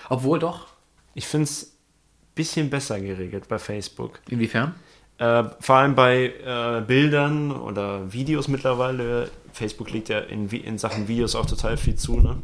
Obwohl 0.10 0.40
doch. 0.40 0.68
Ich 1.13 1.28
finde 1.28 1.46
es 1.46 1.63
ein 1.63 2.36
bisschen 2.36 2.70
besser 2.70 3.00
geregelt 3.00 3.48
bei 3.48 3.60
Facebook. 3.60 4.20
Inwiefern? 4.30 4.76
Äh, 5.18 5.46
vor 5.60 5.78
allem 5.78 5.96
bei 5.96 6.34
äh, 6.46 6.82
Bildern 6.82 7.52
oder 7.52 8.12
Videos 8.13 8.48
mittlerweile. 8.48 9.32
Facebook 9.52 9.90
legt 9.90 10.10
ja 10.10 10.20
in, 10.20 10.50
in 10.50 10.78
Sachen 10.78 11.08
Videos 11.08 11.34
auch 11.34 11.48
total 11.48 11.78
viel 11.78 11.96
zu. 11.96 12.20
Ne? 12.20 12.38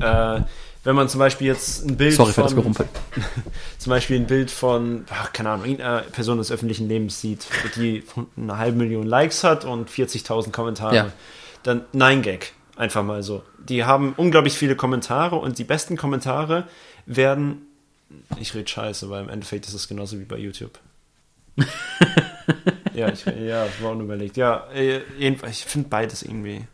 Äh, 0.00 0.42
wenn 0.84 0.96
man 0.96 1.08
zum 1.08 1.18
Beispiel 1.20 1.46
jetzt 1.46 1.84
ein 1.88 1.96
Bild 1.96 2.14
Sorry 2.14 2.30
für 2.30 2.34
von, 2.34 2.44
das 2.44 2.54
Gerumpel. 2.54 2.88
zum 3.78 3.90
Beispiel 3.90 4.16
ein 4.16 4.26
Bild 4.26 4.50
von, 4.50 5.04
ach, 5.10 5.32
keine 5.32 5.50
Ahnung, 5.50 5.64
irgendeiner 5.66 6.00
Person 6.02 6.38
des 6.38 6.50
öffentlichen 6.50 6.88
Lebens 6.88 7.20
sieht, 7.20 7.46
die 7.76 8.02
eine 8.36 8.58
halbe 8.58 8.78
Million 8.78 9.06
Likes 9.06 9.44
hat 9.44 9.64
und 9.64 9.88
40.000 9.90 10.50
Kommentare, 10.50 10.94
Ja. 10.94 11.12
dann 11.62 11.84
Nein 11.92 12.22
Gag. 12.22 12.52
Einfach 12.76 13.02
mal 13.04 13.22
so. 13.22 13.42
Die 13.58 13.84
haben 13.84 14.14
unglaublich 14.16 14.54
viele 14.54 14.74
Kommentare 14.74 15.36
und 15.36 15.58
die 15.58 15.64
besten 15.64 15.96
Kommentare 15.96 16.66
werden, 17.06 17.66
ich 18.40 18.54
rede 18.54 18.66
scheiße, 18.68 19.08
weil 19.10 19.22
im 19.22 19.28
Endeffekt 19.28 19.66
ist 19.66 19.74
es 19.74 19.86
genauso 19.88 20.18
wie 20.18 20.24
bei 20.24 20.38
YouTube. 20.38 20.78
ja, 22.94 23.08
ich, 23.12 23.24
ja, 23.26 23.66
das 23.66 23.82
war 23.82 23.92
unüberlegt. 23.92 24.36
Ja, 24.38 24.66
äh, 24.74 25.02
jedenfalls, 25.18 25.58
ich 25.58 25.64
finde 25.66 25.90
beides 25.90 26.22
irgendwie. 26.22 26.64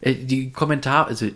Äh, 0.00 0.14
Die 0.14 0.50
Kommentar, 0.50 1.06
also 1.06 1.28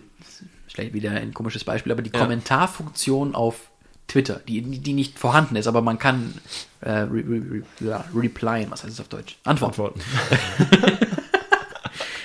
vielleicht 0.73 0.95
wieder 0.95 1.11
ein 1.13 1.35
komisches 1.35 1.65
Beispiel, 1.65 1.93
aber 1.93 2.03
die 2.03 2.11
Ja. 2.13 2.21
Kommentarfunktion 2.21 3.35
auf 3.35 3.71
Twitter, 4.09 4.41
die, 4.49 4.61
die 4.63 4.93
nicht 4.93 5.19
vorhanden 5.19 5.57
ist, 5.57 5.67
aber 5.67 5.81
man 5.81 5.99
kann 5.99 6.35
äh, 6.81 6.91
re, 6.91 7.09
re, 7.11 7.43
re, 7.51 7.63
ja, 7.81 8.05
replyen, 8.15 8.71
was 8.71 8.83
heißt 8.85 8.93
das 8.95 9.01
auf 9.01 9.09
Deutsch? 9.09 9.39
Antworten. 9.45 9.81
Antworten. 9.81 10.01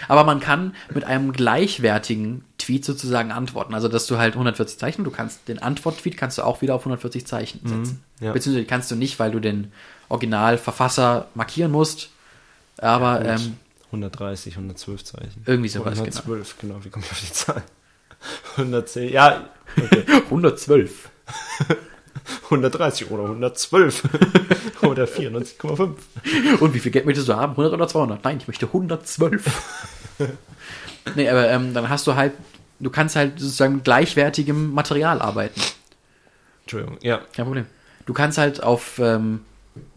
Aber 0.09 0.23
man 0.23 0.39
kann 0.39 0.73
mit 0.93 1.03
einem 1.03 1.33
gleichwertigen 1.33 2.45
Tweet 2.57 2.85
sozusagen 2.85 3.31
antworten. 3.33 3.73
Also, 3.73 3.89
dass 3.89 4.07
du 4.07 4.17
halt 4.17 4.35
140 4.35 4.79
Zeichen, 4.79 5.03
du 5.03 5.11
kannst 5.11 5.47
den 5.49 5.59
Antwort-Tweet 5.61 6.15
kannst 6.15 6.37
du 6.37 6.43
auch 6.43 6.61
wieder 6.61 6.75
auf 6.75 6.81
140 6.83 7.27
Zeichen 7.27 7.59
setzen. 7.67 8.01
ja. 8.21 8.31
Beziehungsweise 8.31 8.65
kannst 8.65 8.89
du 8.89 8.95
nicht, 8.95 9.19
weil 9.19 9.31
du 9.31 9.41
den 9.41 9.71
Originalverfasser 10.07 11.27
markieren 11.35 11.71
musst. 11.71 12.09
Aber 12.77 13.19
Und 13.19 13.25
ähm, 13.25 13.57
130, 13.87 14.53
112 14.53 15.03
Zeichen. 15.03 15.43
irgendwie 15.45 15.69
sowas, 15.69 15.99
112, 15.99 16.55
genau. 16.59 16.75
Wie 16.85 16.89
komme 16.89 17.03
ich 17.05 17.11
auf 17.11 17.19
die 17.19 17.31
Zahl? 17.33 17.63
110, 18.57 19.11
ja, 19.11 19.49
okay. 19.77 20.03
genau. 20.05 20.19
112. 20.25 21.09
130 22.45 23.11
oder 23.11 23.23
112 23.23 24.03
oder 24.81 25.05
94,5. 25.05 25.95
Und 26.59 26.73
wie 26.73 26.79
viel 26.79 26.91
Geld 26.91 27.05
möchtest 27.05 27.27
du 27.29 27.35
haben? 27.35 27.51
100 27.51 27.73
oder 27.73 27.87
200? 27.87 28.23
Nein, 28.23 28.37
ich 28.39 28.47
möchte 28.47 28.67
112. 28.67 29.45
nee, 31.15 31.29
aber 31.29 31.49
ähm, 31.49 31.73
dann 31.73 31.89
hast 31.89 32.07
du 32.07 32.15
halt, 32.15 32.33
du 32.79 32.89
kannst 32.89 33.15
halt 33.15 33.39
sozusagen 33.39 33.75
mit 33.75 33.83
gleichwertigem 33.83 34.73
Material 34.73 35.21
arbeiten. 35.21 35.61
Entschuldigung, 36.63 36.97
ja. 37.01 37.21
Kein 37.33 37.45
Problem. 37.45 37.65
Du 38.05 38.13
kannst 38.13 38.37
halt 38.37 38.63
auf, 38.63 38.99
ähm, 38.99 39.41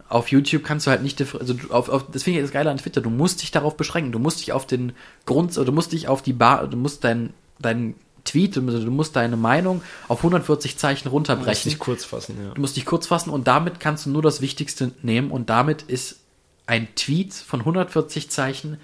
auf 0.09 0.29
YouTube 0.29 0.63
kannst 0.63 0.87
du 0.87 0.91
halt 0.91 1.03
nicht, 1.03 1.21
also 1.21 1.55
auf, 1.69 1.89
auf, 1.89 2.11
das 2.11 2.23
finde 2.23 2.39
ich 2.39 2.45
das 2.45 2.51
Geile 2.51 2.69
an 2.69 2.77
Twitter, 2.77 3.01
du 3.01 3.09
musst 3.09 3.41
dich 3.41 3.51
darauf 3.51 3.77
beschränken, 3.77 4.11
du 4.11 4.19
musst 4.19 4.41
dich 4.41 4.51
auf 4.51 4.67
den 4.67 4.93
Grund, 5.25 5.55
oder 5.57 5.65
du 5.65 5.71
musst 5.71 5.93
dich 5.93 6.07
auf 6.07 6.21
die 6.21 6.33
Bar, 6.33 6.67
du 6.67 6.77
musst 6.77 7.03
dein, 7.03 7.33
dein 7.59 7.95
Tweet, 8.23 8.57
also 8.57 8.83
du 8.83 8.91
musst 8.91 9.15
deine 9.15 9.37
Meinung 9.37 9.81
auf 10.07 10.19
140 10.19 10.77
Zeichen 10.77 11.07
runterbrechen. 11.09 11.71
ich 11.71 11.79
kurz 11.79 12.05
fassen, 12.05 12.37
ja. 12.43 12.53
Du 12.53 12.61
musst 12.61 12.75
dich 12.75 12.85
kurz 12.85 13.07
fassen 13.07 13.29
und 13.29 13.47
damit 13.47 13.79
kannst 13.79 14.05
du 14.05 14.09
nur 14.09 14.21
das 14.21 14.41
Wichtigste 14.41 14.91
nehmen 15.01 15.31
und 15.31 15.49
damit 15.49 15.83
ist 15.83 16.19
ein 16.67 16.87
Tweet 16.95 17.33
von 17.33 17.61
140 17.61 18.29
Zeichen, 18.29 18.77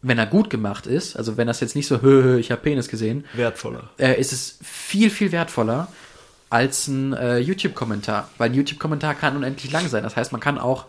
wenn 0.00 0.18
er 0.18 0.26
gut 0.26 0.50
gemacht 0.50 0.86
ist, 0.86 1.16
also 1.16 1.36
wenn 1.36 1.46
das 1.46 1.60
jetzt 1.60 1.76
nicht 1.76 1.86
so, 1.86 1.96
hö, 2.02 2.22
hö, 2.22 2.38
ich 2.38 2.50
habe 2.50 2.62
Penis 2.62 2.88
gesehen, 2.88 3.24
Wertvoller. 3.34 3.90
äh, 3.98 4.18
ist 4.20 4.32
es 4.32 4.58
viel, 4.62 5.10
viel 5.10 5.32
wertvoller 5.32 5.88
als 6.50 6.86
ein 6.86 7.14
äh, 7.14 7.38
YouTube-Kommentar. 7.38 8.28
Weil 8.36 8.50
ein 8.50 8.54
YouTube-Kommentar 8.54 9.14
kann 9.14 9.36
unendlich 9.36 9.72
lang 9.72 9.88
sein. 9.88 10.02
Das 10.02 10.16
heißt, 10.16 10.32
man 10.32 10.40
kann 10.40 10.58
auch 10.58 10.84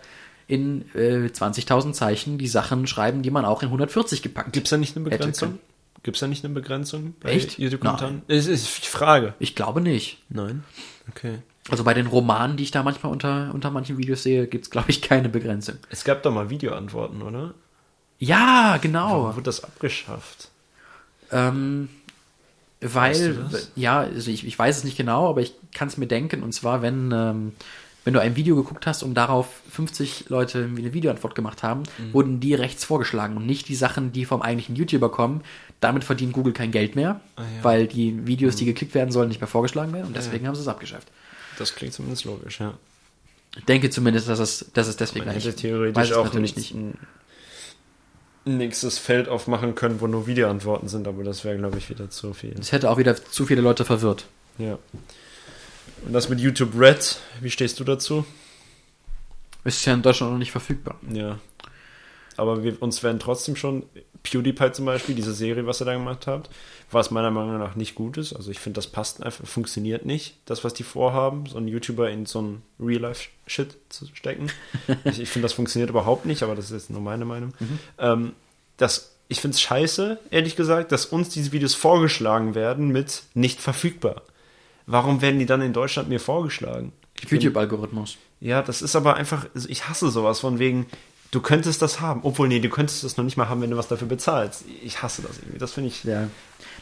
in 0.46 0.94
äh, 0.94 1.28
20.000 1.28 1.94
Zeichen 1.94 2.38
die 2.38 2.48
Sachen 2.48 2.86
schreiben, 2.86 3.22
die 3.22 3.32
man 3.32 3.46
auch 3.46 3.62
in 3.62 3.68
140 3.68 4.22
gepackt 4.22 4.52
Gibt 4.52 4.68
es 4.68 4.72
da 4.72 4.78
nicht 4.78 4.98
eine 4.98 5.06
Begrenzung? 5.06 5.60
Gibt 6.04 6.18
es 6.18 6.22
da 6.22 6.28
nicht 6.28 6.44
eine 6.44 6.54
Begrenzung? 6.54 7.16
Bei 7.22 7.32
Echt? 7.32 7.58
YouTube-Kommentaren? 7.58 8.22
Es 8.28 8.48
ist 8.48 8.84
die 8.84 8.88
Frage. 8.90 9.34
Ich 9.40 9.56
glaube 9.56 9.80
nicht. 9.82 10.22
Nein. 10.30 10.64
Okay. 11.10 11.40
Also 11.70 11.84
bei 11.86 11.94
den 11.94 12.08
Romanen, 12.08 12.58
die 12.58 12.64
ich 12.64 12.72
da 12.72 12.84
manchmal 12.84 13.12
unter, 13.12 13.52
unter 13.54 13.72
manchen 13.72 13.98
Videos 13.98 14.24
sehe, 14.24 14.48
gibt 14.48 14.66
es, 14.66 14.70
glaube 14.70 14.90
ich, 14.92 15.02
keine 15.02 15.30
Begrenzung. 15.30 15.76
Es 15.90 16.04
gab 16.04 16.22
doch 16.24 16.34
mal 16.34 16.50
Videoantworten, 16.50 17.22
oder? 17.22 17.54
Ja, 18.20 18.78
genau. 18.82 19.24
Warum 19.24 19.36
wurde 19.36 19.44
das 19.44 19.64
abgeschafft? 19.64 20.50
Ähm, 21.32 21.88
Weißt 22.82 23.22
weil, 23.22 23.34
du 23.34 23.44
das? 23.50 23.72
ja, 23.76 24.00
also 24.02 24.30
ich, 24.30 24.46
ich 24.46 24.60
weiß 24.60 24.78
es 24.80 24.84
nicht 24.84 24.98
genau, 24.98 25.30
aber 25.30 25.40
ich 25.42 25.54
kann 25.74 25.88
es 25.88 25.98
mir 25.98 26.08
denken. 26.08 26.44
Und 26.44 26.52
zwar, 26.54 26.82
wenn, 26.82 27.12
ähm, 27.14 27.54
wenn 28.04 28.14
du 28.14 28.20
ein 28.20 28.36
Video 28.36 28.58
geguckt 28.58 28.86
hast 28.86 29.04
und 29.04 29.14
darauf 29.14 29.48
50 29.72 30.26
Leute 30.28 30.66
eine 30.66 30.94
Videoantwort 30.94 31.34
gemacht 31.34 31.64
haben, 31.64 31.84
Mhm. 31.98 32.14
wurden 32.14 32.40
die 32.42 32.54
rechts 32.54 32.84
vorgeschlagen 32.84 33.38
und 33.38 33.46
nicht 33.46 33.70
die 33.70 33.76
Sachen, 33.76 34.12
die 34.12 34.26
vom 34.26 34.42
eigentlichen 34.42 34.76
YouTuber 34.76 35.10
kommen. 35.10 35.42
Damit 35.84 36.06
verdient 36.06 36.32
Google 36.32 36.54
kein 36.54 36.72
Geld 36.72 36.96
mehr, 36.96 37.20
Ah, 37.36 37.42
ja. 37.42 37.64
Weil 37.64 37.88
die 37.88 38.26
Videos, 38.26 38.56
die 38.56 38.64
geklickt 38.66 38.94
werden 38.96 39.12
sollen, 39.12 39.28
nicht 39.28 39.42
mehr 39.42 39.48
vorgeschlagen 39.50 39.92
werden 39.92 40.08
und 40.08 40.16
deswegen 40.16 40.48
haben 40.48 40.56
sie 40.56 40.62
es 40.62 40.68
abgeschafft. 40.68 41.10
Das 41.58 41.76
klingt 41.76 41.94
zumindest 41.94 42.24
logisch, 42.24 42.60
ja. 42.62 42.74
Ich 43.58 43.66
denke 43.66 43.90
zumindest, 43.90 44.30
dass 44.30 44.40
es, 44.40 44.72
dass 44.74 44.88
es 44.88 44.96
deswegen 44.96 45.26
Man 45.26 45.36
hätte 45.36 45.50
weiß 45.50 45.56
theoretisch 45.56 46.10
es 46.10 46.14
auch 46.14 46.26
natürlich 46.26 46.56
nicht. 46.56 46.74
ein 46.74 46.98
nächstes 48.46 48.98
Feld 48.98 49.28
aufmachen 49.28 49.76
können, 49.76 50.02
wo 50.02 50.08
nur 50.08 50.26
Videoantworten 50.26 50.88
sind, 50.88 51.08
aber 51.08 51.24
das 51.24 51.44
wäre, 51.44 51.58
glaube 51.58 51.78
ich, 51.78 51.90
wieder 51.90 52.10
zu 52.10 52.34
viel. 52.34 52.56
Es 52.60 52.72
hätte 52.72 52.90
auch 52.90 52.98
wieder 52.98 53.16
zu 53.16 53.46
viele 53.46 53.62
Leute 53.62 53.86
verwirrt. 53.86 54.26
Ja. 54.58 54.80
Und 56.06 56.14
das 56.14 56.30
mit 56.30 56.40
YouTube 56.40 56.72
Red, 56.78 57.20
wie 57.42 57.52
stehst 57.52 57.80
du 57.80 57.84
dazu? 57.84 58.26
Ist 59.66 59.86
ja 59.86 59.94
in 59.94 60.02
Deutschland 60.02 60.32
noch 60.34 60.40
nicht 60.40 60.52
verfügbar. 60.52 60.96
Ja. 61.12 61.40
Aber 62.38 62.64
wir, 62.64 62.82
uns 62.82 63.04
werden 63.04 63.20
trotzdem 63.20 63.56
schon 63.56 63.84
PewDiePie 64.24 64.72
zum 64.72 64.86
Beispiel, 64.86 65.16
diese 65.16 65.34
Serie, 65.34 65.68
was 65.68 65.82
er 65.82 65.86
da 65.86 65.94
gemacht 65.94 66.28
hat, 66.28 66.50
was 66.92 67.12
meiner 67.12 67.32
Meinung 67.32 67.60
nach 67.60 67.76
nicht 67.76 67.96
gut 67.96 68.18
ist. 68.18 68.34
Also 68.34 68.52
ich 68.52 68.60
finde, 68.60 68.78
das 68.78 68.88
passt 68.88 69.22
einfach, 69.22 69.46
funktioniert 69.46 70.06
nicht, 70.06 70.38
das, 70.46 70.64
was 70.64 70.74
die 70.74 70.84
vorhaben, 70.84 71.46
so 71.46 71.58
einen 71.58 71.68
YouTuber 71.68 72.10
in 72.10 72.26
so 72.26 72.40
einen 72.40 72.62
Real-Life-Shit 72.80 73.76
zu 73.90 74.08
stecken. 74.14 74.50
ich 75.04 75.20
ich 75.20 75.30
finde, 75.30 75.46
das 75.46 75.54
funktioniert 75.54 75.90
überhaupt 75.90 76.26
nicht, 76.26 76.42
aber 76.44 76.56
das 76.56 76.66
ist 76.66 76.72
jetzt 76.72 76.90
nur 76.90 77.02
meine 77.02 77.26
Meinung. 77.26 77.54
Ähm, 77.98 78.34
das, 78.78 79.16
ich 79.28 79.42
finde 79.42 79.56
es 79.56 79.62
scheiße, 79.62 80.20
ehrlich 80.32 80.56
gesagt, 80.56 80.92
dass 80.92 81.06
uns 81.06 81.30
diese 81.30 81.52
Videos 81.52 81.76
vorgeschlagen 81.76 82.56
werden 82.56 82.90
mit 82.90 83.24
nicht 83.34 83.60
verfügbar. 83.60 84.22
Warum 84.86 85.22
werden 85.22 85.40
die 85.40 85.46
dann 85.46 85.62
in 85.62 85.74
Deutschland 85.74 86.10
mir 86.10 86.20
vorgeschlagen? 86.20 86.94
YouTube-Algorithmus. 87.30 88.18
ja, 88.42 88.62
das 88.62 88.82
ist 88.82 88.96
aber 88.96 89.16
einfach, 89.16 89.48
also 89.56 89.70
ich 89.70 89.88
hasse 89.88 90.10
sowas 90.10 90.42
von 90.42 90.60
wegen, 90.60 90.88
du 91.34 91.42
könntest 91.42 91.82
das 91.82 92.00
haben. 92.00 92.22
Obwohl, 92.24 92.48
nee, 92.48 92.60
du 92.60 92.70
könntest 92.70 93.04
das 93.04 93.18
noch 93.18 93.24
nicht 93.24 93.38
mal 93.38 93.50
haben, 93.50 93.62
wenn 93.62 93.72
du 93.72 93.78
was 93.78 93.88
dafür 93.88 94.08
bezahlst. 94.08 94.66
Ich 94.84 95.02
hasse 95.02 95.24
das 95.24 95.40
irgendwie. 95.40 95.58
Das 95.58 95.74
finde 95.74 95.90
ich. 95.90 96.04
Ja. 96.04 96.28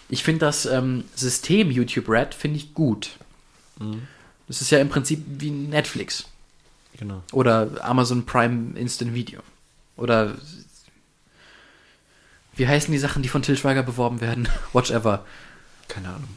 Ich 0.10 0.24
finde 0.24 0.40
das 0.40 0.66
ähm, 0.66 1.06
System 1.16 1.72
YouTube 1.72 2.10
Red 2.10 2.36
finde 2.36 2.58
ich 2.58 2.74
gut. 2.74 3.12
Mhm. 3.80 4.04
Das 4.48 4.62
ist 4.62 4.70
ja 4.70 4.80
im 4.80 4.90
Prinzip 4.90 5.24
wie 5.26 5.50
Netflix 5.50 6.26
Genau. 6.98 7.24
oder 7.32 7.70
Amazon 7.82 8.26
Prime 8.26 8.78
Instant 8.78 9.14
Video 9.14 9.40
oder 9.96 10.36
wie 12.58 12.68
heißen 12.68 12.92
die 12.92 13.00
Sachen, 13.00 13.24
die 13.24 13.30
von 13.30 13.42
Till 13.42 13.56
Schweiger 13.56 13.82
beworben 13.82 14.20
werden? 14.20 14.50
Whatever. 14.74 15.26
Keine 15.88 16.10
Ahnung. 16.10 16.36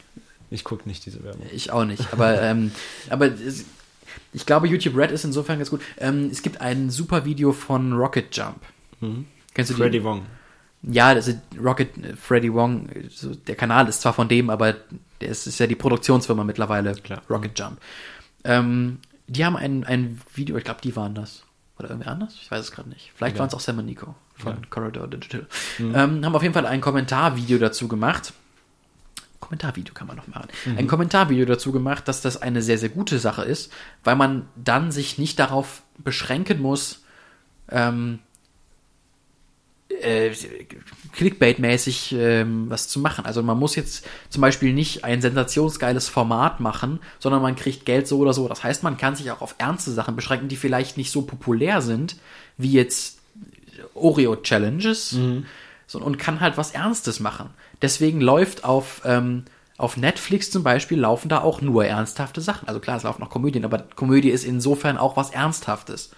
Ich 0.49 0.63
gucke 0.63 0.87
nicht 0.87 1.05
diese 1.05 1.23
Werbung. 1.23 1.45
Ich 1.51 1.71
auch 1.71 1.83
nicht. 1.83 2.13
Aber, 2.13 2.41
ähm, 2.41 2.71
aber 3.09 3.27
es, 3.27 3.65
ich 4.33 4.45
glaube, 4.45 4.67
YouTube 4.67 4.95
Red 4.97 5.11
ist 5.11 5.23
insofern 5.25 5.57
ganz 5.59 5.69
gut. 5.69 5.81
Ähm, 5.97 6.29
es 6.31 6.41
gibt 6.41 6.61
ein 6.61 6.89
super 6.89 7.25
Video 7.25 7.51
von 7.51 7.93
Rocket 7.93 8.35
Jump. 8.35 8.57
Kennst 9.53 9.71
du 9.71 9.75
die? 9.75 9.81
Freddy 9.81 10.03
Wong. 10.03 10.25
Ja, 10.83 11.13
das 11.15 11.27
ist 11.27 11.39
Rocket 11.63 11.97
äh, 11.97 12.15
Freddy 12.15 12.53
Wong, 12.53 12.89
so, 13.09 13.33
der 13.33 13.55
Kanal 13.55 13.87
ist 13.87 14.01
zwar 14.01 14.13
von 14.13 14.27
dem, 14.27 14.49
aber 14.49 14.75
der 15.21 15.29
ist, 15.29 15.47
ist 15.47 15.59
ja 15.59 15.67
die 15.67 15.75
Produktionsfirma 15.75 16.43
mittlerweile, 16.43 16.93
Klar. 16.93 17.21
Rocket 17.29 17.57
Jump. 17.57 17.79
Ähm, 18.43 18.99
die 19.27 19.43
haben 19.45 19.55
ein, 19.55 19.83
ein 19.83 20.21
Video, 20.33 20.55
ich 20.57 20.63
glaube, 20.63 20.81
die 20.83 20.95
waren 20.95 21.15
das. 21.15 21.43
Oder 21.79 21.89
irgendwer 21.89 22.11
anders? 22.13 22.37
Ich 22.41 22.49
weiß 22.49 22.59
es 22.61 22.71
gerade 22.71 22.87
nicht. 22.89 23.11
Vielleicht 23.15 23.35
Ja. 23.35 23.39
waren 23.39 23.47
es 23.47 23.53
auch 23.53 23.59
Sam 23.59 23.79
und 23.79 23.85
Nico 23.85 24.15
von 24.35 24.53
Ja. 24.53 24.59
Corridor 24.69 25.07
Digital. 25.07 25.45
Ähm, 25.79 26.23
haben 26.23 26.35
auf 26.35 26.41
jeden 26.43 26.53
Fall 26.53 26.65
ein 26.65 26.79
Kommentarvideo 26.81 27.57
dazu 27.57 27.87
gemacht. 27.87 28.31
Kommentarvideo 29.39 29.93
kann 29.93 30.07
man 30.07 30.17
noch 30.17 30.27
machen. 30.27 30.47
Ein 30.77 30.87
Kommentarvideo 30.87 31.45
dazu 31.45 31.71
gemacht, 31.71 32.07
dass 32.07 32.21
das 32.21 32.41
eine 32.41 32.61
sehr, 32.61 32.77
sehr 32.77 32.89
gute 32.89 33.19
Sache 33.19 33.43
ist, 33.43 33.71
weil 34.03 34.15
man 34.15 34.47
dann 34.55 34.91
sich 34.91 35.17
nicht 35.17 35.39
darauf 35.39 35.83
beschränken 35.97 36.61
muss, 36.61 37.03
ähm, 37.69 38.19
äh, 40.01 40.31
Clickbait-mäßig 41.13 42.15
ähm, 42.17 42.69
was 42.69 42.87
zu 42.87 42.99
machen. 42.99 43.25
Also 43.25 43.43
man 43.43 43.57
muss 43.57 43.75
jetzt 43.75 44.05
zum 44.29 44.41
Beispiel 44.41 44.73
nicht 44.73 45.03
ein 45.03 45.21
sensationsgeiles 45.21 46.09
Format 46.09 46.59
machen, 46.59 46.99
sondern 47.19 47.41
man 47.41 47.55
kriegt 47.55 47.85
Geld 47.85 48.07
so 48.07 48.17
oder 48.19 48.33
so. 48.33 48.47
Das 48.47 48.63
heißt, 48.63 48.83
man 48.83 48.97
kann 48.97 49.15
sich 49.15 49.31
auch 49.31 49.41
auf 49.41 49.55
ernste 49.57 49.91
Sachen 49.91 50.15
beschränken, 50.15 50.47
die 50.47 50.55
vielleicht 50.55 50.97
nicht 50.97 51.11
so 51.11 51.21
populär 51.21 51.81
sind, 51.81 52.17
wie 52.57 52.71
jetzt 52.71 53.19
Oreo-Challenges 53.93 55.11
so, 55.87 55.99
und 55.99 56.17
kann 56.17 56.39
halt 56.41 56.57
was 56.57 56.71
Ernstes 56.71 57.19
machen. 57.19 57.51
Deswegen 57.81 58.21
läuft 58.21 58.63
auf, 58.63 59.01
ähm, 59.05 59.43
auf 59.77 59.97
Netflix 59.97 60.51
zum 60.51 60.63
Beispiel 60.63 60.99
laufen 60.99 61.29
da 61.29 61.41
auch 61.41 61.61
nur 61.61 61.85
ernsthafte 61.85 62.41
Sachen. 62.41 62.67
Also 62.67 62.79
klar, 62.79 62.97
es 62.97 63.03
laufen 63.03 63.21
auch 63.23 63.29
Komödien, 63.29 63.65
aber 63.65 63.79
Komödie 63.95 64.29
ist 64.29 64.45
insofern 64.45 64.97
auch 64.97 65.17
was 65.17 65.31
Ernsthaftes. 65.31 66.11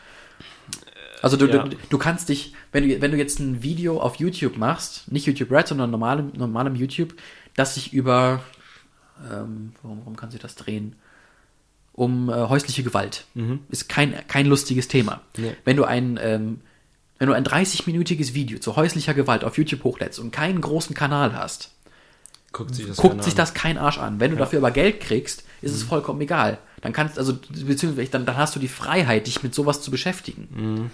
Also 1.22 1.36
du, 1.36 1.48
Ja. 1.48 1.64
du, 1.64 1.76
du 1.90 1.98
kannst 1.98 2.30
dich, 2.30 2.54
wenn 2.72 2.88
du, 2.88 3.02
wenn 3.02 3.12
du 3.12 3.18
jetzt 3.18 3.40
ein 3.40 3.64
Video 3.64 4.00
auf 4.00 4.16
YouTube 4.18 4.58
machst, 4.58 5.12
nicht 5.12 5.26
YouTube 5.26 5.52
Red, 5.52 5.68
sondern 5.68 5.90
normalem, 5.90 6.32
normalem 6.36 6.76
YouTube, 6.76 7.16
das 7.56 7.74
sich 7.74 7.92
über, 7.92 8.42
ähm, 9.32 9.74
warum, 9.82 10.00
warum 10.00 10.16
kann 10.16 10.30
sich 10.30 10.40
das 10.40 10.56
drehen? 10.56 10.96
Um 11.94 12.30
äh, 12.30 12.34
häusliche 12.34 12.84
Gewalt. 12.84 13.26
Ist 13.70 13.90
kein, 13.90 14.14
kein 14.28 14.46
lustiges 14.46 14.88
Thema. 14.88 15.22
Nee. 15.36 15.56
Wenn 15.66 15.76
du 15.78 15.84
ein, 15.86 16.20
ähm, 16.22 16.62
wenn 17.20 17.28
du 17.28 17.34
ein 17.34 17.46
30-minütiges 17.46 18.34
Video 18.34 18.60
zu 18.60 18.76
häuslicher 18.76 19.14
Gewalt 19.14 19.44
auf 19.44 19.58
YouTube 19.58 19.84
hochlädst 19.84 20.20
und 20.20 20.32
keinen 20.32 20.62
großen 20.62 20.96
Kanal 20.96 21.36
hast, 21.36 21.72
Guckt 22.54 22.74
sich 22.74 22.88
das 22.88 22.98
guckt 22.98 23.12
keiner 23.14 23.24
sich 23.24 23.36
das 23.36 23.54
kein 23.54 23.78
Arsch 23.78 24.00
an. 24.00 24.20
Wenn 24.20 24.32
du 24.32 24.38
dafür 24.38 24.60
aber 24.60 24.72
Geld 24.72 25.00
kriegst, 25.02 25.44
ist 25.62 25.76
es 25.76 25.84
vollkommen 25.84 26.22
egal. 26.22 26.58
Dann 26.82 26.94
kannst, 26.94 27.20
also, 27.20 27.34
beziehungsweise 27.50 28.10
dann, 28.10 28.26
dann 28.26 28.38
hast 28.38 28.56
du 28.56 28.60
die 28.60 28.68
Freiheit, 28.68 29.28
dich 29.28 29.44
mit 29.44 29.54
sowas 29.54 29.82
zu 29.82 29.92
beschäftigen. 29.92 30.90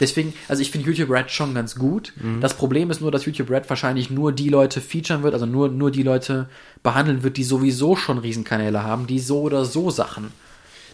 Deswegen, 0.00 0.32
also 0.48 0.62
ich 0.62 0.70
finde 0.70 0.86
YouTube 0.86 1.10
Red 1.10 1.30
schon 1.30 1.54
ganz 1.54 1.74
gut. 1.74 2.14
Das 2.40 2.54
Problem 2.54 2.90
ist 2.90 3.00
nur, 3.02 3.10
dass 3.10 3.26
YouTube 3.26 3.50
Red 3.50 3.68
wahrscheinlich 3.68 4.10
nur 4.10 4.32
die 4.32 4.48
Leute 4.48 4.80
featuren 4.80 5.22
wird, 5.22 5.34
also 5.34 5.46
nur, 5.46 5.68
nur 5.68 5.90
die 5.90 6.02
Leute 6.02 6.48
behandeln 6.82 7.22
wird, 7.22 7.36
die 7.36 7.44
sowieso 7.44 7.96
schon 7.96 8.18
Riesenkanäle 8.18 8.82
haben, 8.82 9.06
die 9.06 9.18
so 9.18 9.42
oder 9.42 9.66
so 9.66 9.90
Sachen. 9.90 10.32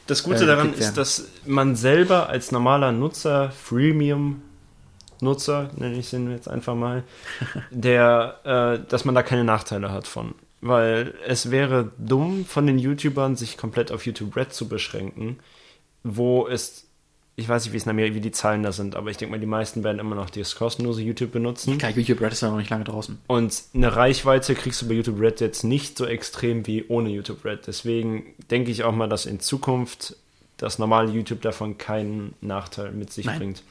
Das 0.07 0.22
Gute 0.22 0.44
äh, 0.44 0.46
daran 0.46 0.74
ist, 0.74 0.94
dass 0.94 1.28
man 1.46 1.76
selber 1.76 2.28
als 2.28 2.52
normaler 2.52 2.92
Nutzer, 2.92 3.50
Freemium-Nutzer, 5.18 5.70
nenne 5.76 5.96
ich 5.96 6.10
den 6.10 6.30
jetzt 6.30 6.48
einfach 6.48 6.74
mal, 6.74 7.04
der, 7.70 8.40
äh, 8.44 8.88
dass 8.88 9.04
man 9.04 9.14
da 9.14 9.22
keine 9.22 9.44
Nachteile 9.44 9.90
hat 9.90 10.06
von. 10.06 10.34
Weil 10.60 11.14
es 11.26 11.50
wäre 11.50 11.92
dumm 11.98 12.44
von 12.44 12.66
den 12.66 12.78
YouTubern, 12.78 13.36
sich 13.36 13.56
komplett 13.56 13.92
auf 13.92 14.06
YouTube 14.06 14.36
Red 14.36 14.52
zu 14.52 14.68
beschränken, 14.68 15.38
wo 16.02 16.48
es, 16.48 16.86
ich 17.36 17.48
weiß 17.48 17.64
nicht, 17.64 17.72
wie 17.72 17.76
es 17.76 17.84
in 17.84 17.90
Amerika, 17.90 18.14
wie 18.14 18.20
die 18.20 18.30
Zahlen 18.32 18.62
da 18.62 18.72
sind, 18.72 18.96
aber 18.96 19.10
ich 19.10 19.18
denke 19.18 19.32
mal, 19.32 19.40
die 19.40 19.46
meisten 19.46 19.84
werden 19.84 19.98
immer 19.98 20.16
noch 20.16 20.30
das 20.30 20.56
kostenlose 20.56 21.02
YouTube 21.02 21.32
benutzen. 21.32 21.76
Klar, 21.78 21.92
YouTube 21.92 22.20
Red 22.20 22.32
ist 22.32 22.40
ja 22.40 22.50
noch 22.50 22.56
nicht 22.56 22.70
lange 22.70 22.84
draußen. 22.84 23.18
Und 23.26 23.62
eine 23.74 23.94
Reichweite 23.94 24.54
kriegst 24.54 24.80
du 24.82 24.88
bei 24.88 24.94
YouTube 24.94 25.20
Red 25.20 25.40
jetzt 25.40 25.62
nicht 25.62 25.98
so 25.98 26.06
extrem 26.06 26.66
wie 26.66 26.84
ohne 26.88 27.10
YouTube 27.10 27.44
Red. 27.44 27.66
Deswegen 27.66 28.34
denke 28.50 28.70
ich 28.70 28.82
auch 28.82 28.94
mal, 28.94 29.08
dass 29.08 29.26
in 29.26 29.40
Zukunft 29.40 30.16
das 30.56 30.78
normale 30.78 31.10
YouTube 31.10 31.42
davon 31.42 31.76
keinen 31.76 32.34
Nachteil 32.40 32.92
mit 32.92 33.12
sich 33.12 33.26
Nein. 33.26 33.38
bringt. 33.38 33.62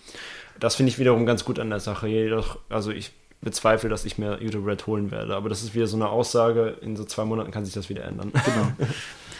Das 0.59 0.75
finde 0.75 0.91
ich 0.91 0.99
wiederum 0.99 1.25
ganz 1.25 1.45
gut 1.45 1.59
an 1.59 1.69
der 1.69 1.79
Sache. 1.79 2.07
Jedoch, 2.07 2.59
also 2.69 2.91
ich 2.91 3.11
bezweifle, 3.41 3.89
dass 3.89 4.05
ich 4.05 4.17
mir 4.17 4.41
YouTube 4.41 4.65
Red 4.65 4.87
holen 4.87 5.11
werde. 5.11 5.35
Aber 5.35 5.49
das 5.49 5.61
ist 5.63 5.75
wieder 5.75 5.87
so 5.87 5.97
eine 5.97 6.09
Aussage, 6.09 6.77
in 6.81 6.95
so 6.95 7.03
zwei 7.05 7.25
Monaten 7.25 7.51
kann 7.51 7.65
sich 7.65 7.73
das 7.73 7.89
wieder 7.89 8.03
ändern. 8.03 8.31
Genau. 8.33 8.87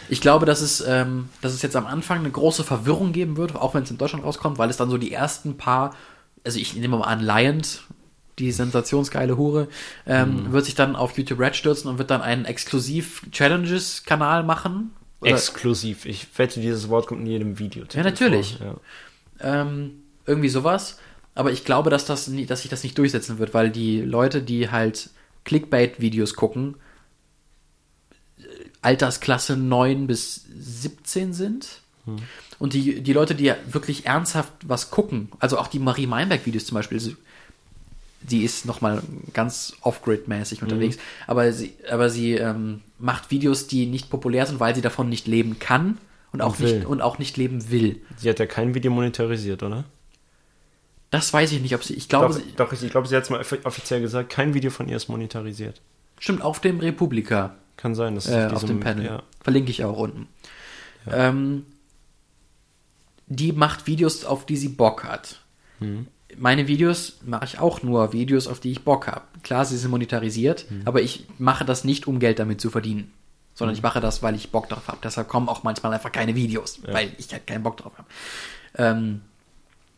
Ich 0.08 0.20
glaube, 0.20 0.46
dass 0.46 0.60
es, 0.60 0.80
ähm, 0.86 1.30
dass 1.40 1.52
es 1.52 1.62
jetzt 1.62 1.74
am 1.74 1.84
Anfang 1.84 2.20
eine 2.20 2.30
große 2.30 2.62
Verwirrung 2.62 3.10
geben 3.10 3.36
wird, 3.36 3.56
auch 3.56 3.74
wenn 3.74 3.82
es 3.82 3.90
in 3.90 3.98
Deutschland 3.98 4.24
rauskommt, 4.24 4.56
weil 4.56 4.70
es 4.70 4.76
dann 4.76 4.88
so 4.88 4.98
die 4.98 5.12
ersten 5.12 5.56
paar, 5.56 5.96
also 6.44 6.60
ich 6.60 6.76
nehme 6.76 6.96
mal 6.96 7.06
an, 7.06 7.18
Liant, 7.18 7.82
die 8.38 8.52
sensationsgeile 8.52 9.36
Hure, 9.36 9.66
ähm, 10.06 10.52
wird 10.52 10.64
sich 10.64 10.76
dann 10.76 10.94
auf 10.94 11.18
YouTube 11.18 11.40
Red 11.40 11.56
stürzen 11.56 11.90
und 11.90 11.98
wird 11.98 12.12
dann 12.12 12.22
einen 12.22 12.44
Exklusiv-Challenges-Kanal 12.44 14.44
machen. 14.44 14.92
Oder- 15.20 15.32
Exklusiv. 15.32 16.06
Ich 16.06 16.28
wette, 16.38 16.60
dieses 16.60 16.88
Wort 16.88 17.08
kommt 17.08 17.22
in 17.22 17.26
jedem 17.26 17.58
Video. 17.58 17.82
Ja, 17.92 18.04
natürlich. 18.04 18.60
Ja. 18.60 18.76
ähm, 19.40 20.04
irgendwie 20.26 20.48
sowas. 20.48 20.98
Aber 21.34 21.52
ich 21.52 21.64
glaube, 21.64 21.90
dass, 21.90 22.06
das 22.06 22.30
dass 22.46 22.62
sich 22.62 22.70
das 22.70 22.82
nicht 22.82 22.96
durchsetzen 22.98 23.38
wird, 23.38 23.52
weil 23.54 23.70
die 23.70 24.00
Leute, 24.00 24.42
die 24.42 24.70
halt 24.70 25.10
Clickbait-Videos 25.44 26.34
gucken, 26.34 26.76
äh, 28.38 28.42
Altersklasse 28.82 29.56
9 29.56 30.06
bis 30.06 30.44
17 30.58 31.32
sind. 31.32 31.80
Und 32.60 32.72
die, 32.72 33.00
die 33.02 33.12
Leute, 33.12 33.34
die 33.34 33.44
ja 33.44 33.56
wirklich 33.70 34.06
ernsthaft 34.06 34.52
was 34.64 34.92
gucken, 34.92 35.28
also 35.40 35.58
auch 35.58 35.66
die 35.66 35.80
Marie 35.80 36.06
Meinberg-Videos 36.06 36.64
zum 36.66 36.76
Beispiel, 36.76 37.00
sie- 37.00 37.16
die 38.22 38.44
ist 38.44 38.64
nochmal 38.64 39.02
ganz 39.34 39.74
off-grid-mäßig 39.82 40.62
unterwegs, 40.62 40.98
aber 41.26 41.52
sie, 41.52 41.74
aber 41.90 42.08
sie 42.08 42.34
ähm, 42.34 42.80
macht 42.98 43.30
Videos, 43.32 43.66
die 43.66 43.86
nicht 43.86 44.08
populär 44.08 44.46
sind, 44.46 44.60
weil 44.60 44.74
sie 44.74 44.82
davon 44.82 45.08
nicht 45.08 45.26
leben 45.26 45.58
kann 45.58 45.98
und 46.32 46.40
auch, 46.42 46.58
will. 46.60 46.76
nicht, 46.78 46.86
und 46.86 47.02
auch 47.02 47.18
nicht 47.18 47.36
leben 47.36 47.70
will. 47.70 48.00
Sie 48.16 48.28
hat 48.30 48.38
ja 48.38 48.46
kein 48.46 48.74
Video 48.74 48.90
monetarisiert, 48.92 49.62
oder? 49.64 49.84
Das 51.10 51.32
weiß 51.32 51.52
ich 51.52 51.60
nicht, 51.60 51.74
ob 51.74 51.84
sie. 51.84 51.94
Ich 51.94 52.08
glaube, 52.08 52.26
Doch, 52.26 52.34
sie, 52.34 52.52
doch 52.56 52.72
ich, 52.72 52.90
glaube, 52.90 53.06
sie 53.08 53.16
hat 53.16 53.22
es 53.24 53.30
mal 53.30 53.40
offi- 53.40 53.64
offiziell 53.64 54.00
gesagt, 54.00 54.30
kein 54.30 54.54
Video 54.54 54.70
von 54.70 54.88
ihr 54.88 54.96
ist 54.96 55.08
monetarisiert. 55.08 55.80
stimmt, 56.18 56.42
auf 56.42 56.60
dem 56.60 56.80
Republika, 56.80 57.54
Kann 57.76 57.94
sein, 57.94 58.14
dass 58.14 58.28
äh, 58.28 58.48
auf 58.52 58.64
dem 58.64 58.80
Panel. 58.80 59.04
Ja. 59.04 59.22
Verlinke 59.42 59.70
ich 59.70 59.84
auch 59.84 59.98
unten. 59.98 60.28
Ähm, 61.10 61.64
die 63.26 63.52
macht 63.52 63.86
Videos, 63.86 64.24
auf 64.24 64.46
die 64.46 64.56
sie 64.56 64.68
Bock 64.68 65.04
hat. 65.04 65.40
Mhm. 65.80 66.06
Meine 66.38 66.66
Videos 66.68 67.18
mache 67.24 67.44
ich 67.44 67.58
auch 67.58 67.82
nur 67.82 68.12
Videos, 68.12 68.46
auf 68.46 68.60
die 68.60 68.72
ich 68.72 68.82
Bock 68.84 69.06
habe. 69.06 69.22
Klar, 69.42 69.64
sie 69.64 69.76
sind 69.76 69.90
monetarisiert, 69.90 70.70
Mhm. 70.70 70.82
aber 70.84 71.02
ich 71.02 71.26
mache 71.38 71.64
das 71.64 71.84
nicht, 71.84 72.06
um 72.06 72.18
Geld 72.18 72.38
damit 72.38 72.60
zu 72.60 72.70
verdienen. 72.70 73.12
Sondern 73.54 73.74
ich 73.74 73.82
mache 73.82 74.00
das, 74.00 74.22
weil 74.22 74.34
ich 74.34 74.50
Bock 74.50 74.68
drauf 74.68 74.86
habe. 74.88 74.98
Deshalb 75.02 75.28
kommen 75.28 75.48
auch 75.48 75.62
manchmal 75.62 75.94
einfach 75.94 76.12
keine 76.12 76.34
Videos, 76.34 76.80
weil 76.84 77.12
ich 77.16 77.32
halt 77.32 77.46
keinen 77.46 77.62
Bock 77.62 77.78
drauf 77.78 77.92
habe. 77.96 78.08
Ähm, 78.76 79.22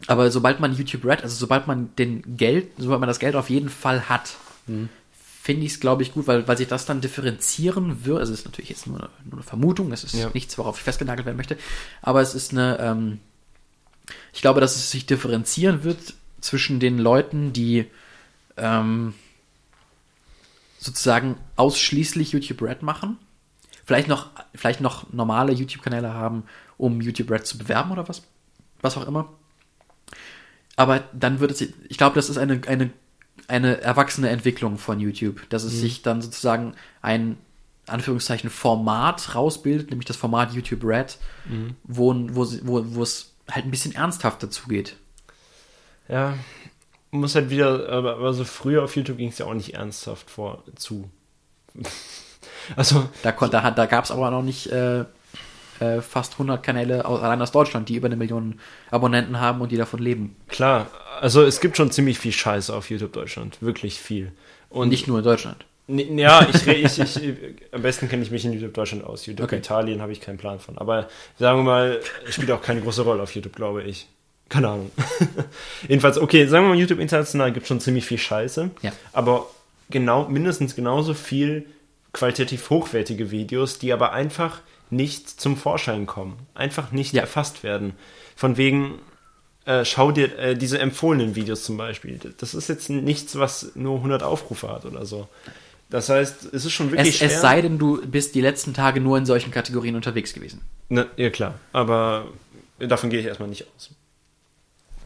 aber 0.07 0.30
sobald 0.30 0.61
man 0.61 0.74
YouTube 0.74 1.05
Red, 1.05 1.22
also 1.22 1.34
sobald 1.36 1.66
man 1.66 1.94
den 1.96 2.36
Geld, 2.36 2.70
sobald 2.78 3.01
man 3.01 3.09
das 3.09 3.18
Geld 3.18 3.34
auf 3.34 3.51
jeden 3.51 3.68
Fall 3.68 4.09
hat, 4.09 4.36
finde 5.42 5.64
ich 5.66 5.72
es, 5.72 5.80
glaube 5.80 6.03
ich, 6.03 6.12
gut, 6.12 6.26
weil, 6.26 6.46
weil 6.46 6.57
sich 6.59 6.68
das 6.68 6.86
dann 6.86 7.01
differenzieren 7.01 8.05
wird. 8.05 8.20
Also 8.20 8.32
es 8.32 8.40
ist 8.40 8.44
natürlich 8.44 8.70
jetzt 8.70 8.86
nur 8.86 8.99
eine, 8.99 9.09
nur 9.24 9.34
eine 9.34 9.42
Vermutung, 9.42 9.90
es 9.92 10.05
ist 10.05 10.14
Ja. 10.14 10.30
nichts, 10.34 10.57
worauf 10.59 10.76
ich 10.78 10.84
festgenagelt 10.84 11.26
werden 11.26 11.36
möchte, 11.36 11.57
aber 12.03 12.20
es 12.20 12.34
ist 12.34 12.53
eine, 12.53 12.78
ähm, 12.78 13.18
ich 14.32 14.40
glaube, 14.40 14.61
dass 14.61 14.76
es 14.76 14.90
sich 14.90 15.07
differenzieren 15.07 15.84
wird 15.84 16.14
zwischen 16.40 16.80
den 16.80 16.99
Leuten, 16.99 17.53
die 17.53 17.86
ähm, 18.57 19.14
sozusagen 20.78 21.36
ausschließlich 21.57 22.32
YouTube 22.32 22.62
Red 22.62 22.82
machen, 22.82 23.18
vielleicht 23.84 24.09
noch, 24.09 24.30
vielleicht 24.55 24.80
noch 24.80 25.12
normale 25.12 25.53
YouTube-Kanäle 25.53 26.12
haben, 26.14 26.44
um 26.76 27.01
YouTube 27.01 27.30
Red 27.30 27.46
zu 27.46 27.59
bewerben 27.59 27.90
oder 27.90 28.09
was, 28.09 28.22
was 28.80 28.96
auch 28.96 29.07
immer. 29.07 29.32
Aber 30.79 31.03
dann 31.12 31.41
wird 31.41 31.51
es, 31.51 31.61
ich 31.61 31.99
glaube, 31.99 32.14
das 32.14 32.31
ist 32.31 32.39
eine, 32.39 32.61
eine, 32.68 32.91
eine 33.49 33.81
erwachsene 33.81 34.29
Entwicklung 34.29 34.79
von 34.79 35.01
YouTube, 35.01 35.49
dass 35.51 35.64
es 35.64 35.72
sich 35.81 36.03
dann 36.03 36.22
sozusagen 36.22 36.74
ein, 37.03 37.37
Anführungszeichen, 37.87 38.49
Format 38.51 39.35
rausbildet, 39.35 39.91
nämlich 39.91 40.07
das 40.07 40.16
Format 40.16 40.53
YouTube 40.53 40.85
Red, 40.85 41.18
wo, 41.85 42.14
wo, 42.31 42.45
sie- 42.45 42.61
wo, 42.64 42.85
wo 42.95 43.03
es 43.03 43.33
halt 43.51 43.64
ein 43.64 43.70
bisschen 43.70 43.95
ernsthafter 43.95 44.51
zugeht. 44.51 44.97
Ja, 46.09 46.35
muss 47.11 47.35
halt 47.35 47.51
wieder, 47.51 47.89
aber, 47.89 48.16
aber 48.16 48.35
so 48.35 48.45
früher 48.45 48.85
auf 48.85 48.95
YouTube 48.95 49.16
ging 49.16 49.31
es 49.31 49.39
ja 49.39 49.47
auch 49.47 49.55
nicht 49.55 49.74
ernsthaft 49.74 50.31
vor 50.31 50.62
zu. 50.76 51.11
Also, 52.76 53.09
Da, 53.22 53.33
da, 53.33 53.70
da 53.70 53.87
gab 53.87 54.05
es 54.05 54.11
aber 54.11 54.31
noch 54.31 54.43
nicht 54.43 54.66
äh, 54.66 55.05
äh, 55.81 56.01
fast 56.01 56.35
100 56.35 56.62
Kanäle 56.62 57.05
aus, 57.05 57.22
allein 57.22 57.41
aus 57.43 57.53
Deutschland, 57.53 57.89
die 57.89 57.97
über 57.97 58.07
eine 58.07 58.16
Million 58.16 58.61
Abonnenten 58.91 59.41
haben 59.41 59.61
und 59.61 59.72
die 59.72 59.76
davon 59.76 60.01
leben. 60.01 60.37
klar, 60.49 60.87
also 61.20 61.43
es 61.43 61.61
gibt 61.61 61.76
schon 61.76 61.91
ziemlich 61.91 62.18
viel 62.18 62.33
Scheiße 62.33 62.74
auf 62.74 62.91
YouTube 62.91 63.12
Deutschland, 63.12 63.61
wirklich 63.61 63.99
viel. 64.01 64.33
Und 64.70 64.89
nicht 64.89 65.09
nur 65.09 65.18
in 65.18 65.24
Deutschland. 65.24 65.64
Ja, 65.89 66.47
ich, 66.53 66.66
ich, 66.66 66.99
ich, 66.99 67.37
am 67.72 67.81
besten 67.81 68.09
kenne 68.09 68.22
ich 68.22 68.31
mich 68.31 68.45
in 68.45 68.53
YouTube 68.53 68.74
Deutschland 68.74 69.05
aus. 69.05 69.24
YouTube 69.24 69.47
Okay. 69.47 69.57
Italien 69.57 70.03
habe 70.03 70.12
ich 70.12 70.20
keinen 70.20 70.37
Plan 70.37 70.61
von. 70.61 70.76
Aber 70.76 71.09
sagen 71.39 71.61
wir 71.61 71.64
mal, 71.64 72.01
spielt 72.29 72.51
auch 72.51 72.61
keine 72.61 72.83
große 72.83 73.03
Rolle 73.03 73.22
auf 73.22 73.35
YouTube, 73.35 73.57
glaube 73.57 73.83
ich. 73.83 74.07
Keine 74.51 74.68
Ahnung. 74.68 74.91
Jedenfalls, 75.89 76.18
okay, 76.18 76.47
sagen 76.47 76.66
wir 76.66 76.70
mal, 76.70 76.79
YouTube 76.79 77.01
international 77.01 77.53
gibt 77.53 77.66
schon 77.66 77.81
ziemlich 77.81 78.05
viel 78.05 78.18
Scheiße. 78.18 78.70
Ja. 78.83 78.93
Aber 79.12 79.47
genau, 79.89 80.29
mindestens 80.29 80.76
genauso 80.76 81.14
viel 81.14 81.66
qualitativ 82.12 82.68
hochwertige 82.68 83.31
Videos, 83.31 83.79
die 83.79 83.93
aber 83.93 84.12
einfach 84.12 84.61
nicht 84.91 85.28
zum 85.41 85.57
Vorschein 85.57 86.07
kommen. 86.07 86.39
Einfach 86.55 86.93
nicht 86.93 87.12
Ja. 87.14 87.22
erfasst 87.22 87.62
werden. 87.62 87.95
Von 88.36 88.57
wegen, 88.57 88.99
äh, 89.64 89.84
schau 89.84 90.12
dir 90.12 90.39
äh, 90.39 90.55
diese 90.57 90.78
empfohlenen 90.78 91.34
Videos 91.34 91.64
zum 91.64 91.76
Beispiel. 91.76 92.18
Das 92.39 92.55
ist 92.55 92.68
jetzt 92.68 92.89
nichts, 92.91 93.39
was 93.39 93.72
nur 93.74 93.97
100 93.97 94.22
Aufrufe 94.22 94.68
hat 94.70 94.84
oder 94.84 95.05
so. 95.07 95.28
Das 95.91 96.09
heißt, 96.11 96.53
es 96.53 96.64
ist 96.66 96.72
schon 96.72 96.91
wirklich 96.91 97.09
Es, 97.14 97.16
schwer. 97.18 97.28
es 97.28 97.41
sei 97.41 97.62
denn, 97.62 97.78
du 97.78 98.01
bist 98.07 98.34
die 98.34 98.43
letzten 98.43 98.74
Tage 98.74 99.01
nur 99.01 99.16
in 99.16 99.24
solchen 99.26 99.51
Kategorien 99.51 99.95
unterwegs 99.97 100.34
gewesen. 100.34 100.61
Ne, 100.91 101.07
ja, 101.16 101.30
klar. 101.30 101.55
Aber 101.72 102.26
davon 102.78 103.09
gehe 103.11 103.20
ich 103.20 103.26
erstmal 103.26 103.49
nicht 103.49 103.66
aus. 103.74 103.91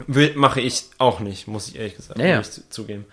Will, 0.07 0.33
mache 0.35 0.59
ich 0.59 0.85
auch 0.97 1.19
nicht, 1.19 1.47
muss 1.47 1.67
ich 1.69 1.75
ehrlich 1.77 1.95
gesagt 1.95 2.19
Ja, 2.19 2.25
ja. 2.25 2.41
zugeben. 2.43 3.05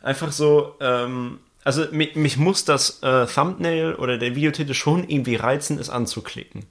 Einfach 0.00 0.32
so, 0.32 0.74
ähm, 0.80 1.38
also 1.64 1.84
mich, 1.92 2.14
mich 2.16 2.36
muss 2.36 2.64
das 2.64 3.02
äh, 3.02 3.26
Thumbnail 3.26 3.94
oder 3.94 4.18
der 4.18 4.34
Videotitel 4.34 4.74
schon 4.74 5.08
irgendwie 5.08 5.36
reizen, 5.36 5.78
es 5.78 5.90
anzuklicken. 5.90 6.66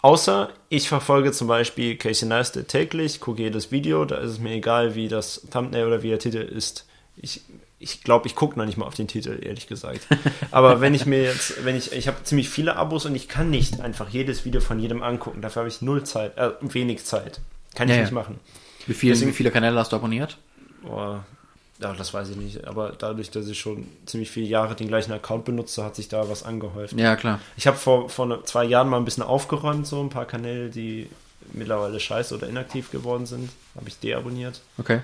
Außer 0.00 0.50
ich 0.68 0.88
verfolge 0.88 1.30
zum 1.32 1.46
Beispiel 1.48 1.96
Casey 1.96 2.26
Neistat 2.28 2.68
täglich, 2.68 3.20
gucke 3.20 3.42
jedes 3.42 3.70
Video, 3.70 4.04
da 4.04 4.16
ist 4.16 4.30
es 4.32 4.38
mir 4.40 4.52
egal, 4.54 4.94
wie 4.94 5.08
das 5.08 5.46
Thumbnail 5.52 5.86
oder 5.86 6.02
wie 6.02 6.08
der 6.08 6.18
Titel 6.18 6.38
ist. 6.38 6.86
Ich 7.16 7.42
ich 7.78 8.04
glaube, 8.04 8.28
ich 8.28 8.36
gucke 8.36 8.56
noch 8.56 8.64
nicht 8.64 8.78
mal 8.78 8.86
auf 8.86 8.94
den 8.94 9.08
Titel, 9.08 9.40
ehrlich 9.42 9.66
gesagt. 9.66 10.06
Aber 10.52 10.80
wenn 10.80 10.94
ich 10.94 11.04
mir 11.04 11.24
jetzt, 11.24 11.64
wenn 11.64 11.74
ich, 11.74 11.90
ich 11.92 12.06
habe 12.06 12.22
ziemlich 12.22 12.48
viele 12.48 12.76
Abos 12.76 13.06
und 13.06 13.16
ich 13.16 13.28
kann 13.28 13.50
nicht 13.50 13.80
einfach 13.80 14.08
jedes 14.08 14.44
Video 14.44 14.60
von 14.60 14.78
jedem 14.78 15.02
angucken. 15.02 15.42
Dafür 15.42 15.62
habe 15.62 15.68
ich 15.68 15.82
null 15.82 16.04
Zeit, 16.04 16.38
äh, 16.38 16.50
wenig 16.60 17.04
Zeit. 17.04 17.40
Kann 17.74 17.88
ich 17.88 17.90
Ja, 17.90 17.96
ja. 17.96 18.02
nicht 18.02 18.12
machen. 18.12 18.38
Wie, 18.86 18.94
viel, 18.94 19.10
Deswegen- 19.10 19.30
wie 19.32 19.34
viele 19.34 19.50
Kanäle 19.50 19.76
hast 19.80 19.90
du 19.90 19.96
abonniert? 19.96 20.38
Boah, 20.82 21.24
ja, 21.82 21.92
das 21.94 22.14
weiß 22.14 22.30
ich 22.30 22.36
nicht. 22.36 22.64
Aber 22.66 22.92
dadurch, 22.96 23.30
dass 23.30 23.46
ich 23.48 23.58
schon 23.58 23.86
ziemlich 24.06 24.30
viele 24.30 24.46
Jahre 24.46 24.74
den 24.76 24.88
gleichen 24.88 25.12
Account 25.12 25.44
benutze, 25.44 25.82
hat 25.84 25.96
sich 25.96 26.08
da 26.08 26.28
was 26.28 26.42
angehäuft. 26.44 26.94
Ja, 26.98 27.16
klar. 27.16 27.40
Ich 27.56 27.66
habe 27.66 27.76
vor, 27.76 28.08
vor 28.08 28.26
ne- 28.26 28.42
zwei 28.44 28.64
Jahren 28.64 28.88
mal 28.88 28.98
ein 28.98 29.04
bisschen 29.04 29.22
aufgeräumt, 29.22 29.86
so 29.86 30.00
ein 30.02 30.08
paar 30.10 30.24
Kanäle, 30.26 30.70
die 30.70 31.08
mittlerweile 31.52 31.98
scheiße 32.00 32.34
oder 32.34 32.48
inaktiv 32.48 32.90
geworden 32.90 33.26
sind. 33.26 33.50
Habe 33.74 33.88
ich 33.88 33.98
deabonniert. 33.98 34.60
Okay. 34.78 35.00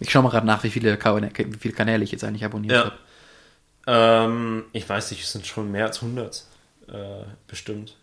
Ich 0.00 0.10
schaue 0.10 0.22
mal 0.22 0.28
gerade 0.30 0.46
nach, 0.46 0.62
wie 0.64 0.70
viele, 0.70 0.98
wie 0.98 1.58
viele 1.58 1.74
Kanäle 1.74 2.04
ich 2.04 2.12
jetzt 2.12 2.24
eigentlich 2.24 2.44
abonniert 2.44 2.72
Ja. 2.72 2.84
habe. 2.84 2.94
Ähm, 3.86 4.64
ich 4.72 4.88
weiß 4.88 5.10
nicht, 5.10 5.22
es 5.22 5.32
sind 5.32 5.46
schon 5.46 5.70
mehr 5.70 5.86
als 5.86 6.02
100. 6.02 6.44
Äh, 6.88 6.92
bestimmt. 7.46 7.96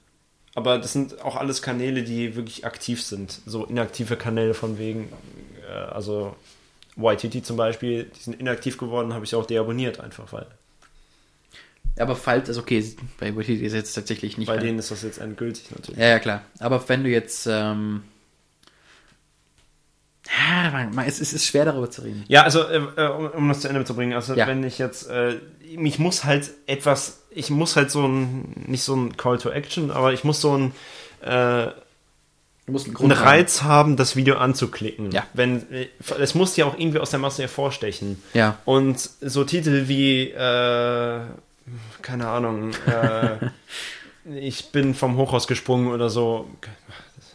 Aber 0.55 0.77
das 0.79 0.93
sind 0.93 1.21
auch 1.21 1.35
alles 1.35 1.61
Kanäle, 1.61 2.03
die 2.03 2.35
wirklich 2.35 2.65
aktiv 2.65 3.01
sind. 3.03 3.39
So 3.45 3.65
inaktive 3.65 4.15
Kanäle 4.17 4.53
von 4.53 4.77
wegen, 4.77 5.11
äh, 5.69 5.73
also 5.73 6.35
YTT 6.97 7.45
zum 7.45 7.57
Beispiel, 7.57 8.05
die 8.15 8.19
sind 8.23 8.39
inaktiv 8.39 8.77
geworden, 8.77 9.13
habe 9.13 9.25
ich 9.25 9.33
auch 9.35 9.45
deabonniert 9.45 9.99
einfach, 9.99 10.31
weil 10.33 10.45
Aber 11.97 12.15
falls, 12.15 12.49
also 12.49 12.61
okay, 12.61 12.83
bei 13.19 13.35
Wikipedia 13.35 13.67
ist 13.67 13.73
jetzt 13.73 13.93
tatsächlich 13.93 14.37
nicht. 14.37 14.47
bei 14.47 14.57
denen 14.57 14.79
ist 14.79 14.91
das 14.91 15.03
jetzt 15.03 15.19
endgültig 15.19 15.71
natürlich. 15.71 15.99
Ja, 15.99 16.07
ja, 16.07 16.19
klar. 16.19 16.41
Aber 16.59 16.87
wenn 16.89 17.03
du 17.03 17.09
jetzt, 17.09 17.47
ähm, 17.47 18.03
ja, 20.27 20.69
man, 20.71 20.93
man, 20.95 21.05
es, 21.07 21.19
es 21.19 21.33
ist 21.33 21.45
schwer 21.45 21.65
darüber 21.65 21.89
zu 21.89 22.01
reden. 22.03 22.23
Ja, 22.27 22.43
also 22.43 22.63
äh, 22.63 22.77
äh, 22.95 23.07
um, 23.09 23.27
um 23.31 23.47
das 23.49 23.61
zu 23.61 23.67
Ende 23.67 23.83
zu 23.85 23.95
bringen, 23.95 24.13
also 24.13 24.33
Ja. 24.35 24.47
wenn 24.47 24.63
ich 24.63 24.77
jetzt, 24.77 25.09
äh, 25.09 25.35
mich 25.75 25.99
muss 25.99 26.23
halt 26.23 26.51
etwas, 26.67 27.21
ich 27.31 27.49
muss 27.49 27.75
halt 27.75 27.91
so 27.91 28.05
ein, 28.07 28.53
nicht 28.67 28.83
so 28.83 28.95
ein 28.95 29.17
Call 29.17 29.37
to 29.39 29.49
Action, 29.49 29.91
aber 29.91 30.13
ich 30.13 30.23
muss 30.23 30.39
so 30.41 30.57
ein, 30.57 30.73
äh, 31.21 31.67
Du 32.65 32.73
musst 32.73 32.85
einen 32.85 32.95
einen 32.95 33.09
Grund 33.09 33.15
haben. 33.17 33.27
Reiz 33.27 33.61
haben, 33.63 33.95
das 33.97 34.15
Video 34.15 34.37
anzuklicken. 34.37 35.11
Ja. 35.11 35.25
Wenn, 35.33 35.65
es 36.19 36.35
muss 36.35 36.55
ja 36.57 36.65
auch 36.65 36.77
irgendwie 36.77 36.99
aus 36.99 37.09
der 37.09 37.19
Masse 37.19 37.41
hervorstechen. 37.41 38.21
Ja. 38.33 38.59
Und 38.65 38.99
so 39.21 39.43
Titel 39.43 39.87
wie, 39.87 40.29
äh, 40.29 41.19
keine 42.01 42.27
Ahnung, 42.27 42.71
äh, 42.85 43.49
ich 44.39 44.71
bin 44.71 44.93
vom 44.93 45.17
Hochhaus 45.17 45.47
gesprungen 45.47 45.91
oder 45.91 46.09
so. 46.09 46.47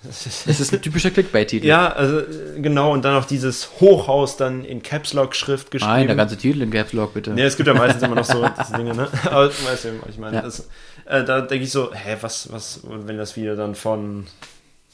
Das 0.04 0.24
ist, 0.26 0.46
Es 0.46 0.60
ist 0.60 0.72
ein 0.72 0.80
typischer 0.80 1.10
Clickbait-Titel. 1.10 1.66
ja, 1.66 1.88
also 1.88 2.22
genau, 2.58 2.92
und 2.92 3.04
dann 3.04 3.16
auch 3.16 3.24
dieses 3.24 3.80
Hochhaus 3.80 4.36
dann 4.36 4.64
in 4.64 4.80
Caps 4.82 5.12
Lock 5.12 5.34
Schrift 5.34 5.72
geschrieben. 5.72 5.92
Nein, 5.92 6.06
der 6.06 6.14
ganze 6.14 6.36
Titel 6.36 6.62
in 6.62 6.70
Caps 6.70 6.92
Lock, 6.92 7.14
bitte. 7.14 7.30
Nee, 7.32 7.42
es 7.42 7.56
gibt 7.56 7.66
ja 7.66 7.74
meistens 7.74 8.04
immer 8.04 8.14
noch 8.14 8.24
so 8.24 8.48
diese 8.60 8.76
Dinge, 8.76 8.94
ne? 8.94 9.08
Aber 9.24 9.48
du 9.48 9.52
weißt 9.52 9.86
was 10.02 10.10
ich 10.10 10.18
meine. 10.18 10.36
Ja. 10.36 10.42
Das, 10.42 10.68
äh, 11.06 11.24
da 11.24 11.40
denke 11.40 11.64
ich 11.64 11.72
so, 11.72 11.92
hä, 11.92 12.16
was, 12.20 12.52
was, 12.52 12.80
wenn 12.84 13.18
das 13.18 13.36
Video 13.36 13.56
dann 13.56 13.74
von 13.74 14.26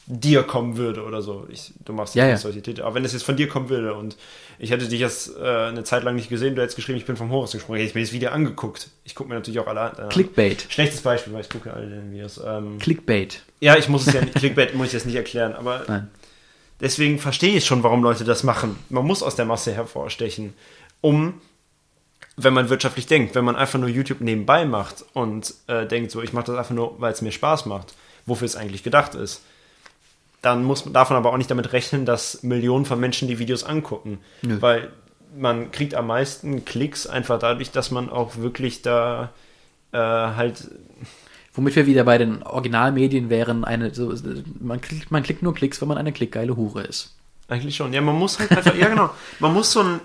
dir 0.07 0.42
kommen 0.42 0.76
würde 0.76 1.05
oder 1.05 1.22
so. 1.22 1.46
Ich, 1.50 1.72
du 1.84 1.92
machst 1.92 2.14
Ja, 2.14 2.26
ja, 2.26 2.36
solche 2.36 2.61
Titel. 2.61 2.82
Aber 2.82 2.94
wenn 2.94 3.05
es 3.05 3.12
jetzt 3.12 3.22
von 3.22 3.36
dir 3.36 3.48
kommen 3.48 3.68
würde 3.68 3.94
und 3.94 4.16
ich 4.59 4.70
hätte 4.70 4.88
dich 4.88 5.00
jetzt 5.00 5.36
äh, 5.36 5.42
eine 5.42 5.84
Zeit 5.84 6.03
lang 6.03 6.16
nicht 6.16 6.28
gesehen, 6.28 6.57
du 6.57 6.62
hättest 6.62 6.76
geschrieben, 6.76 6.98
ich 6.98 7.07
bin 7.07 7.16
vom 7.16 7.30
Hochhaus 7.30 7.53
gesprungen, 7.53 7.78
hätte 7.78 7.90
ich 7.90 7.94
mir 7.94 8.03
das 8.03 8.12
Video 8.12 8.30
angeguckt. 8.30 8.88
Ich 9.05 9.14
gucke 9.14 9.28
mir 9.28 9.36
natürlich 9.36 9.61
auch 9.61 9.66
alle 9.66 9.80
an. 9.80 10.07
Äh, 10.07 10.09
Clickbait. 10.09 10.66
Schlechtes 10.68 11.00
Beispiel, 11.03 11.32
weil 11.32 11.42
ich 11.42 11.48
gucke 11.48 11.72
alle 11.72 11.88
den 11.88 12.11
Videos. 12.12 12.40
Ähm, 12.44 12.78
Clickbait. 12.78 13.42
ja, 13.61 13.76
ich 13.76 13.88
muss 13.88 14.07
es 14.07 14.12
ja 14.12 14.20
nicht, 14.20 14.34
Clickbait 14.38 14.74
muss 14.74 14.88
ich 14.88 14.92
jetzt 14.94 15.07
nicht 15.07 15.16
erklären, 15.16 15.55
aber 15.55 15.84
Nein. 15.86 16.11
Deswegen 16.82 17.20
verstehe 17.20 17.57
ich 17.57 17.64
schon, 17.64 17.84
warum 17.84 18.03
Leute 18.03 18.24
das 18.24 18.42
machen. 18.42 18.76
Man 18.88 19.07
muss 19.07 19.22
aus 19.22 19.36
der 19.36 19.44
Masse 19.44 19.72
hervorstechen, 19.72 20.53
um, 21.00 21.40
wenn 22.36 22.53
man 22.53 22.70
wirtschaftlich 22.70 23.07
denkt, 23.07 23.36
wenn 23.36 23.44
man 23.44 23.55
einfach 23.55 23.78
nur 23.78 23.88
YouTube 23.88 24.20
nebenbei 24.20 24.64
macht 24.64 25.05
und 25.12 25.55
äh, 25.68 25.86
denkt, 25.86 26.11
so, 26.11 26.22
ich 26.22 26.32
mache 26.32 26.46
das 26.46 26.57
einfach 26.57 26.74
nur, 26.74 27.00
weil 27.00 27.12
es 27.12 27.22
mir 27.22 27.30
Spaß 27.30 27.66
macht, 27.66 27.94
wofür 28.26 28.46
es 28.46 28.57
eigentlich 28.57 28.82
gedacht 28.82 29.14
ist, 29.14 29.42
dann 30.43 30.64
muss, 30.64 30.84
darf 30.93 31.11
man 31.11 31.16
aber 31.16 31.32
auch 31.32 31.38
nicht 31.38 31.51
damit 31.51 31.72
rechnen, 31.72 32.05
dass 32.05 32.43
Millionen 32.43 32.84
von 32.84 33.01
Menschen 33.01 33.28
die 33.28 33.38
Videos 33.38 33.64
angucken. 33.64 34.18
Nö. 34.43 34.61
Weil 34.61 34.93
man 35.34 35.70
kriegt 35.70 35.95
am 35.95 36.09
meisten 36.09 36.64
Klicks 36.64 37.07
einfach 37.07 37.38
dadurch, 37.38 37.70
dass 37.70 37.90
man 37.90 38.11
auch 38.11 38.36
wirklich 38.36 38.82
da 38.82 39.30
äh, 39.93 39.99
halt 39.99 40.68
Womit 41.55 41.76
wir 41.76 41.86
wieder 41.86 42.05
bei 42.05 42.16
den 42.16 42.43
Originalmedien 42.43 43.28
wären, 43.28 43.64
eine, 43.64 43.93
so, 43.95 44.14
man, 44.59 44.80
klickt, 44.80 45.11
man 45.11 45.22
klickt 45.22 45.43
nur 45.43 45.55
Klicks, 45.55 45.80
wenn 45.80 45.88
man 45.88 45.99
eine 45.99 46.12
klickgeile 46.12 46.57
Hure 46.57 46.82
ist. 46.82 47.14
Eigentlich 47.53 47.76
schon. 47.76 47.92
Ja, 47.92 48.00
man 48.00 48.18
muss 48.18 48.38
halt 48.38 48.50
einfach, 48.50 48.74
ja 48.74 48.88
genau, 48.88 49.11
man 49.38 49.53
muss 49.53 49.72
so 49.72 49.80
ein, 49.80 50.00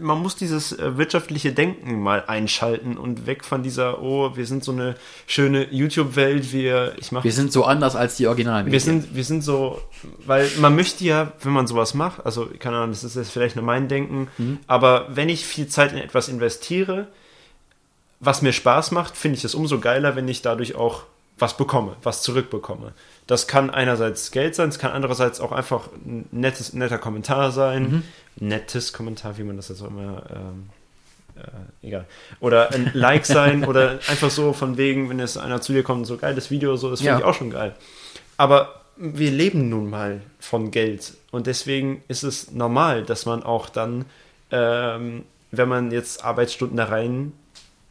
man 0.00 0.20
muss 0.20 0.34
dieses 0.34 0.72
äh, 0.72 0.98
wirtschaftliche 0.98 1.52
Denken 1.52 2.02
mal 2.02 2.24
einschalten 2.26 2.96
und 2.96 3.26
weg 3.26 3.44
von 3.44 3.62
dieser, 3.62 4.02
oh, 4.02 4.34
wir 4.34 4.46
sind 4.46 4.64
so 4.64 4.72
eine 4.72 4.96
schöne 5.28 5.72
YouTube-Welt, 5.72 6.52
wir, 6.52 6.94
ich 6.98 7.12
mache 7.12 7.22
Wir 7.22 7.32
sind 7.32 7.52
so 7.52 7.64
anders 7.64 7.94
als 7.94 8.16
die 8.16 8.26
Originalmedien. 8.26 8.72
wir 8.72 8.80
sind, 8.80 9.14
wir 9.14 9.22
sind 9.22 9.42
so, 9.44 9.80
weil 10.26 10.50
man 10.58 10.74
möchte 10.74 11.04
ja, 11.04 11.32
wenn 11.42 11.52
man 11.52 11.68
sowas 11.68 11.94
macht, 11.94 12.26
also 12.26 12.48
keine 12.58 12.78
Ahnung, 12.78 12.90
das 12.90 13.04
ist 13.04 13.14
jetzt 13.14 13.30
vielleicht 13.30 13.54
nur 13.54 13.64
mein 13.64 13.86
Denken, 13.86 14.28
aber 14.66 15.06
wenn 15.10 15.28
ich 15.28 15.46
viel 15.46 15.68
Zeit 15.68 15.92
in 15.92 15.98
etwas 15.98 16.28
investiere, 16.28 17.06
was 18.18 18.42
mir 18.42 18.52
Spaß 18.52 18.90
macht, 18.90 19.16
finde 19.16 19.38
ich 19.38 19.44
es 19.44 19.54
umso 19.54 19.78
geiler, 19.78 20.16
wenn 20.16 20.26
ich 20.26 20.42
dadurch 20.42 20.74
auch 20.74 21.04
was 21.38 21.56
bekomme, 21.56 21.96
was 22.02 22.22
zurückbekomme. 22.22 22.92
Das 23.26 23.46
kann 23.46 23.70
einerseits 23.70 24.30
Geld 24.30 24.54
sein, 24.54 24.68
es 24.68 24.78
kann 24.78 24.92
andererseits 24.92 25.40
auch 25.40 25.52
einfach 25.52 25.88
ein 26.04 26.28
nettes, 26.30 26.72
netter 26.72 26.98
Kommentar 26.98 27.50
sein. 27.52 28.04
Nettes 28.36 28.92
Kommentar, 28.92 29.38
wie 29.38 29.42
man 29.44 29.56
das 29.56 29.68
jetzt 29.68 29.82
auch 29.82 29.88
immer, 29.88 30.22
ähm, 30.34 30.70
äh, 31.36 31.86
egal. 31.86 32.06
Oder 32.40 32.72
ein 32.72 32.90
Like 32.94 33.26
sein 33.26 33.64
oder 33.68 33.98
einfach 34.08 34.30
so 34.30 34.52
von 34.52 34.76
wegen, 34.76 35.08
wenn 35.08 35.18
jetzt 35.18 35.36
einer 35.38 35.60
zu 35.60 35.72
dir 35.72 35.82
kommt 35.82 36.06
so 36.06 36.16
geiles 36.16 36.50
Video, 36.50 36.76
so, 36.76 36.90
das 36.90 37.00
finde 37.00 37.12
Ja. 37.12 37.18
ich 37.18 37.24
auch 37.24 37.34
schon 37.34 37.50
geil. 37.50 37.74
Aber 38.36 38.80
wir 38.96 39.30
leben 39.30 39.68
nun 39.68 39.88
mal 39.88 40.20
von 40.38 40.70
Geld 40.70 41.14
und 41.30 41.46
deswegen 41.46 42.02
ist 42.08 42.22
es 42.24 42.50
normal, 42.50 43.04
dass 43.04 43.24
man 43.26 43.42
auch 43.42 43.68
dann, 43.68 44.04
ähm, 44.50 45.24
wenn 45.50 45.68
man 45.68 45.90
jetzt 45.90 46.24
Arbeitsstunden 46.24 46.76
da 46.76 46.84
rein 46.84 47.32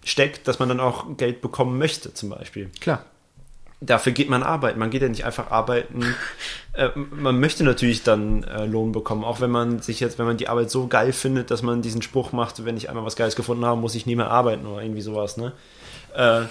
steckt, 0.03 0.47
dass 0.47 0.59
man 0.59 0.69
dann 0.69 0.79
auch 0.79 1.17
Geld 1.17 1.41
bekommen 1.41 1.77
möchte, 1.77 2.13
zum 2.13 2.29
Beispiel. 2.29 2.69
Klar. 2.79 3.05
Dafür 3.83 4.13
geht 4.13 4.29
man 4.29 4.43
arbeiten. 4.43 4.77
Man 4.79 4.91
geht 4.91 5.01
ja 5.01 5.09
nicht 5.09 5.25
einfach 5.25 5.51
arbeiten. 5.51 6.15
Äh, 6.73 6.87
man 6.95 7.37
möchte 7.37 7.65
natürlich 7.65 8.01
dann 8.01 8.45
äh, 8.45 8.65
Lohn 8.65 8.93
bekommen, 8.93 9.25
auch 9.25 9.41
wenn 9.41 9.51
man 9.51 9.81
sich 9.81 9.99
jetzt, 9.99 10.17
wenn 10.17 10.25
man 10.25 10.37
die 10.37 10.47
Arbeit 10.47 10.71
so 10.71 10.87
geil 10.87 11.11
findet, 11.11 11.51
dass 11.51 11.63
man 11.63 11.81
diesen 11.81 12.01
Spruch 12.01 12.31
macht, 12.31 12.63
wenn 12.63 12.77
ich 12.77 12.87
einmal 12.87 13.03
was 13.03 13.17
Geiles 13.17 13.35
gefunden 13.35 13.65
habe, 13.65 13.81
muss 13.81 13.93
ich 13.93 14.05
nie 14.05 14.15
mehr 14.15 14.31
arbeiten 14.31 14.65
oder 14.65 14.81
irgendwie 14.81 15.01
sowas, 15.01 15.35
ne? 15.35 15.51
Äh, 16.15 16.43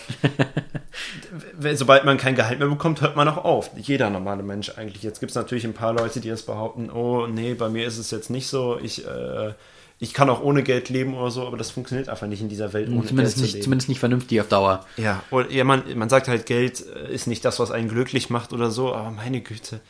sobald 1.75 2.05
man 2.05 2.19
kein 2.19 2.35
Gehalt 2.35 2.59
mehr 2.59 2.69
bekommt, 2.69 3.01
hört 3.01 3.17
man 3.17 3.29
auch 3.29 3.45
auf. 3.45 3.71
Jeder 3.77 4.11
normale 4.11 4.43
Mensch 4.43 4.73
eigentlich. 4.77 5.03
Jetzt 5.03 5.21
gibt 5.21 5.31
es 5.31 5.37
natürlich 5.37 5.65
ein 5.65 5.73
paar 5.73 5.95
Leute, 5.95 6.21
die 6.21 6.29
jetzt 6.29 6.45
behaupten, 6.45 6.91
oh 6.91 7.27
nee, 7.27 7.55
bei 7.55 7.71
mir 7.71 7.87
ist 7.87 7.97
es 7.97 8.11
jetzt 8.11 8.29
nicht 8.29 8.47
so. 8.47 8.79
Ich, 8.79 9.07
äh, 9.07 9.55
ich 10.03 10.15
kann 10.15 10.31
auch 10.31 10.43
ohne 10.43 10.63
Geld 10.63 10.89
leben 10.89 11.15
oder 11.15 11.31
so, 11.31 11.47
aber 11.47 11.59
das 11.59 11.71
funktioniert 11.71 12.09
einfach 12.09 12.27
nicht 12.27 12.41
in 12.41 12.49
dieser 12.49 12.73
Welt 12.73 12.89
ohne 12.89 13.05
Zumindest 13.05 13.17
Geld 13.17 13.37
zu 13.37 13.43
nicht, 13.43 13.53
leben. 13.55 13.65
zumindest 13.65 13.89
nicht 13.91 14.01
vernünftig 14.01 14.41
auf 14.41 14.49
Dauer. 14.49 14.87
Ja, 14.97 15.23
oder, 15.31 15.51
ja 15.51 15.63
man, 15.65 15.83
man 15.95 16.09
sagt 16.09 16.27
halt, 16.27 16.47
Geld 16.47 16.83
äh, 16.97 17.13
ist 17.13 17.27
nicht 17.27 17.45
das, 17.45 17.61
was 17.61 17.71
einen 17.71 17.89
glücklich 17.89 18.31
macht 18.31 18.53
oder 18.55 18.71
so, 18.71 18.95
aber 18.95 19.11
meine 19.11 19.43
Güte. 19.43 19.81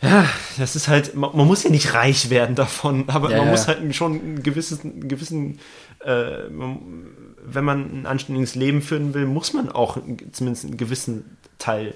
Ja, 0.00 0.26
das 0.58 0.74
ist 0.74 0.88
halt, 0.88 1.14
man, 1.14 1.30
man 1.36 1.46
muss 1.46 1.62
ja 1.62 1.70
nicht 1.70 1.94
reich 1.94 2.28
werden 2.28 2.56
davon, 2.56 3.04
aber 3.06 3.30
Ja, 3.30 3.36
man 3.38 3.46
ja. 3.46 3.52
muss 3.52 3.68
halt 3.68 3.94
schon 3.94 4.14
ein 4.14 4.42
gewisses, 4.42 4.80
einen 4.84 5.06
gewissen, 5.08 5.60
äh, 6.04 6.48
wenn 6.50 7.64
man 7.64 8.00
ein 8.00 8.06
anständiges 8.06 8.56
Leben 8.56 8.82
führen 8.82 9.14
will, 9.14 9.26
muss 9.26 9.52
man 9.52 9.68
auch 9.70 9.96
zumindest 10.32 10.64
einen 10.64 10.76
gewissen 10.76 11.36
Teil, 11.58 11.94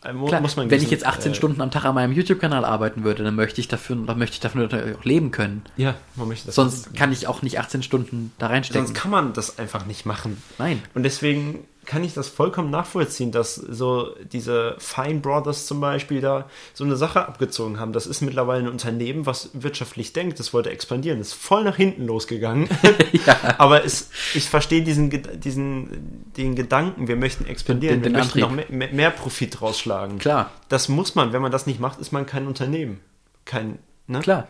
Klar, 0.00 0.42
wenn 0.42 0.82
ich 0.82 0.90
jetzt 0.90 1.04
18 1.04 1.32
äh, 1.32 1.34
Stunden 1.34 1.60
am 1.60 1.70
Tag 1.70 1.84
an 1.84 1.94
meinem 1.94 2.12
YouTube-Kanal 2.12 2.64
arbeiten 2.64 3.04
würde, 3.04 3.22
dann 3.22 3.34
möchte 3.34 3.60
ich 3.60 3.68
dafür, 3.68 3.96
dann 3.96 4.18
möchte 4.18 4.34
ich 4.34 4.40
dafür 4.40 4.62
natürlich 4.62 4.96
auch 4.96 5.04
leben 5.04 5.30
können. 5.30 5.62
Ja, 5.76 5.94
man 6.16 6.28
möchte 6.28 6.46
das. 6.46 6.54
Sonst 6.54 6.94
kann 6.94 7.12
ich 7.12 7.26
auch 7.26 7.42
nicht 7.42 7.58
18 7.58 7.82
Stunden 7.82 8.32
da 8.38 8.46
reinstecken. 8.46 8.86
sonst 8.86 8.98
kann 8.98 9.10
man 9.10 9.34
das 9.34 9.58
einfach 9.58 9.84
nicht 9.84 10.06
machen. 10.06 10.42
Nein. 10.58 10.80
Und 10.94 11.02
deswegen 11.02 11.66
kann 11.86 12.04
ich 12.04 12.14
das 12.14 12.28
vollkommen 12.28 12.70
nachvollziehen, 12.70 13.32
dass 13.32 13.54
so 13.54 14.14
diese 14.32 14.76
Fine 14.78 15.20
Brothers 15.20 15.66
zum 15.66 15.80
Beispiel 15.80 16.20
da 16.20 16.48
so 16.74 16.84
eine 16.84 16.94
Sache 16.96 17.26
abgezogen 17.26 17.80
haben. 17.80 17.92
Das 17.92 18.06
ist 18.06 18.20
mittlerweile 18.20 18.64
ein 18.64 18.68
Unternehmen, 18.68 19.26
was 19.26 19.50
wirtschaftlich 19.54 20.12
denkt, 20.12 20.38
das 20.38 20.52
wollte 20.54 20.70
expandieren, 20.70 21.20
ist 21.20 21.32
voll 21.32 21.64
nach 21.64 21.76
hinten 21.76 22.06
losgegangen. 22.06 22.68
Aber 23.58 23.84
es, 23.84 24.10
ich 24.34 24.48
verstehe 24.48 24.82
diesen, 24.82 25.10
diesen 25.40 26.30
den 26.36 26.54
Gedanken, 26.54 27.08
wir 27.08 27.16
möchten 27.16 27.46
expandieren, 27.46 28.02
Den- 28.02 28.02
den 28.02 28.12
wir 28.12 28.18
möchten 28.24 28.40
noch 28.40 28.50
Antrieb. 28.50 28.70
mehr, 28.70 28.78
mehr, 28.88 28.94
mehr 28.94 29.10
Profit 29.10 29.60
rausschlagen. 29.62 30.18
Klar. 30.18 30.50
Das 30.68 30.88
muss 30.88 31.14
man, 31.14 31.32
wenn 31.32 31.42
man 31.42 31.50
das 31.52 31.66
nicht 31.66 31.80
macht, 31.80 31.98
ist 32.00 32.12
man 32.12 32.26
kein 32.26 32.46
Unternehmen. 32.46 33.00
Kein, 33.44 33.78
ne? 34.06 34.20
Klar. 34.20 34.48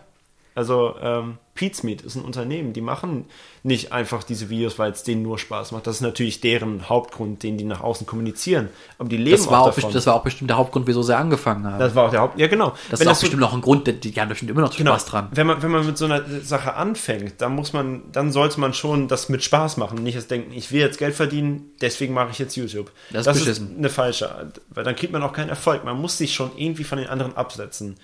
Also 0.54 0.96
ähm, 1.00 1.38
Pete's 1.54 1.82
Meat 1.84 2.02
ist 2.02 2.16
ein 2.16 2.22
Unternehmen, 2.24 2.72
die 2.72 2.80
machen 2.80 3.26
nicht 3.62 3.92
einfach 3.92 4.24
diese 4.24 4.50
Videos, 4.50 4.78
weil 4.78 4.90
es 4.92 5.02
denen 5.04 5.22
nur 5.22 5.38
Spaß 5.38 5.72
macht. 5.72 5.86
Das 5.86 5.96
ist 5.96 6.00
natürlich 6.00 6.40
deren 6.40 6.88
Hauptgrund, 6.88 7.42
den 7.42 7.56
die 7.56 7.64
nach 7.64 7.82
außen 7.82 8.06
kommunizieren. 8.06 8.68
Aber 8.98 9.08
die 9.08 9.16
leben 9.16 9.36
Das 9.36 9.48
war, 9.50 9.60
auch, 9.62 9.66
davon. 9.66 9.84
best- 9.84 9.94
das 9.94 10.06
war 10.06 10.14
auch 10.14 10.22
bestimmt 10.24 10.50
der 10.50 10.56
Hauptgrund, 10.56 10.86
wieso 10.86 11.02
sie 11.02 11.16
angefangen 11.16 11.64
haben. 11.66 11.78
Das 11.78 11.94
war 11.94 12.06
auch 12.06 12.10
der 12.10 12.20
Haupt. 12.20 12.38
Ja, 12.38 12.46
genau. 12.48 12.74
das 12.90 12.98
Wenn 12.98 13.06
ist 13.06 13.12
auch 13.12 13.14
so- 13.16 13.20
bestimmt 13.22 13.40
noch 13.42 13.54
ein 13.54 13.60
Grund, 13.60 13.86
die, 13.86 13.92
die 13.92 14.20
haben 14.20 14.28
bestimmt 14.28 14.50
immer 14.50 14.62
noch 14.62 14.74
Genau. 14.76 14.92
Spaß 14.92 15.04
dran. 15.06 15.28
Wenn 15.32 15.46
man, 15.46 15.62
wenn 15.62 15.70
man 15.70 15.86
mit 15.86 15.96
so 15.98 16.06
einer 16.06 16.24
Sache 16.42 16.74
anfängt, 16.74 17.34
dann 17.40 17.54
muss 17.54 17.72
man, 17.72 18.02
dann 18.10 18.32
sollte 18.32 18.58
man 18.58 18.74
schon 18.74 19.06
das 19.06 19.28
mit 19.28 19.44
Spaß 19.44 19.76
machen. 19.76 20.02
Nicht 20.02 20.14
jetzt 20.14 20.30
denken, 20.30 20.52
ich 20.52 20.72
will 20.72 20.80
jetzt 20.80 20.98
Geld 20.98 21.14
verdienen, 21.14 21.70
deswegen 21.80 22.12
mache 22.14 22.30
ich 22.32 22.38
jetzt 22.38 22.56
YouTube. 22.56 22.90
Das 23.12 23.26
ist 23.26 23.34
beschissen. 23.34 23.76
eine 23.78 23.88
falsche, 23.90 24.34
Art, 24.34 24.60
weil 24.70 24.82
dann 24.84 24.96
kriegt 24.96 25.12
man 25.12 25.22
auch 25.22 25.32
keinen 25.32 25.50
Erfolg. 25.50 25.84
Man 25.84 26.00
muss 26.00 26.18
sich 26.18 26.34
schon 26.34 26.50
irgendwie 26.56 26.84
von 26.84 26.98
den 26.98 27.08
anderen 27.08 27.36
absetzen. 27.36 27.96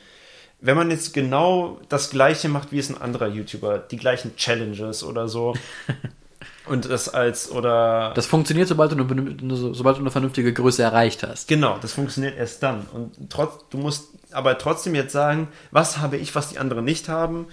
Wenn 0.60 0.76
man 0.76 0.90
jetzt 0.90 1.12
genau 1.12 1.80
das 1.88 2.10
gleiche 2.10 2.48
macht 2.48 2.72
wie 2.72 2.78
es 2.78 2.88
ein 2.88 3.00
anderer 3.00 3.28
YouTuber, 3.28 3.78
die 3.78 3.96
gleichen 3.96 4.36
Challenges 4.36 5.04
oder 5.04 5.28
so, 5.28 5.54
und 6.66 6.90
das 6.90 7.08
als, 7.08 7.50
oder 7.50 8.12
Das 8.14 8.26
funktioniert, 8.26 8.68
sobald 8.68 8.92
du, 8.92 8.96
eine, 8.96 9.56
sobald 9.74 9.96
du 9.96 10.00
eine 10.00 10.10
vernünftige 10.10 10.52
Größe 10.52 10.82
erreicht 10.82 11.22
hast. 11.22 11.48
Genau, 11.48 11.78
das 11.80 11.92
funktioniert 11.92 12.36
erst 12.36 12.62
dann. 12.62 12.86
Und 12.92 13.30
trotz, 13.30 13.64
du 13.70 13.78
musst 13.78 14.08
aber 14.32 14.58
trotzdem 14.58 14.94
jetzt 14.94 15.12
sagen, 15.12 15.48
was 15.70 15.98
habe 15.98 16.16
ich, 16.16 16.34
was 16.34 16.48
die 16.48 16.58
anderen 16.58 16.84
nicht 16.84 17.08
haben? 17.08 17.46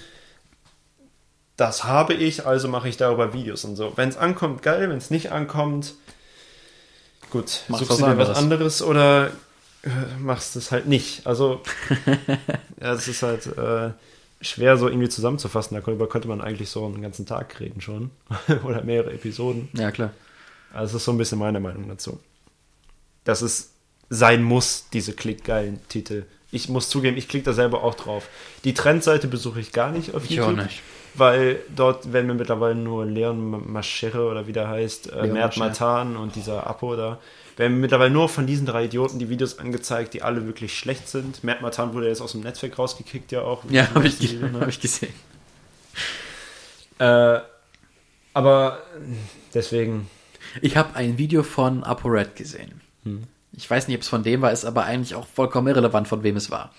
Das 1.56 1.84
habe 1.84 2.16
ich, 2.16 2.47
also 2.47 2.68
mache 2.68 2.89
ich 2.89 2.97
darüber 2.97 3.34
Videos 3.34 3.64
und 3.64 3.76
so. 3.76 3.93
Wenn 3.95 4.10
es 4.10 4.18
ankommt, 4.18 4.64
geil, 4.64 4.89
wenn 4.89 4.97
es 4.97 5.12
nicht 5.12 5.32
ankommt, 5.32 5.93
gut, 7.30 7.62
Machst 7.68 7.86
suchst 7.86 8.01
du 8.01 8.06
dir 8.06 8.18
was 8.18 8.36
anderes. 8.36 8.82
oder 8.82 9.30
machst 10.20 10.56
es 10.56 10.72
halt 10.72 10.88
nicht. 10.88 11.26
Also, 11.28 11.62
ja, 12.82 12.94
es 12.94 13.08
ist 13.08 13.24
halt 13.24 13.46
äh, 13.58 13.92
schwer 14.42 14.78
so 14.78 14.88
irgendwie 14.88 15.10
zusammenzufassen. 15.10 15.80
Darüber 15.80 16.08
könnte 16.08 16.28
man 16.28 16.42
eigentlich 16.42 16.70
so 16.70 16.86
einen 16.86 17.02
ganzen 17.02 17.26
Tag 17.26 17.60
reden 17.60 17.82
schon. 17.82 18.12
oder 18.64 18.84
mehrere 18.84 19.14
Episoden. 19.14 19.70
Ja, 19.74 19.92
klar. 19.92 20.12
Also 20.74 20.94
das 20.94 21.02
ist 21.02 21.06
so 21.06 21.12
ein 21.12 21.18
bisschen 21.18 21.40
meine 21.40 21.60
Meinung 21.60 21.88
dazu. 21.88 22.20
Dass 23.24 23.42
es 23.42 23.72
sein 24.10 24.44
muss, 24.44 24.88
diese 24.92 25.14
klickgeilen 25.14 25.80
Titel. 25.88 26.26
Ich 26.52 26.70
muss 26.70 26.90
zugeben, 26.90 27.18
ich 27.18 27.28
klicke 27.28 27.46
da 27.46 27.54
selber 27.54 27.84
auch 27.84 27.96
drauf. 27.96 28.28
Die 28.64 28.74
Trendseite 28.74 29.28
besuche 29.28 29.60
ich 29.60 29.72
gar 29.72 29.92
nicht 29.92 30.14
auf 30.14 30.30
Ich 30.30 30.40
auch 30.40 30.50
YouTube. 30.50 30.66
nicht. 30.66 30.82
Weil 31.16 31.60
dort 31.76 32.12
werden 32.12 32.28
mir 32.28 32.34
mittlerweile 32.34 32.76
nur 32.76 33.06
Leon 33.06 33.72
Maschere 33.72 34.28
oder 34.28 34.48
wie 34.48 34.54
der 34.54 34.68
heißt, 34.68 35.12
äh, 35.12 35.28
Mert. 35.28 35.58
Matan 35.58 36.16
und 36.16 36.36
dieser 36.36 36.66
Apo 36.68 36.96
da, 36.96 37.20
werden 37.58 37.80
mittlerweile 37.80 38.12
nur 38.12 38.30
von 38.30 38.47
diesen 38.47 38.66
drei 38.66 38.86
Idioten 38.86 39.20
die 39.20 39.30
Videos 39.30 39.60
angezeigt, 39.60 40.14
die 40.14 40.22
alle 40.22 40.45
wirklich 40.45 40.78
schlecht 40.78 41.08
sind. 41.08 41.43
Mert 41.43 41.62
Matan 41.62 41.93
wurde 41.93 42.08
jetzt 42.08 42.22
aus 42.22 42.32
dem 42.32 42.41
Netzwerk 42.41 42.78
rausgekickt 42.80 43.32
ja 43.32 43.41
auch. 43.41 43.64
Ja, 43.70 43.89
habe 43.93 44.08
ich, 44.08 44.20
hab 44.54 44.68
ich 44.68 44.80
gesehen. 44.80 45.14
Äh, 46.99 47.39
aber 48.34 48.80
deswegen, 49.54 50.10
Ich 50.62 50.78
habe 50.78 50.95
ein 50.95 51.18
Video 51.18 51.43
von 51.43 51.84
ApoRed 51.84 52.36
gesehen. 52.36 52.82
Hm. 53.04 53.24
Ich 53.56 53.70
weiß 53.70 53.88
nicht, 53.88 53.97
ob 53.97 54.01
es 54.01 54.08
von 54.08 54.24
dem 54.24 54.41
war, 54.41 54.51
ist 54.51 54.66
aber 54.66 54.86
eigentlich 54.86 55.16
auch 55.16 55.28
vollkommen 55.28 55.68
irrelevant, 55.68 56.08
von 56.08 56.24
wem 56.24 56.36
es 56.36 56.49
war. 56.49 56.74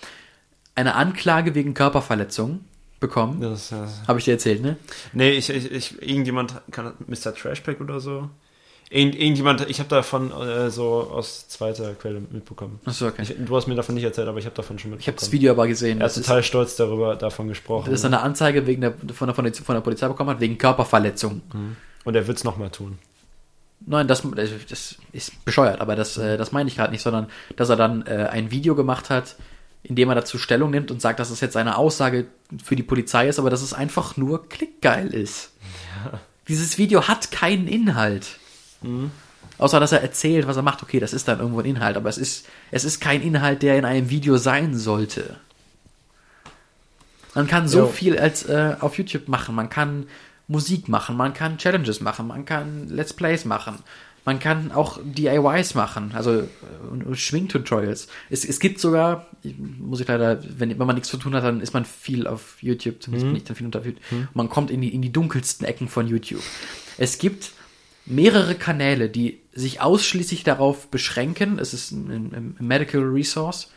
Eine 0.75 0.95
Anklage 0.95 1.55
wegen 1.55 1.73
Körperverletzung 1.73 2.65
bekommen. 2.99 3.39
das, 3.39 3.71
äh, 3.71 3.87
Habe 4.07 4.19
ich 4.19 4.25
dir 4.25 4.31
erzählt, 4.31 4.61
ne? 4.61 4.77
Nee, 5.13 5.31
ich, 5.31 5.49
ich, 5.49 5.71
ich 5.71 6.01
irgendjemand 6.01 6.61
kann 6.71 6.93
Mr. 7.07 7.33
Trashpack 7.33 7.79
oder 7.79 7.99
so. 7.99 8.29
Irgend, 8.91 9.15
irgendjemand, 9.15 9.67
ich 9.69 9.79
habe 9.79 9.89
davon 9.89 10.31
äh, 10.31 10.69
so 10.69 11.09
aus 11.11 11.47
zweiter 11.47 11.95
Quelle 11.95 12.19
mitbekommen. 12.19 12.79
Achso, 12.85 13.07
okay. 13.07 13.23
Ich, 13.23 13.35
du 13.37 13.55
hast 13.55 13.67
mir 13.67 13.75
davon 13.75 13.95
nicht 13.95 14.03
erzählt, 14.03 14.27
aber 14.27 14.37
ich 14.37 14.45
habe 14.45 14.55
davon 14.55 14.77
schon 14.77 14.91
Ich 14.99 15.07
habe 15.07 15.15
das 15.15 15.23
mitbekommen. 15.25 15.31
Video 15.31 15.51
aber 15.51 15.67
gesehen. 15.67 15.99
er 15.99 16.03
Das 16.03 16.13
ist 16.13 16.21
ist, 16.21 16.27
total 16.27 16.43
stolz 16.43 16.75
darüber, 16.75 17.15
davon 17.15 17.47
gesprochen. 17.47 17.89
das 17.89 18.01
ist 18.01 18.05
eine 18.05 18.21
Anzeige 18.21 18.67
wegen 18.67 18.81
der, 18.81 18.93
von, 19.13 19.27
der, 19.27 19.33
von, 19.35 19.43
der, 19.45 19.53
von 19.53 19.75
der 19.75 19.81
Polizei 19.81 20.07
bekommen 20.07 20.29
hat, 20.29 20.39
wegen 20.39 20.57
Körperverletzung. 20.57 21.41
Und 22.03 22.15
er 22.15 22.27
wird 22.27 22.37
es 22.37 22.43
nochmal 22.43 22.69
tun. 22.69 22.99
Nein, 23.87 24.07
das, 24.07 24.23
das 24.67 24.95
ist 25.11 25.45
bescheuert, 25.45 25.81
aber 25.81 25.95
das, 25.95 26.17
äh, 26.17 26.37
das 26.37 26.51
meine 26.51 26.69
ich 26.69 26.75
gerade 26.75 26.91
nicht, 26.91 27.01
sondern 27.01 27.27
dass 27.55 27.69
er 27.69 27.75
dann 27.75 28.05
äh, 28.05 28.27
ein 28.31 28.51
Video 28.51 28.75
gemacht 28.75 29.09
hat, 29.09 29.35
indem 29.83 30.09
er 30.09 30.15
dazu 30.15 30.37
Stellung 30.37 30.71
nimmt 30.71 30.89
und 30.91 31.01
sagt, 31.01 31.19
dass 31.19 31.29
es 31.29 31.41
jetzt 31.41 31.57
eine 31.57 31.77
Aussage 31.77 32.25
für 32.63 32.75
die 32.75 32.83
Polizei 32.83 33.27
ist, 33.27 33.37
aber 33.37 33.49
dass 33.49 33.61
es 33.61 33.73
einfach 33.73 34.17
nur 34.17 34.47
klickgeil 34.47 35.13
ist. 35.13 35.51
Dieses 36.47 36.77
Video 36.77 37.07
hat 37.07 37.31
keinen 37.31 37.67
Inhalt. 37.67 38.37
Außer 39.57 39.79
dass 39.79 39.91
er 39.91 40.01
erzählt, 40.01 40.47
was 40.47 40.57
er 40.57 40.63
macht. 40.63 40.83
Okay, 40.83 40.99
das 40.99 41.13
ist 41.13 41.27
dann 41.27 41.39
irgendwo 41.39 41.59
ein 41.59 41.65
Inhalt, 41.65 41.95
aber 41.97 42.09
es 42.09 42.17
ist, 42.17 42.47
es 42.71 42.83
ist 42.83 42.99
kein 42.99 43.21
Inhalt, 43.21 43.61
der 43.61 43.77
in 43.77 43.85
einem 43.85 44.09
Video 44.09 44.37
sein 44.37 44.75
sollte. 44.75 45.37
Man 47.33 47.47
kann 47.47 47.67
so 47.67 47.79
Jo. 47.79 47.87
viel 47.87 48.17
als 48.17 48.43
äh, 48.47 48.75
auf 48.79 48.97
YouTube 48.97 49.27
machen. 49.27 49.55
Man 49.55 49.69
kann 49.69 50.07
Musik 50.47 50.87
machen, 50.87 51.17
man 51.17 51.33
kann 51.33 51.57
Challenges 51.57 52.01
machen, 52.01 52.27
man 52.27 52.45
kann 52.45 52.87
Let's 52.89 53.13
Plays 53.13 53.45
machen. 53.45 53.79
Man 54.25 54.39
kann 54.39 54.71
auch 54.71 54.99
DIYs 55.03 55.75
machen, 55.75 56.11
also 56.15 56.39
äh, 56.41 56.47
Schwingtutorials. 57.13 58.07
Es, 58.31 58.43
es 58.43 58.59
gibt 58.59 58.79
sogar, 58.79 59.27
muss 59.43 59.99
ich 59.99 60.07
leider, 60.07 60.39
wenn, 60.57 60.71
wenn 60.71 60.87
man 60.87 60.95
nichts 60.95 61.09
zu 61.09 61.17
tun 61.17 61.35
hat, 61.35 61.43
dann 61.43 61.61
ist 61.61 61.75
man 61.75 61.85
viel 61.85 62.25
auf 62.25 62.57
YouTube, 62.59 63.03
zumindest 63.03 63.27
bin 63.27 63.35
ich 63.35 63.43
dann 63.43 63.55
viel 63.55 63.67
unter 63.67 63.83
YouTube. 63.83 64.01
Man 64.33 64.49
kommt 64.49 64.71
in 64.71 64.81
die, 64.81 64.95
in 64.95 65.03
die 65.03 65.11
dunkelsten 65.11 65.67
Ecken 65.67 65.87
von 65.87 66.07
YouTube. 66.07 66.41
Es 66.97 67.19
gibt 67.19 67.51
mehrere 68.05 68.55
Kanäle, 68.55 69.09
die 69.09 69.41
sich 69.53 69.81
ausschließlich 69.81 70.43
darauf 70.43 70.87
beschränken, 70.87 71.59
es 71.59 71.73
ist 71.73 71.91
ein, 71.91 72.55
ein 72.59 72.65
Medical 72.65 73.01
Resource, 73.01 73.71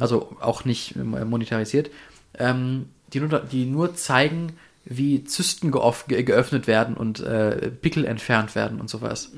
also 0.00 0.36
auch 0.40 0.64
nicht 0.64 0.96
monetarisiert, 0.96 1.90
ähm, 2.38 2.86
die, 3.12 3.20
nur, 3.20 3.40
die 3.40 3.66
nur 3.66 3.94
zeigen, 3.94 4.54
wie 4.84 5.24
Zysten 5.24 5.70
geöffnet 5.72 6.66
werden 6.66 6.96
und 6.96 7.20
äh, 7.20 7.70
Pickel 7.70 8.04
entfernt 8.04 8.54
werden 8.54 8.80
und 8.80 8.88
sowas. 8.88 9.32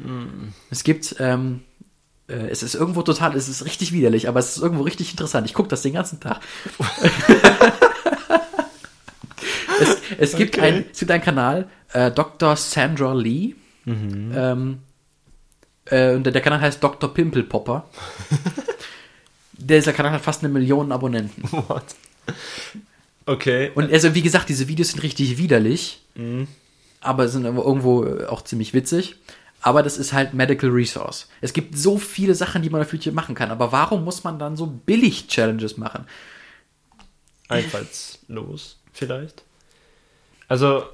Es 0.70 0.84
gibt, 0.84 1.16
ähm, 1.18 1.61
äh, 2.28 2.49
es 2.51 2.62
ist 2.62 2.74
irgendwo 2.74 3.03
total, 3.03 3.34
es 3.34 3.49
ist 3.49 3.64
richtig 3.64 3.93
widerlich, 3.93 4.28
aber 4.28 4.41
es 4.41 4.57
ist 4.57 4.62
irgendwo 4.62 4.84
richtig 4.84 5.11
interessant. 5.11 5.47
Ich 5.47 5.55
gucke 5.55 5.68
das 5.70 5.82
den 5.82 5.95
ganzen 5.95 6.20
Tag. 6.20 6.41
es, 9.80 9.97
es, 10.18 10.36
gibt 10.36 10.59
Okay. 10.59 10.66
ein, 10.66 10.84
es 10.93 10.99
gibt 10.99 11.11
einen 11.11 11.24
Kanal, 11.24 11.68
äh, 11.93 12.11
Dr. 12.11 12.57
Sandra 12.57 13.14
Lee. 13.14 13.55
Ähm, 14.34 14.78
äh, 15.86 16.14
und 16.14 16.24
der, 16.24 16.32
der 16.32 16.43
Kanal 16.43 16.61
heißt 16.61 16.82
Dr. 16.82 17.12
Pimple 17.12 17.45
Popper. 17.45 17.89
Dieser 19.53 19.93
Kanal 19.93 20.12
hat 20.12 20.22
fast 20.22 20.45
eine 20.45 20.53
Million 20.53 20.93
Abonnenten. 20.93 21.43
What? 21.51 21.84
Okay. 23.26 23.72
Und 23.74 23.93
also, 23.93 24.14
wie 24.14 24.22
gesagt, 24.22 24.49
diese 24.49 24.68
Videos 24.68 24.91
sind 24.91 25.03
richtig 25.03 25.39
widerlich, 25.39 26.01
aber 27.01 27.28
sind 27.28 27.45
irgendwo 27.45 28.05
äh, 28.05 28.26
auch 28.26 28.43
ziemlich 28.43 28.74
witzig. 28.74 29.16
Aber 29.61 29.82
das 29.82 29.99
ist 29.99 30.12
halt 30.12 30.34
Medical 30.34 30.70
Resource. 30.70 31.28
Es 31.41 31.53
gibt 31.53 31.76
so 31.76 31.99
viele 31.99 32.34
Sachen, 32.34 32.62
die 32.62 32.70
man 32.70 32.80
auf 32.80 32.93
YouTube 32.93 33.14
machen 33.14 33.34
kann. 33.34 33.51
Aber 33.51 33.72
warum 33.72 34.05
muss 34.05 34.22
man 34.22 34.39
dann 34.39 34.57
so 34.57 34.66
billig 34.66 35.26
Challenges 35.26 35.76
machen? 35.76 36.07
Einfallslos, 37.49 38.78
vielleicht. 38.93 39.43
Also, 40.47 40.84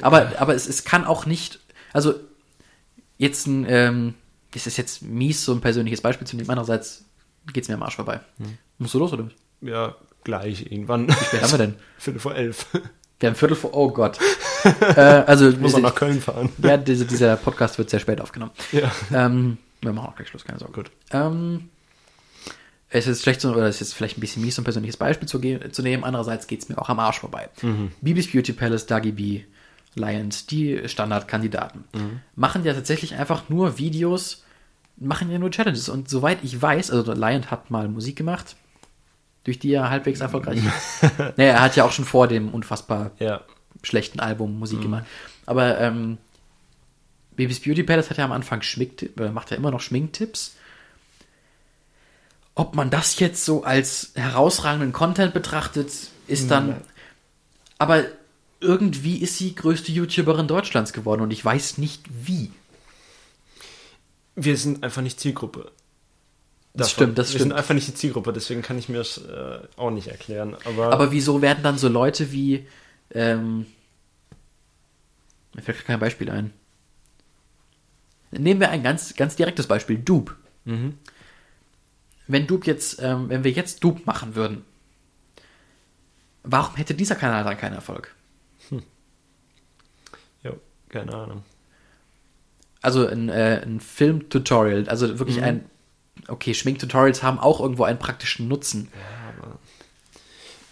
Aber, 0.00 0.32
aber 0.38 0.54
es, 0.54 0.66
es 0.66 0.84
kann 0.84 1.04
auch 1.04 1.26
nicht, 1.26 1.60
also 1.92 2.14
jetzt 3.18 3.46
ein, 3.46 3.66
ähm, 3.68 4.14
ist 4.54 4.78
jetzt 4.78 5.02
mies, 5.02 5.44
so 5.44 5.52
ein 5.52 5.60
persönliches 5.60 6.00
Beispiel 6.00 6.26
zu 6.26 6.36
nehmen. 6.36 6.48
Andererseits 6.48 7.04
geht's 7.52 7.68
mir 7.68 7.74
am 7.74 7.82
Arsch 7.82 7.96
vorbei. 7.96 8.20
Musst 8.78 8.94
du 8.94 8.98
los 8.98 9.12
oder? 9.12 9.26
was? 9.26 9.32
ja, 9.60 9.94
gleich 10.24 10.70
irgendwann. 10.70 11.08
Wer 11.30 11.42
haben 11.42 11.50
wir 11.50 11.58
denn? 11.58 11.74
Viertel 11.98 12.20
vor 12.20 12.34
elf. 12.34 12.66
Wir 13.20 13.28
haben 13.28 13.36
Viertel 13.36 13.56
vor, 13.56 13.74
oh 13.74 13.90
Gott. 13.90 14.18
äh, 14.64 15.00
also, 15.00 15.50
Muss 15.58 15.74
auch 15.74 15.80
nach 15.80 15.94
Köln 15.94 16.20
fahren. 16.20 16.50
ja, 16.58 16.76
diese, 16.76 17.06
dieser 17.06 17.36
Podcast 17.36 17.78
wird 17.78 17.90
sehr 17.90 18.00
spät 18.00 18.20
aufgenommen. 18.20 18.52
Ja. 18.72 18.90
Ähm, 19.12 19.58
wir 19.80 19.92
machen 19.92 20.08
auch 20.08 20.16
gleich 20.16 20.28
Schluss, 20.28 20.44
keine 20.44 20.58
Sorge. 20.58 20.74
Gut. 20.74 20.90
Ähm, 21.12 21.70
es 22.88 23.06
ist 23.06 23.22
schlecht, 23.22 23.44
oder 23.44 23.66
es 23.66 23.80
ist 23.80 23.94
vielleicht 23.94 24.18
ein 24.18 24.20
bisschen 24.20 24.42
mies, 24.42 24.56
so 24.56 24.62
ein 24.62 24.64
persönliches 24.64 24.96
Beispiel 24.96 25.28
zu, 25.28 25.40
zu 25.70 25.82
nehmen. 25.82 26.04
Andererseits 26.04 26.46
geht's 26.46 26.68
mir 26.68 26.78
auch 26.78 26.88
am 26.88 26.98
Arsch 26.98 27.18
vorbei. 27.18 27.48
Bibis 28.00 28.30
Beauty 28.30 28.52
Palace, 28.52 28.86
Dagi 28.86 29.12
B, 29.12 29.42
Lions, 29.96 30.46
die 30.46 30.88
Standardkandidaten, 30.88 31.84
machen 32.36 32.64
ja 32.64 32.72
tatsächlich 32.74 33.14
einfach 33.14 33.48
nur 33.48 33.78
Videos, 33.78 34.44
machen 34.96 35.30
ja 35.30 35.38
nur 35.38 35.50
Challenges. 35.50 35.88
Und 35.88 36.08
soweit 36.08 36.38
ich 36.44 36.60
weiß, 36.62 36.90
also 36.90 37.12
Lion 37.12 37.50
hat 37.50 37.70
mal 37.70 37.88
Musik 37.88 38.16
gemacht, 38.16 38.56
durch 39.44 39.58
die 39.58 39.72
er 39.72 39.90
halbwegs 39.90 40.20
erfolgreich 40.20 40.58
ist. 40.64 41.02
naja, 41.36 41.52
er 41.54 41.60
hat 41.62 41.76
ja 41.76 41.84
auch 41.84 41.92
schon 41.92 42.04
vor 42.04 42.28
dem 42.28 42.50
unfassbar 42.50 43.10
Ja. 43.18 43.40
schlechten 43.82 44.20
Album 44.20 44.58
Musik 44.58 44.80
gemacht. 44.82 45.04
Aber 45.46 45.78
ähm, 45.80 46.18
Babys 47.36 47.60
Beauty 47.60 47.82
Palace 47.82 48.10
hat 48.10 48.16
ja 48.18 48.24
am 48.24 48.32
Anfang 48.32 48.62
Schminktipps, 48.62 49.18
oder 49.20 49.30
macht 49.32 49.50
ja 49.50 49.56
immer 49.56 49.70
noch 49.70 49.80
Schminktipps. 49.80 50.56
Ob 52.54 52.74
man 52.74 52.88
das 52.90 53.18
jetzt 53.20 53.44
so 53.44 53.64
als 53.64 54.12
herausragenden 54.14 54.92
Content 54.92 55.34
betrachtet, 55.34 55.90
ist 56.26 56.50
dann. 56.50 56.68
Nein. 56.68 56.80
Aber 57.78 58.04
irgendwie 58.60 59.18
ist 59.18 59.38
sie 59.38 59.54
größte 59.54 59.92
YouTuberin 59.92 60.48
Deutschlands 60.48 60.92
geworden 60.92 61.22
und 61.22 61.30
ich 61.30 61.44
weiß 61.44 61.78
nicht 61.78 62.04
wie. 62.10 62.50
Wir 64.34 64.56
sind 64.56 64.82
einfach 64.82 65.02
nicht 65.02 65.20
Zielgruppe. 65.20 65.72
Das 66.74 66.90
stimmt, 66.90 67.16
das 67.16 67.28
Wir 67.28 67.36
stimmt. 67.36 67.50
sind 67.50 67.52
einfach 67.58 67.74
nicht 67.74 67.88
die 67.88 67.94
Zielgruppe, 67.94 68.32
deswegen 68.34 68.60
kann 68.60 68.78
ich 68.78 68.88
mir 68.90 68.98
das 68.98 69.18
äh, 69.18 69.60
auch 69.76 69.90
nicht 69.90 70.08
erklären. 70.08 70.56
Aber, 70.64 70.92
Aber 70.92 71.10
wieso 71.10 71.40
werden 71.40 71.62
dann 71.62 71.78
so 71.78 71.88
Leute 71.88 72.32
wie. 72.32 72.66
Ähm, 73.10 73.66
mir 75.54 75.62
fällt 75.62 75.84
kein 75.86 76.00
Beispiel 76.00 76.28
ein. 76.30 76.52
Nehmen 78.30 78.60
wir 78.60 78.70
ein 78.70 78.82
ganz, 78.82 79.14
ganz 79.14 79.36
direktes 79.36 79.66
Beispiel: 79.66 79.96
Dupe. 79.96 80.34
Mhm. 80.64 80.98
Wenn 82.26 82.46
Dupe 82.46 82.66
jetzt, 82.66 83.00
ähm, 83.00 83.28
wenn 83.30 83.44
wir 83.44 83.52
jetzt 83.52 83.82
Dupe 83.82 84.02
machen 84.04 84.34
würden, 84.34 84.64
warum 86.42 86.76
hätte 86.76 86.94
dieser 86.94 87.14
Kanal 87.14 87.44
dann 87.44 87.56
keinen 87.56 87.74
Erfolg? 87.74 88.14
Ja, 90.92 91.00
keine 91.00 91.14
Ahnung. 91.14 91.42
Also 92.82 93.06
ein, 93.06 93.28
äh, 93.28 93.62
ein 93.64 93.80
Film-Tutorial, 93.80 94.88
also 94.88 95.08
Mhm. 95.08 95.18
wirklich 95.18 95.42
ein. 95.42 95.64
Okay, 96.28 96.54
Schminktutorials 96.54 97.22
haben 97.22 97.38
auch 97.38 97.60
irgendwo 97.60 97.84
einen 97.84 97.98
praktischen 97.98 98.48
Nutzen. 98.48 98.88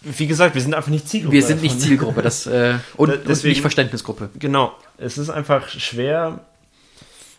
Wie 0.01 0.27
gesagt, 0.27 0.53
wir 0.53 0.61
sind 0.61 0.73
einfach 0.75 0.91
nicht 0.91 1.07
Zielgruppe. 1.09 1.33
Wir 1.33 1.43
sind 1.43 1.61
nicht 1.61 1.75
davon. 1.75 1.87
Zielgruppe, 1.87 2.21
das 2.21 2.45
äh, 2.45 2.75
und, 2.97 3.09
Da- 3.09 3.15
und 3.15 3.27
deswegen- 3.27 3.49
nicht 3.49 3.61
Verständnisgruppe. 3.61 4.29
Genau. 4.37 4.73
Es 4.97 5.17
ist 5.17 5.29
einfach 5.29 5.67
schwer. 5.69 6.41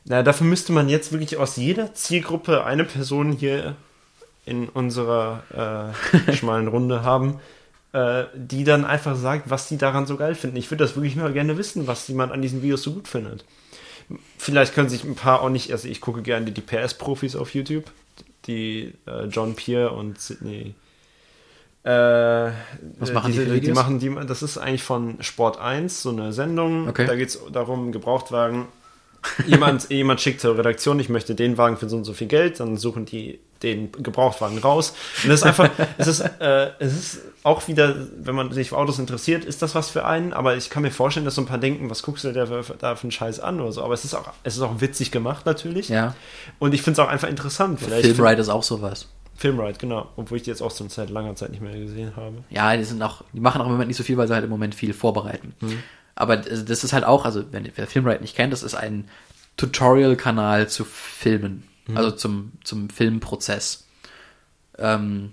Na, 0.05 0.23
dafür 0.23 0.47
müsste 0.47 0.73
man 0.73 0.89
jetzt 0.89 1.13
wirklich 1.13 1.37
aus 1.37 1.57
jeder 1.57 1.95
Zielgruppe 1.95 2.65
eine 2.65 2.85
Person 2.85 3.33
hier 3.33 3.77
in 4.45 4.69
unserer 4.69 5.93
äh, 6.29 6.33
schmalen 6.35 6.69
Runde 6.69 7.03
haben, 7.03 7.41
äh, 7.97 8.27
die 8.35 8.65
dann 8.65 8.85
einfach 8.85 9.17
sagt, 9.17 9.49
was 9.49 9.69
die 9.69 9.79
daran 9.79 10.05
so 10.05 10.19
geil 10.19 10.35
finden. 10.35 10.59
Ich 10.59 10.71
würde 10.71 10.85
das 10.85 10.97
wirklich 10.97 11.17
mal 11.17 11.33
gerne 11.33 11.57
wissen, 11.57 11.87
was 11.87 12.07
jemand 12.09 12.31
an 12.31 12.43
diesen 12.43 12.61
Videos 12.61 12.83
so 12.83 12.93
gut 12.93 13.09
findet. 13.09 13.43
Vielleicht 14.37 14.75
können 14.75 14.91
sich 14.91 15.03
ein 15.03 15.15
paar 15.15 15.41
auch 15.41 15.49
nicht, 15.49 15.73
also 15.73 15.89
ich 15.89 16.03
gucke 16.03 16.21
gerne 16.21 16.53
die 16.53 16.61
PS-Profis 16.61 17.37
auf 17.37 17.55
YouTube, 17.55 17.85
die 18.47 18.93
äh, 19.07 19.25
John 19.29 19.55
Pierre 19.55 19.93
und 19.93 20.21
Sydney. 20.21 20.75
Äh, 21.85 21.91
Was 22.99 23.15
machen 23.15 23.33
die 23.33 23.39
die 23.39 23.51
Videos? 23.51 23.75
machen 23.75 23.99
die, 23.99 24.15
das 24.27 24.43
ist 24.43 24.59
eigentlich 24.59 24.83
von 24.83 25.17
Sport 25.23 25.59
1, 25.59 26.03
so 26.03 26.11
eine 26.11 26.35
Sendung. 26.35 26.89
Okay. 26.89 27.07
Da 27.07 27.17
geht 27.17 27.31
es 27.31 27.41
darum, 27.51 27.93
Gebrauchtwagen. 27.93 28.67
jemand, 29.47 29.89
jemand 29.89 30.21
schickt 30.21 30.43
zur 30.43 30.59
Redaktion, 30.59 31.01
ich 31.01 31.09
möchte 31.09 31.35
den 31.35 31.57
Wagen 31.57 31.79
für 31.79 31.89
so 31.89 31.97
und 31.97 32.05
so 32.05 32.13
viel 32.13 32.29
Geld, 32.29 32.61
dann 32.61 32.77
suchen 32.77 33.07
die 33.07 33.41
den 33.67 33.93
Gebrauchtwagen 33.93 34.59
raus. 34.59 34.95
Und 35.23 35.31
das 35.31 35.41
ist 35.41 35.47
einfach, 35.47 35.71
es 35.99 36.07
ist, 36.07 36.21
äh, 36.21 36.71
es 36.79 36.93
ist 36.93 37.21
auch 37.43 37.69
wieder, 37.69 37.95
wenn 38.19 38.35
man 38.35 38.53
sich 38.53 38.71
für 38.71 38.79
Autos 38.79 38.99
interessiert, 38.99 39.45
ist 39.45 39.63
das 39.63 39.75
was 39.75 39.91
für 39.91 40.05
einen, 40.05 40.33
aber 40.33 40.57
ich 40.57 40.71
kann 40.71 40.83
mir 40.83 40.91
vorstellen, 40.91 41.25
dass 41.25 41.35
so 41.35 41.43
ein 41.43 41.47
paar 41.47 41.59
denken, 41.59 41.91
was 41.91 42.03
guckst 42.03 42.25
du 42.25 42.33
da 42.33 42.47
für, 42.47 42.75
da 42.79 42.97
für 42.97 43.05
einen 43.05 43.13
Scheiß 43.13 43.41
an 43.41 43.61
oder 43.61 43.73
so. 43.73 43.83
Aber 43.85 43.95
es 43.95 44.05
ist 44.05 44.15
auch, 44.15 44.33
es 44.43 44.57
ist 44.57 44.63
auch 44.63 44.81
witzig 44.81 45.11
gemacht 45.11 45.47
natürlich. 45.47 45.89
Ja. 45.89 46.15
Und 46.59 46.75
ich 46.75 46.83
finde 46.83 47.01
es 47.01 47.07
auch 47.07 47.11
einfach 47.11 47.29
interessant. 47.29 47.81
Vielleicht 47.81 48.07
Filmride 48.07 48.41
ist 48.41 48.49
auch 48.49 48.63
sowas. 48.63 49.09
Filmride, 49.37 49.79
genau. 49.79 50.09
Obwohl 50.17 50.39
ich 50.39 50.45
die 50.45 50.51
jetzt 50.51 50.63
auch 50.63 50.75
schon 50.75 50.89
seit 50.89 51.11
langer 51.11 51.37
Zeit 51.37 51.51
nicht 51.51 51.63
mehr 51.63 51.79
gesehen 51.79 52.17
habe. 52.17 52.45
Ja, 52.51 52.77
die 52.77 52.85
sind 52.85 53.03
auch, 53.03 53.23
die 53.33 53.41
machen 53.41 53.61
auch 53.61 53.67
im 53.67 53.73
Moment 53.73 53.89
nicht 53.89 53.99
so 53.99 54.03
viel, 54.03 54.17
weil 54.17 54.27
sie 54.29 54.35
halt 54.35 54.45
im 54.45 54.51
Moment 54.51 54.75
viel 54.75 54.95
vorbereiten. 54.95 55.55
Aber 56.15 56.37
das 56.39 56.65
das 56.65 56.83
ist 56.83 56.93
halt 56.93 57.05
auch, 57.05 57.25
also 57.25 57.45
wenn 57.53 57.71
wer 57.75 57.87
Filmride 57.87 58.23
nicht 58.23 58.35
kennt, 58.35 58.53
das 58.53 58.63
ist 58.63 58.75
ein 58.75 59.09
Tutorial-Kanal 59.57 60.69
zu 60.69 60.85
Filmen, 60.85 61.63
also 61.95 62.11
zum, 62.11 62.53
zum 62.65 62.91
Filmprozess. 62.91 63.87
Ähm, 64.79 65.33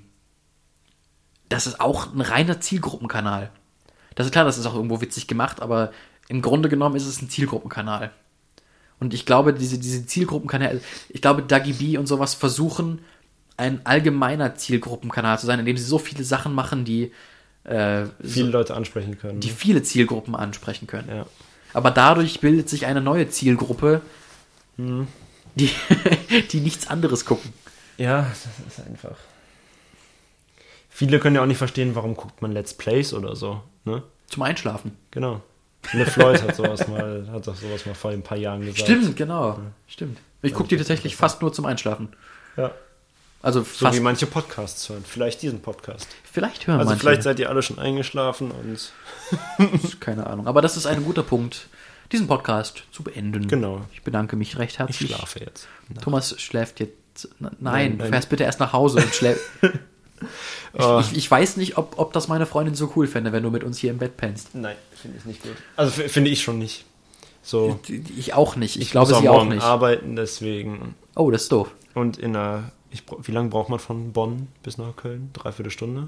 das 1.50 1.68
ist 1.68 1.80
auch 1.80 2.14
ein 2.14 2.22
reiner 2.22 2.62
Zielgruppenkanal. 2.62 3.52
Das 4.16 4.28
ist 4.28 4.32
klar, 4.32 4.46
das 4.46 4.58
ist 4.58 4.66
auch 4.66 4.76
irgendwo 4.76 5.02
witzig 5.02 5.28
gemacht, 5.28 5.62
aber 5.62 5.92
im 6.28 6.42
Grunde 6.42 6.70
genommen 6.70 6.96
ist 6.96 7.06
es 7.06 7.22
ein 7.22 7.30
Zielgruppenkanal. 7.30 8.12
Und 9.00 9.14
ich 9.14 9.26
glaube, 9.26 9.54
diese, 9.54 9.80
diese 9.80 10.06
Zielgruppenkanäle, 10.06 10.82
ich 11.10 11.22
glaube, 11.22 11.42
Dagi 11.44 11.74
B 11.74 11.98
und 11.98 12.08
sowas 12.08 12.34
versuchen, 12.36 13.02
ein 13.58 13.86
allgemeiner 13.86 14.56
Zielgruppenkanal 14.56 15.40
zu 15.40 15.46
sein, 15.46 15.60
in 15.60 15.66
dem 15.66 15.78
sie 15.78 15.84
so 15.84 15.98
viele 15.98 16.24
Sachen 16.24 16.54
machen, 16.54 16.86
die, 16.86 17.12
äh, 17.66 18.06
Viele 18.22 18.46
so, 18.46 18.52
Leute 18.52 18.76
ansprechen 18.76 19.18
können. 19.18 19.40
die 19.40 19.50
viele 19.50 19.84
Zielgruppen 19.84 20.36
ansprechen 20.36 20.88
können. 20.88 21.10
ja. 21.10 21.26
Aber 21.74 21.90
dadurch 21.92 22.40
bildet 22.40 22.70
sich 22.70 22.86
eine 22.86 23.02
neue 23.02 23.30
Zielgruppe, 23.30 24.02
die, 25.56 25.70
die 26.52 26.60
nichts 26.60 26.88
anderes 26.88 27.26
gucken. 27.26 27.54
Ja, 27.98 28.28
das 28.30 28.78
ist 28.78 28.86
einfach. 28.88 29.16
Viele 30.90 31.20
können 31.20 31.36
ja 31.36 31.42
auch 31.42 31.48
nicht 31.48 31.58
verstehen, 31.58 31.96
warum 31.96 32.16
guckt 32.16 32.42
man 32.42 32.52
Let's 32.52 32.74
Plays 32.74 33.14
oder 33.14 33.36
so. 33.36 33.62
Ne? 33.86 34.04
Zum 34.28 34.44
Einschlafen. 34.44 34.98
Genau. 35.12 35.42
Le 35.92 36.06
Floyd 36.06 36.42
hat 36.42 36.56
sowas 36.56 36.88
mal, 36.88 37.28
hat 37.32 37.46
doch 37.46 37.56
sowas 37.56 37.86
mal 37.86 37.96
vor 37.96 38.12
ein 38.12 38.22
paar 38.22 38.38
Jahren 38.38 38.62
gesagt. 38.62 38.80
Stimmt, 38.80 39.16
genau. 39.16 39.60
Stimmt. 39.88 40.20
Ich 40.42 40.54
gucke 40.54 40.70
die 40.70 40.78
tatsächlich 40.78 41.16
fast 41.16 41.42
nur 41.42 41.52
zum 41.52 41.66
Einschlafen. 41.66 42.10
Ja. 42.58 42.72
Also 43.42 43.60
So 43.60 43.86
fast, 43.86 43.98
wie 43.98 44.02
manche 44.02 44.26
Podcasts 44.26 44.88
hören. 44.88 45.04
Vielleicht 45.06 45.42
diesen 45.42 45.62
Podcast. 45.62 46.08
vielleicht 46.24 46.68
hören 46.68 46.80
Also 46.80 46.92
manche. 46.92 47.02
vielleicht 47.02 47.24
seid 47.24 47.40
ihr 47.40 47.50
alle 47.50 47.62
schon 47.62 47.78
eingeschlafen 47.78 48.52
und 48.52 48.94
Keine 50.00 50.28
Ahnung. 50.28 50.48
Aber 50.48 50.62
das 50.62 50.78
ist 50.78 50.86
ein 50.86 51.04
guter 51.04 51.24
Punkt, 51.24 51.68
diesen 52.14 52.28
Podcast 52.28 52.84
zu 52.92 53.04
beenden. 53.04 53.48
Genau. 53.48 53.82
Ich 53.94 54.04
bedanke 54.04 54.36
mich 54.36 54.58
recht 54.58 54.74
ich 54.74 54.80
herzlich. 54.80 55.10
schlafe 55.10 55.40
jetzt. 55.40 55.68
Thomas 56.02 56.40
schläft 56.40 56.80
jetzt. 56.80 57.30
Nein, 57.40 57.52
Nein, 57.60 57.92
du 57.92 57.98
nein. 57.98 58.10
fährst 58.10 58.30
bitte 58.30 58.44
erst 58.44 58.60
nach 58.60 58.72
Hause 58.74 59.00
und 59.00 59.14
schläfst. 59.14 59.44
Oh. 60.76 61.02
Ich, 61.02 61.18
ich 61.18 61.30
weiß 61.30 61.58
nicht, 61.58 61.78
ob, 61.78 62.00
ob 62.00 62.14
das 62.14 62.30
meine 62.30 62.46
Freundin 62.46 62.76
so 62.76 62.92
cool 62.96 63.08
fände, 63.08 63.32
wenn 63.32 63.44
du 63.44 63.52
mit 63.52 63.64
uns 63.64 63.78
hier 63.78 63.92
im 63.92 63.98
Bett 63.98 64.16
pennst. 64.18 64.56
Nein, 64.56 64.76
finde 64.96 65.18
ich 65.18 65.26
nicht 65.26 65.44
gut. 65.44 65.52
Also 65.76 65.92
finde 65.92 66.30
ich 66.32 66.42
schon 66.42 66.60
nicht. 66.60 66.86
So. 67.44 67.80
Ich 68.18 68.34
auch 68.34 68.56
nicht. 68.56 68.80
Ich, 68.80 68.90
glaube 68.92 69.12
muss 69.12 69.20
sie 69.22 69.30
auch 69.30 69.44
nicht. 69.44 69.62
arbeiten, 69.62 70.16
deswegen. 70.16 70.96
Oh, 71.16 71.30
das 71.30 71.44
ist 71.44 71.52
doof. 71.52 71.70
Und 71.94 72.18
in 72.18 72.36
einer. 72.36 72.72
Ich, 72.90 73.04
wie 73.24 73.32
lange 73.32 73.50
braucht 73.50 73.70
man 73.70 73.80
von 73.80 74.14
Bonn 74.14 74.48
bis 74.64 74.78
nach 74.78 74.96
Köln? 74.96 75.30
Dreiviertel 75.34 75.72
Stunde? 75.72 76.08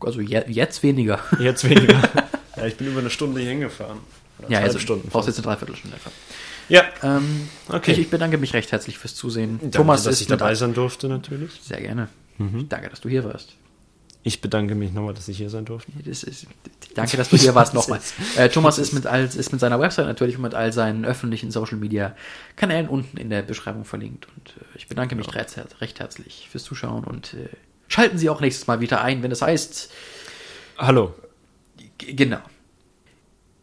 Also 0.00 0.20
je, 0.20 0.42
jetzt 0.48 0.82
weniger. 0.82 1.20
Jetzt 1.38 1.68
weniger. 1.68 2.02
ja, 2.56 2.66
ich 2.66 2.76
bin 2.76 2.88
über 2.88 3.00
eine 3.00 3.10
Stunde 3.10 3.40
hier 3.40 3.50
hingefahren. 3.50 3.98
Oder 4.40 4.50
Ja, 4.50 4.60
also 4.60 4.78
Stunden. 4.78 5.08
brauchst 5.08 5.28
jetzt 5.28 5.38
eine 5.38 5.44
Dreiviertelstunde 5.46 5.96
etwa. 5.96 6.10
Ja, 6.68 6.84
Ähm, 7.02 7.48
Okay. 7.68 7.92
ich, 7.92 7.98
ich 7.98 8.10
bedanke 8.10 8.38
mich 8.38 8.52
recht 8.54 8.70
herzlich 8.72 8.98
fürs 8.98 9.14
Zusehen. 9.14 9.58
Danke, 9.60 9.76
Thomas 9.76 10.04
dass 10.04 10.20
ich 10.20 10.26
dabei 10.28 10.54
sein 10.54 10.74
durfte, 10.74 11.08
natürlich. 11.08 11.52
Sehr 11.62 11.80
gerne. 11.80 12.08
Mhm. 12.38 12.68
Danke, 12.68 12.88
dass 12.90 13.00
du 13.00 13.08
hier 13.08 13.24
warst. 13.24 13.54
Ich 14.22 14.42
bedanke 14.42 14.74
mich 14.74 14.92
nochmal, 14.92 15.14
dass 15.14 15.28
ich 15.28 15.38
hier 15.38 15.48
sein 15.48 15.64
durfte. 15.64 15.90
Das 16.04 16.22
ist, 16.22 16.46
danke, 16.94 17.16
dass 17.16 17.30
du 17.30 17.36
hier 17.38 17.54
warst 17.54 17.72
nochmal. 17.74 18.00
Äh, 18.36 18.50
Thomas 18.50 18.76
ist 18.78 18.92
mit, 18.92 19.06
all, 19.06 19.24
ist 19.24 19.50
mit 19.50 19.60
seiner 19.60 19.80
Website 19.80 20.04
natürlich 20.06 20.36
und 20.36 20.42
mit 20.42 20.54
all 20.54 20.72
seinen 20.74 21.06
öffentlichen 21.06 21.50
Social 21.50 21.78
Media 21.78 22.14
Kanälen 22.54 22.86
unten 22.88 23.16
in 23.16 23.30
der 23.30 23.40
Beschreibung 23.42 23.84
verlinkt. 23.86 24.28
Und 24.36 24.50
äh, 24.50 24.76
ich 24.76 24.88
bedanke 24.88 25.16
mich 25.16 25.34
recht, 25.34 25.56
recht 25.80 26.00
herzlich 26.00 26.48
fürs 26.52 26.64
Zuschauen 26.64 27.04
und 27.04 27.32
äh, 27.34 27.48
schalten 27.88 28.18
Sie 28.18 28.28
auch 28.28 28.40
nächstes 28.42 28.66
Mal 28.66 28.80
wieder 28.80 29.00
ein, 29.02 29.22
wenn 29.22 29.32
es 29.32 29.40
heißt, 29.42 29.90
Hallo. 30.76 31.14
g- 31.98 32.12
genau. 32.12 32.40